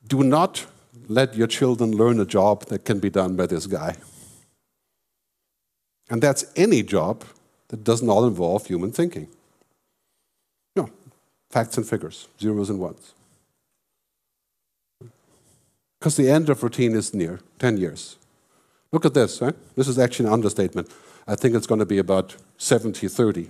Do 0.07 0.23
not 0.23 0.67
let 1.07 1.35
your 1.35 1.49
children 1.49 1.95
learn 1.95 2.19
a 2.19 2.25
job 2.25 2.65
that 2.67 2.87
can 2.87 2.99
be 2.99 3.11
done 3.11 3.37
by 3.37 3.45
this 3.45 3.67
guy. 3.67 3.97
And 6.09 6.23
that's 6.23 6.47
any 6.57 6.83
job 6.83 7.25
that 7.69 7.85
does 7.85 8.03
not 8.03 8.25
involve 8.25 8.67
human 8.67 8.91
thinking. 8.91 9.29
No, 10.75 10.89
facts 11.51 11.77
and 11.77 11.87
figures, 11.87 12.29
zeros 12.41 12.71
and 12.71 12.81
ones. 12.81 13.13
Because 15.99 16.17
the 16.17 16.31
end 16.31 16.49
of 16.49 16.63
routine 16.63 16.95
is 16.95 17.13
near 17.13 17.41
10 17.59 17.77
years. 17.77 18.17
Look 18.93 19.05
at 19.05 19.15
this, 19.15 19.41
right? 19.41 19.55
This 19.75 19.89
is 19.89 19.99
actually 19.99 20.27
an 20.27 20.33
understatement. 20.33 20.91
I 21.27 21.35
think 21.35 21.55
it's 21.55 21.67
going 21.67 21.81
to 21.81 21.87
be 21.87 21.99
about 21.99 22.37
70 22.57 23.07
30 23.09 23.49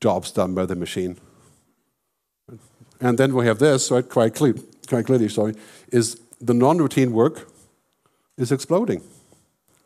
jobs 0.00 0.30
done 0.32 0.54
by 0.54 0.66
the 0.66 0.74
machine. 0.74 1.16
And 3.00 3.18
then 3.18 3.34
we 3.34 3.46
have 3.46 3.58
this, 3.58 3.90
right, 3.90 4.08
quite, 4.08 4.34
clear, 4.34 4.54
quite 4.88 5.06
clearly, 5.06 5.28
sorry, 5.28 5.54
is 5.92 6.18
the 6.40 6.54
non 6.54 6.78
routine 6.78 7.12
work 7.12 7.48
is 8.36 8.52
exploding, 8.52 9.02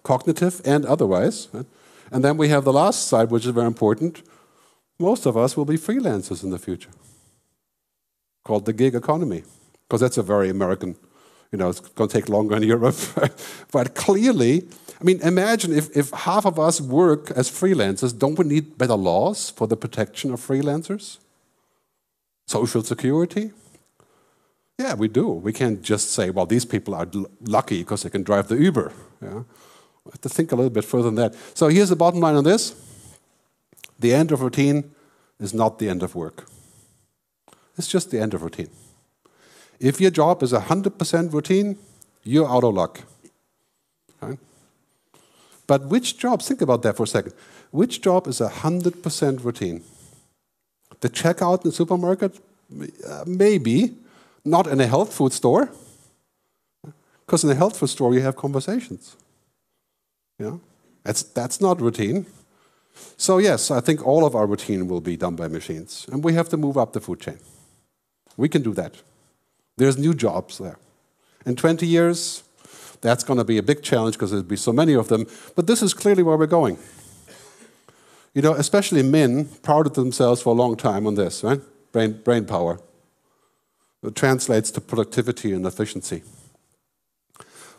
cognitive 0.03 0.61
and 0.65 0.87
otherwise. 0.87 1.49
Right? 1.53 1.67
And 2.11 2.25
then 2.25 2.37
we 2.37 2.49
have 2.49 2.65
the 2.65 2.73
last 2.73 3.09
side, 3.09 3.31
which 3.31 3.45
is 3.45 3.53
very 3.53 3.67
important. 3.67 4.23
Most 4.99 5.27
of 5.27 5.37
us 5.37 5.57
will 5.57 5.65
be 5.65 5.77
freelancers 5.77 6.43
in 6.45 6.51
the 6.51 6.59
future, 6.59 6.91
called 8.45 8.67
the 8.67 8.73
gig 8.73 8.95
economy, 8.95 9.45
because 9.89 10.01
that's 10.01 10.19
a 10.19 10.23
very 10.23 10.51
American 10.51 10.97
you 11.53 11.59
know, 11.59 11.69
it's 11.69 11.81
going 11.81 12.09
to 12.09 12.13
take 12.21 12.29
longer 12.29 12.57
in 12.57 12.63
Europe. 12.63 12.97
but 13.73 13.95
clearly, 13.95 14.69
I 15.01 15.05
mean, 15.05 15.21
imagine 15.23 15.73
if, 15.73 15.95
if 15.97 16.11
half 16.11 16.47
of 16.47 16.59
us 16.59 16.81
work 16.81 17.31
as 17.33 17.51
freelancers, 17.51 18.17
don't 18.17 18.39
we 18.39 18.45
need 18.45 18.79
better 18.79 18.95
laws 18.95 19.51
for 19.51 19.67
the 19.67 19.77
protection 19.77 20.33
of 20.33 20.41
freelancers? 20.41 21.19
Social 22.47 22.83
security? 22.83 23.53
Yeah, 24.79 24.95
we 24.95 25.09
do. 25.09 25.29
We 25.29 25.53
can't 25.53 25.83
just 25.83 26.13
say, 26.13 26.31
well, 26.31 26.47
these 26.47 26.65
people 26.65 26.95
are 26.95 27.07
lucky 27.43 27.79
because 27.79 28.03
they 28.03 28.11
can 28.11 28.23
drive 28.23 28.49
the 28.49 28.57
Uber. 28.57 28.93
Yeah? 29.21 29.43
We 30.05 30.13
have 30.13 30.21
to 30.23 30.29
think 30.29 30.53
a 30.53 30.57
little 30.57 30.71
bit 30.71 30.85
further 30.85 31.05
than 31.05 31.17
that. 31.17 31.35
So 31.55 31.69
here's 31.69 31.91
the 31.91 31.97
bottom 31.97 32.21
line 32.21 32.37
on 32.37 32.45
this 32.45 32.75
the 33.99 34.15
end 34.15 34.33
of 34.33 34.41
routine 34.41 34.93
is 35.39 35.53
not 35.53 35.79
the 35.79 35.89
end 35.89 36.03
of 36.03 36.15
work, 36.15 36.47
it's 37.77 37.89
just 37.89 38.11
the 38.11 38.21
end 38.21 38.35
of 38.35 38.43
routine. 38.43 38.71
If 39.81 40.01
your 40.01 40.11
job 40.11 40.43
is 40.43 40.53
100% 40.53 41.33
routine, 41.33 41.79
you're 42.23 42.49
out 42.49 42.65
of 42.65 42.75
luck. 42.75 43.01
Okay? 44.23 44.39
But 45.67 45.87
which 45.87 46.19
jobs, 46.19 46.47
think 46.47 46.61
about 46.61 46.83
that 46.83 46.97
for 46.97 47.05
a 47.05 47.07
second. 47.07 47.33
Which 47.71 48.03
job 48.03 48.27
is 48.27 48.41
100% 48.41 49.45
routine? 49.45 49.83
The 51.01 51.09
checkout 51.09 51.65
in 51.65 51.71
the 51.71 51.73
supermarket? 51.73 52.39
Maybe. 53.27 53.95
Not 54.45 54.67
in 54.67 54.81
a 54.81 54.87
health 54.87 55.15
food 55.15 55.33
store. 55.33 55.71
Because 57.25 57.45
in 57.45 57.51
a 57.51 57.55
health 57.55 57.79
food 57.79 57.89
store, 57.89 58.13
you 58.13 58.21
have 58.21 58.37
conversations. 58.37 59.17
Yeah? 60.39 60.57
That's, 61.05 61.23
that's 61.23 61.61
not 61.61 61.81
routine. 61.81 62.27
So, 63.17 63.39
yes, 63.39 63.71
I 63.71 63.81
think 63.81 64.07
all 64.07 64.27
of 64.27 64.35
our 64.35 64.47
routine 64.47 64.89
will 64.89 65.01
be 65.01 65.17
done 65.17 65.37
by 65.37 65.49
machines. 65.49 66.07
And 66.13 66.23
we 66.23 66.35
have 66.35 66.49
to 66.51 66.57
move 66.57 66.77
up 66.77 66.93
the 66.93 67.01
food 67.01 67.21
chain. 67.21 67.39
We 68.37 68.49
can 68.49 68.63
do 68.63 68.75
that. 68.75 68.97
There's 69.77 69.99
new 69.99 70.15
jobs 70.15 70.59
there. 70.59 70.79
In 71.47 71.57
20 71.57 71.87
years, 71.87 72.43
that's 73.01 73.25
going 73.25 73.39
to 73.39 73.45
be 73.45 73.59
a 73.59 73.63
big 73.63 73.83
challenge 73.83 74.17
because 74.17 74.31
there'll 74.31 74.45
be 74.45 74.57
so 74.57 74.73
many 74.73 74.95
of 74.95 75.09
them. 75.09 75.27
But 75.57 75.67
this 75.67 75.83
is 75.83 75.95
clearly 75.95 76.23
where 76.23 76.37
we're 76.37 76.47
going. 76.47 76.79
You 78.35 78.43
know, 78.43 78.53
especially 78.53 79.03
men 79.03 79.47
prided 79.63 79.95
themselves 79.95 80.43
for 80.43 80.51
a 80.51 80.57
long 80.57 80.77
time 80.77 81.07
on 81.07 81.15
this, 81.15 81.43
right? 81.43 81.61
Brain, 81.93 82.21
brain 82.23 82.45
power. 82.45 82.79
It 84.03 84.15
translates 84.15 84.71
to 84.73 84.81
productivity 84.81 85.53
and 85.53 85.67
efficiency. 85.67 86.23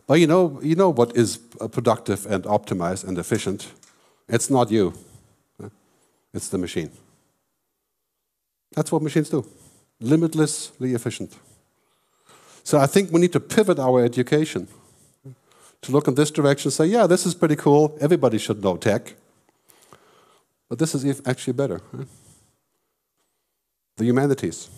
But 0.07 0.19
you 0.19 0.27
know, 0.27 0.59
you 0.61 0.75
know 0.75 0.89
what 0.89 1.15
is 1.15 1.39
uh, 1.61 1.67
productive 1.67 2.25
and 2.25 2.43
optimized 2.43 3.07
and 3.07 3.17
efficient? 3.17 3.71
It's 4.27 4.49
not 4.49 4.71
you, 4.71 4.93
it's 6.33 6.49
the 6.49 6.57
machine. 6.57 6.91
That's 8.75 8.91
what 8.91 9.01
machines 9.01 9.29
do 9.29 9.45
limitlessly 9.99 10.93
efficient. 10.93 11.37
So 12.63 12.77
I 12.77 12.87
think 12.87 13.11
we 13.11 13.19
need 13.19 13.33
to 13.33 13.39
pivot 13.39 13.79
our 13.79 14.03
education 14.03 14.67
to 15.81 15.91
look 15.91 16.07
in 16.07 16.15
this 16.15 16.31
direction 16.31 16.67
and 16.67 16.73
say, 16.73 16.85
yeah, 16.85 17.07
this 17.07 17.25
is 17.25 17.33
pretty 17.33 17.55
cool. 17.55 17.97
Everybody 17.99 18.37
should 18.37 18.63
know 18.63 18.77
tech. 18.77 19.15
But 20.69 20.79
this 20.79 20.95
is 20.95 21.21
actually 21.25 21.53
better. 21.53 21.81
The 23.97 24.05
humanities. 24.05 24.69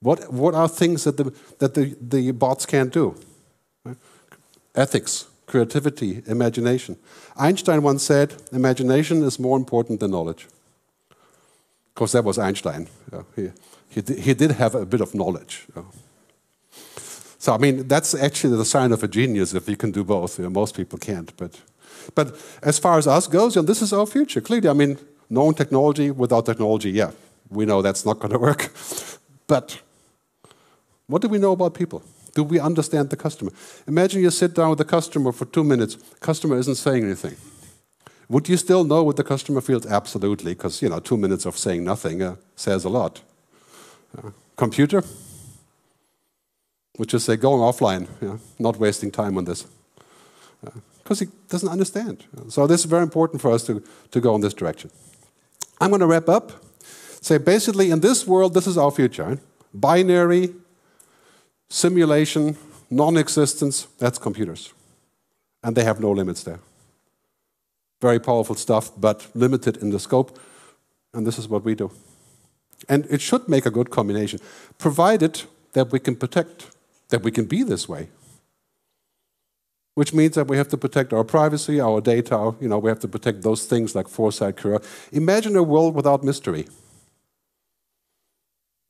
What, 0.00 0.32
what 0.32 0.54
are 0.54 0.68
things 0.68 1.04
that 1.04 1.16
the, 1.16 1.32
that 1.60 1.74
the, 1.74 1.96
the 2.00 2.32
bots 2.32 2.66
can't 2.66 2.92
do? 2.92 3.14
Ethics, 4.74 5.26
creativity, 5.46 6.22
imagination. 6.26 6.96
Einstein 7.36 7.82
once 7.82 8.02
said, 8.02 8.34
imagination 8.52 9.22
is 9.22 9.38
more 9.38 9.56
important 9.56 10.00
than 10.00 10.10
knowledge. 10.10 10.46
Of 11.10 11.94
course, 11.94 12.12
that 12.12 12.24
was 12.24 12.38
Einstein. 12.38 12.88
Yeah, 13.12 13.22
he, 13.36 13.50
he, 13.88 14.00
did, 14.02 14.18
he 14.18 14.34
did 14.34 14.50
have 14.50 14.74
a 14.74 14.84
bit 14.84 15.00
of 15.00 15.14
knowledge. 15.14 15.64
Yeah. 15.76 15.82
So, 17.44 17.52
I 17.52 17.58
mean, 17.58 17.86
that's 17.88 18.14
actually 18.14 18.56
the 18.56 18.64
sign 18.64 18.90
of 18.90 19.02
a 19.02 19.06
genius 19.06 19.52
if 19.52 19.68
you 19.68 19.76
can 19.76 19.90
do 19.90 20.02
both. 20.02 20.38
You 20.38 20.44
know, 20.44 20.50
most 20.50 20.74
people 20.74 20.98
can't. 20.98 21.30
But, 21.36 21.60
but 22.14 22.34
as 22.62 22.78
far 22.78 22.96
as 22.96 23.06
us 23.06 23.26
goes, 23.26 23.54
you 23.54 23.60
know, 23.60 23.66
this 23.66 23.82
is 23.82 23.92
our 23.92 24.06
future. 24.06 24.40
Clearly, 24.40 24.70
I 24.70 24.72
mean, 24.72 24.96
knowing 25.28 25.52
technology 25.52 26.10
without 26.10 26.46
technology, 26.46 26.90
yeah, 26.90 27.10
we 27.50 27.66
know 27.66 27.82
that's 27.82 28.06
not 28.06 28.18
going 28.18 28.32
to 28.38 28.38
work. 28.38 28.72
But 29.46 29.78
what 31.06 31.20
do 31.20 31.28
we 31.28 31.36
know 31.36 31.52
about 31.52 31.74
people? 31.74 32.02
Do 32.34 32.44
we 32.44 32.58
understand 32.58 33.10
the 33.10 33.16
customer? 33.16 33.50
Imagine 33.86 34.22
you 34.22 34.30
sit 34.30 34.54
down 34.54 34.70
with 34.70 34.78
the 34.78 34.86
customer 34.86 35.30
for 35.30 35.44
two 35.44 35.64
minutes. 35.64 35.98
Customer 36.20 36.56
isn't 36.56 36.76
saying 36.76 37.04
anything. 37.04 37.36
Would 38.30 38.48
you 38.48 38.56
still 38.56 38.84
know 38.84 39.02
what 39.04 39.16
the 39.16 39.24
customer 39.24 39.60
feels? 39.60 39.84
Absolutely, 39.84 40.54
because 40.54 40.80
you 40.80 40.88
know, 40.88 40.98
two 40.98 41.18
minutes 41.18 41.44
of 41.44 41.58
saying 41.58 41.84
nothing 41.84 42.22
uh, 42.22 42.36
says 42.56 42.86
a 42.86 42.88
lot. 42.88 43.20
Uh, 44.16 44.30
computer, 44.56 45.04
which 46.96 47.14
is 47.14 47.24
say 47.24 47.36
going 47.36 47.60
offline, 47.60 48.06
know, 48.20 48.38
not 48.58 48.78
wasting 48.78 49.10
time 49.10 49.36
on 49.36 49.44
this. 49.44 49.66
Because 51.02 51.20
he 51.20 51.26
doesn't 51.48 51.68
understand. 51.68 52.24
So 52.48 52.66
this 52.66 52.80
is 52.80 52.86
very 52.86 53.02
important 53.02 53.42
for 53.42 53.50
us 53.50 53.64
to, 53.66 53.82
to 54.10 54.20
go 54.20 54.34
in 54.34 54.40
this 54.40 54.54
direction. 54.54 54.90
I'm 55.80 55.90
going 55.90 56.00
to 56.00 56.06
wrap 56.06 56.28
up. 56.28 56.52
Say 57.20 57.38
basically 57.38 57.90
in 57.90 58.00
this 58.00 58.26
world, 58.26 58.54
this 58.54 58.66
is 58.66 58.78
our 58.78 58.90
future. 58.90 59.24
Right? 59.24 59.38
Binary, 59.74 60.54
simulation, 61.68 62.56
non-existence, 62.90 63.88
that's 63.98 64.18
computers. 64.18 64.72
And 65.62 65.76
they 65.76 65.84
have 65.84 66.00
no 66.00 66.10
limits 66.10 66.42
there. 66.44 66.60
Very 68.00 68.20
powerful 68.20 68.54
stuff, 68.54 68.90
but 68.96 69.26
limited 69.34 69.76
in 69.78 69.90
the 69.90 69.98
scope. 69.98 70.38
And 71.12 71.26
this 71.26 71.38
is 71.38 71.48
what 71.48 71.64
we 71.64 71.74
do. 71.74 71.90
And 72.88 73.06
it 73.10 73.20
should 73.20 73.48
make 73.48 73.66
a 73.66 73.70
good 73.70 73.90
combination, 73.90 74.40
provided 74.78 75.42
that 75.72 75.92
we 75.92 75.98
can 75.98 76.16
protect 76.16 76.70
that 77.14 77.22
we 77.22 77.30
can 77.30 77.44
be 77.44 77.62
this 77.62 77.88
way. 77.88 78.08
Which 79.94 80.12
means 80.12 80.34
that 80.34 80.48
we 80.48 80.56
have 80.56 80.66
to 80.70 80.76
protect 80.76 81.12
our 81.12 81.22
privacy, 81.22 81.80
our 81.80 82.00
data, 82.00 82.56
you 82.60 82.68
know, 82.68 82.80
we 82.80 82.90
have 82.90 82.98
to 83.06 83.08
protect 83.08 83.42
those 83.42 83.66
things 83.66 83.94
like 83.94 84.08
foresight, 84.08 84.56
curiosity. 84.56 84.88
Imagine 85.12 85.54
a 85.54 85.62
world 85.62 85.94
without 85.94 86.24
mystery. 86.24 86.66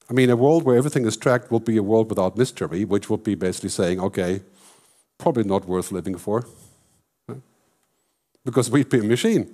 I 0.08 0.14
mean, 0.14 0.30
a 0.30 0.36
world 0.36 0.62
where 0.64 0.78
everything 0.78 1.04
is 1.04 1.18
tracked 1.18 1.50
will 1.50 1.60
be 1.60 1.76
a 1.76 1.82
world 1.82 2.08
without 2.08 2.38
mystery, 2.38 2.86
which 2.86 3.10
would 3.10 3.22
be 3.22 3.34
basically 3.34 3.68
saying, 3.68 4.00
okay, 4.00 4.40
probably 5.18 5.44
not 5.44 5.66
worth 5.66 5.92
living 5.92 6.16
for. 6.16 6.46
Because 8.42 8.70
we'd 8.70 8.88
be 8.88 9.00
a 9.00 9.04
machine. 9.04 9.52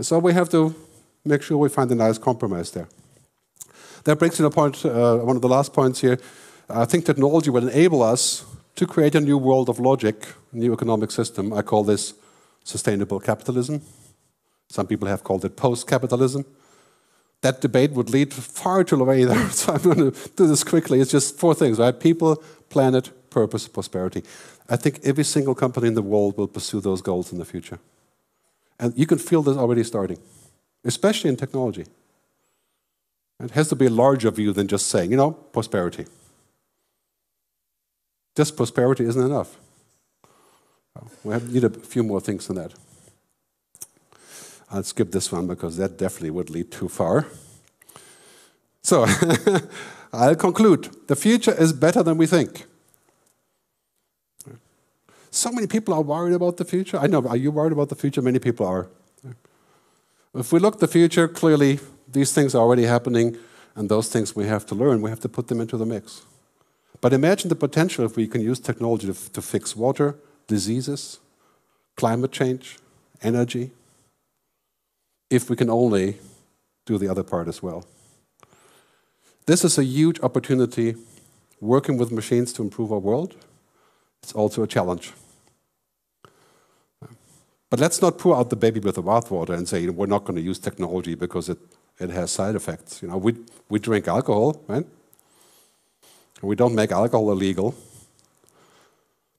So 0.00 0.18
we 0.18 0.32
have 0.32 0.48
to 0.50 0.74
make 1.24 1.42
sure 1.42 1.56
we 1.56 1.68
find 1.68 1.88
a 1.92 1.94
nice 1.94 2.18
compromise 2.18 2.72
there. 2.72 2.88
That 4.02 4.18
brings 4.18 4.40
me 4.40 4.44
to 4.46 4.50
point, 4.50 4.84
uh, 4.84 5.18
one 5.18 5.36
of 5.36 5.42
the 5.42 5.48
last 5.48 5.72
points 5.72 6.00
here. 6.00 6.18
I 6.70 6.84
think 6.84 7.04
technology 7.04 7.50
will 7.50 7.66
enable 7.66 8.02
us 8.02 8.44
to 8.76 8.86
create 8.86 9.14
a 9.14 9.20
new 9.20 9.38
world 9.38 9.68
of 9.68 9.80
logic, 9.80 10.28
new 10.52 10.72
economic 10.72 11.10
system. 11.10 11.52
I 11.52 11.62
call 11.62 11.82
this 11.82 12.14
sustainable 12.62 13.20
capitalism. 13.20 13.82
Some 14.68 14.86
people 14.86 15.08
have 15.08 15.24
called 15.24 15.44
it 15.44 15.56
post-capitalism. 15.56 16.44
That 17.40 17.60
debate 17.60 17.92
would 17.92 18.10
lead 18.10 18.34
far 18.34 18.84
too 18.84 19.00
away 19.00 19.24
there, 19.24 19.50
so 19.50 19.72
I'm 19.72 19.82
going 19.82 20.12
to 20.12 20.30
do 20.36 20.46
this 20.46 20.62
quickly. 20.62 21.00
It's 21.00 21.10
just 21.10 21.38
four 21.38 21.54
things, 21.54 21.78
right? 21.78 21.98
People, 21.98 22.42
planet, 22.68 23.10
purpose, 23.30 23.66
prosperity. 23.66 24.22
I 24.68 24.76
think 24.76 25.00
every 25.04 25.24
single 25.24 25.54
company 25.54 25.88
in 25.88 25.94
the 25.94 26.02
world 26.02 26.36
will 26.36 26.48
pursue 26.48 26.80
those 26.80 27.00
goals 27.00 27.32
in 27.32 27.38
the 27.38 27.44
future. 27.44 27.78
And 28.78 28.96
you 28.96 29.06
can 29.06 29.18
feel 29.18 29.42
this 29.42 29.56
already 29.56 29.84
starting, 29.84 30.18
especially 30.84 31.30
in 31.30 31.36
technology. 31.36 31.86
It 33.40 33.52
has 33.52 33.68
to 33.68 33.76
be 33.76 33.86
a 33.86 33.90
larger 33.90 34.30
view 34.30 34.52
than 34.52 34.68
just 34.68 34.88
saying, 34.88 35.10
you 35.10 35.16
know, 35.16 35.30
prosperity. 35.30 36.06
Just 38.38 38.56
prosperity 38.56 39.04
isn't 39.04 39.20
enough. 39.20 39.56
We 41.24 41.36
need 41.38 41.64
a 41.64 41.70
few 41.70 42.04
more 42.04 42.20
things 42.20 42.46
than 42.46 42.54
that. 42.54 42.72
I'll 44.70 44.84
skip 44.84 45.10
this 45.10 45.32
one 45.32 45.48
because 45.48 45.76
that 45.78 45.98
definitely 45.98 46.30
would 46.30 46.48
lead 46.48 46.70
too 46.70 46.88
far. 46.88 47.26
So, 48.80 49.06
I'll 50.12 50.36
conclude. 50.36 50.88
The 51.08 51.16
future 51.16 51.50
is 51.50 51.72
better 51.72 52.04
than 52.04 52.16
we 52.16 52.28
think. 52.28 52.66
So 55.32 55.50
many 55.50 55.66
people 55.66 55.92
are 55.92 56.02
worried 56.02 56.34
about 56.34 56.58
the 56.58 56.64
future. 56.64 56.96
I 56.96 57.08
know, 57.08 57.26
are 57.26 57.36
you 57.36 57.50
worried 57.50 57.72
about 57.72 57.88
the 57.88 57.96
future? 57.96 58.22
Many 58.22 58.38
people 58.38 58.66
are. 58.66 58.86
If 60.32 60.52
we 60.52 60.60
look 60.60 60.74
at 60.74 60.80
the 60.80 60.86
future, 60.86 61.26
clearly 61.26 61.80
these 62.06 62.32
things 62.32 62.54
are 62.54 62.62
already 62.62 62.84
happening, 62.84 63.36
and 63.74 63.88
those 63.88 64.08
things 64.08 64.36
we 64.36 64.46
have 64.46 64.64
to 64.66 64.76
learn, 64.76 65.02
we 65.02 65.10
have 65.10 65.20
to 65.26 65.28
put 65.28 65.48
them 65.48 65.60
into 65.60 65.76
the 65.76 65.86
mix. 65.86 66.22
But 67.00 67.12
imagine 67.12 67.48
the 67.48 67.54
potential 67.54 68.04
if 68.04 68.16
we 68.16 68.26
can 68.26 68.40
use 68.40 68.58
technology 68.58 69.06
to, 69.06 69.32
to 69.32 69.42
fix 69.42 69.76
water, 69.76 70.16
diseases, 70.46 71.20
climate 71.96 72.32
change, 72.32 72.78
energy, 73.22 73.70
if 75.30 75.50
we 75.50 75.56
can 75.56 75.70
only 75.70 76.18
do 76.86 76.98
the 76.98 77.08
other 77.08 77.22
part 77.22 77.48
as 77.48 77.62
well. 77.62 77.84
This 79.46 79.64
is 79.64 79.78
a 79.78 79.84
huge 79.84 80.20
opportunity 80.20 80.96
working 81.60 81.98
with 81.98 82.10
machines 82.12 82.52
to 82.54 82.62
improve 82.62 82.92
our 82.92 82.98
world. 82.98 83.34
It's 84.22 84.32
also 84.32 84.62
a 84.62 84.66
challenge. 84.66 85.12
But 87.70 87.80
let's 87.80 88.00
not 88.00 88.18
pour 88.18 88.36
out 88.36 88.50
the 88.50 88.56
baby 88.56 88.80
with 88.80 88.94
the 88.94 89.02
bathwater 89.02 89.50
and 89.50 89.68
say 89.68 89.88
we're 89.88 90.06
not 90.06 90.24
going 90.24 90.36
to 90.36 90.42
use 90.42 90.58
technology 90.58 91.14
because 91.14 91.48
it, 91.48 91.58
it 91.98 92.10
has 92.10 92.30
side 92.30 92.54
effects. 92.54 93.02
You 93.02 93.08
know, 93.08 93.18
we, 93.18 93.36
we 93.68 93.78
drink 93.78 94.08
alcohol, 94.08 94.62
right? 94.66 94.86
We 96.42 96.56
don't 96.56 96.74
make 96.74 96.92
alcohol 96.92 97.30
illegal. 97.30 97.74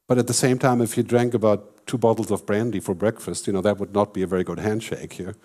But 0.08 0.18
at 0.18 0.28
the 0.28 0.34
same 0.34 0.58
time, 0.58 0.82
if 0.82 0.98
you 0.98 1.04
drank 1.04 1.34
about 1.34 1.86
two 1.86 1.98
bottles 1.98 2.32
of 2.32 2.46
brandy 2.46 2.80
for 2.80 2.96
breakfast, 2.96 3.48
you 3.48 3.54
know, 3.54 3.62
that 3.62 3.78
would 3.80 3.94
not 3.94 4.14
be 4.14 4.22
a 4.22 4.28
very 4.28 4.44
good 4.44 4.60
handshake 4.60 5.14
here. 5.14 5.36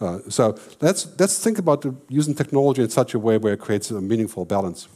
Uh, 0.00 0.18
so 0.28 0.56
let's, 0.80 1.08
let's 1.18 1.42
think 1.42 1.58
about 1.58 1.82
the, 1.82 1.94
using 2.08 2.34
technology 2.34 2.82
in 2.82 2.88
such 2.88 3.14
a 3.14 3.18
way 3.18 3.38
where 3.38 3.52
it 3.54 3.60
creates 3.60 3.90
a 3.90 4.00
meaningful 4.00 4.44
balance. 4.44 4.88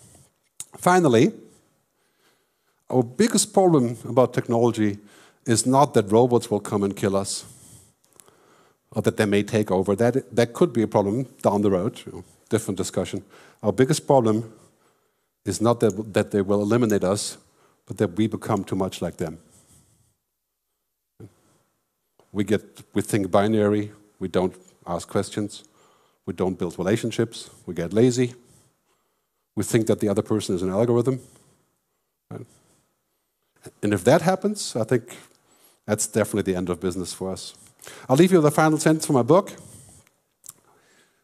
Finally, 0.77 1.33
our 2.89 3.03
biggest 3.03 3.53
problem 3.53 3.97
about 4.09 4.33
technology 4.33 4.99
is 5.45 5.67
not 5.67 5.95
that 5.95 6.11
robots 6.11 6.51
will 6.51 6.61
come 6.61 6.83
and 6.83 6.97
kill 6.97 7.17
us 7.17 7.45
or 8.93 9.03
that 9.03 9.17
they 9.17 9.27
may 9.27 9.43
take 9.43 9.71
over. 9.71 9.95
That, 9.97 10.35
that 10.35 10.53
could 10.53 10.73
be 10.73 10.83
a 10.83 10.89
problem 10.89 11.25
down 11.43 11.63
the 11.63 11.71
road, 11.71 12.01
different 12.49 12.79
discussion. 12.79 13.25
Our 13.63 13.73
biggest 13.73 14.07
problem 14.07 14.53
is 15.47 15.61
not 15.61 15.81
that, 15.81 16.13
that 16.13 16.31
they 16.31 16.43
will 16.43 16.61
eliminate 16.61 17.05
us, 17.05 17.39
but 17.87 17.97
that 17.99 18.17
we 18.17 18.27
become 18.27 18.65
too 18.65 18.77
much 18.77 19.01
like 19.01 19.17
them. 19.17 19.39
we 22.37 22.45
get 22.45 22.63
we 22.93 23.01
think 23.01 23.31
binary. 23.31 23.93
We 24.19 24.29
don't 24.29 24.55
ask 24.87 25.09
questions. 25.09 25.65
We 26.27 26.35
don't 26.35 26.59
build 26.59 26.79
relationships. 26.79 27.51
We 27.65 27.75
get 27.75 27.95
lazy. 27.95 28.35
We 29.55 29.65
think 29.65 29.87
that 29.87 30.01
the 30.01 30.09
other 30.11 30.23
person 30.23 30.55
is 30.55 30.63
an 30.63 30.71
algorithm. 30.71 31.21
Right? 32.31 32.47
And 33.83 33.95
if 33.95 34.05
that 34.05 34.23
happens, 34.23 34.77
I 34.77 34.85
think 34.85 35.17
that's 35.87 36.07
definitely 36.07 36.53
the 36.53 36.59
end 36.59 36.69
of 36.69 36.79
business 36.79 37.15
for 37.15 37.33
us. 37.33 37.55
I'll 38.07 38.17
leave 38.17 38.33
you 38.33 38.39
with 38.43 38.53
a 38.53 38.63
final 38.63 38.79
sentence 38.79 39.07
from 39.07 39.15
my 39.15 39.23
book. 39.23 39.53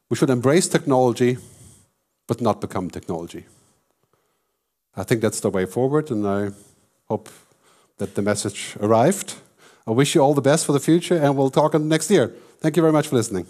We 0.08 0.16
should 0.16 0.30
embrace 0.30 0.66
technology, 0.66 1.36
but 2.26 2.40
not 2.40 2.60
become 2.60 2.88
technology. 2.88 3.44
I 4.96 5.04
think 5.04 5.22
that's 5.22 5.40
the 5.40 5.50
way 5.50 5.66
forward, 5.66 6.10
and 6.10 6.26
I 6.26 6.50
hope 7.08 7.30
that 7.98 8.14
the 8.14 8.22
message 8.22 8.76
arrived. 8.80 9.34
I 9.86 9.90
wish 9.90 10.14
you 10.14 10.20
all 10.20 10.34
the 10.34 10.42
best 10.42 10.66
for 10.66 10.72
the 10.72 10.80
future, 10.80 11.16
and 11.16 11.36
we'll 11.36 11.50
talk 11.50 11.74
next 11.74 12.10
year. 12.10 12.34
Thank 12.60 12.76
you 12.76 12.82
very 12.82 12.92
much 12.92 13.08
for 13.08 13.16
listening. 13.16 13.46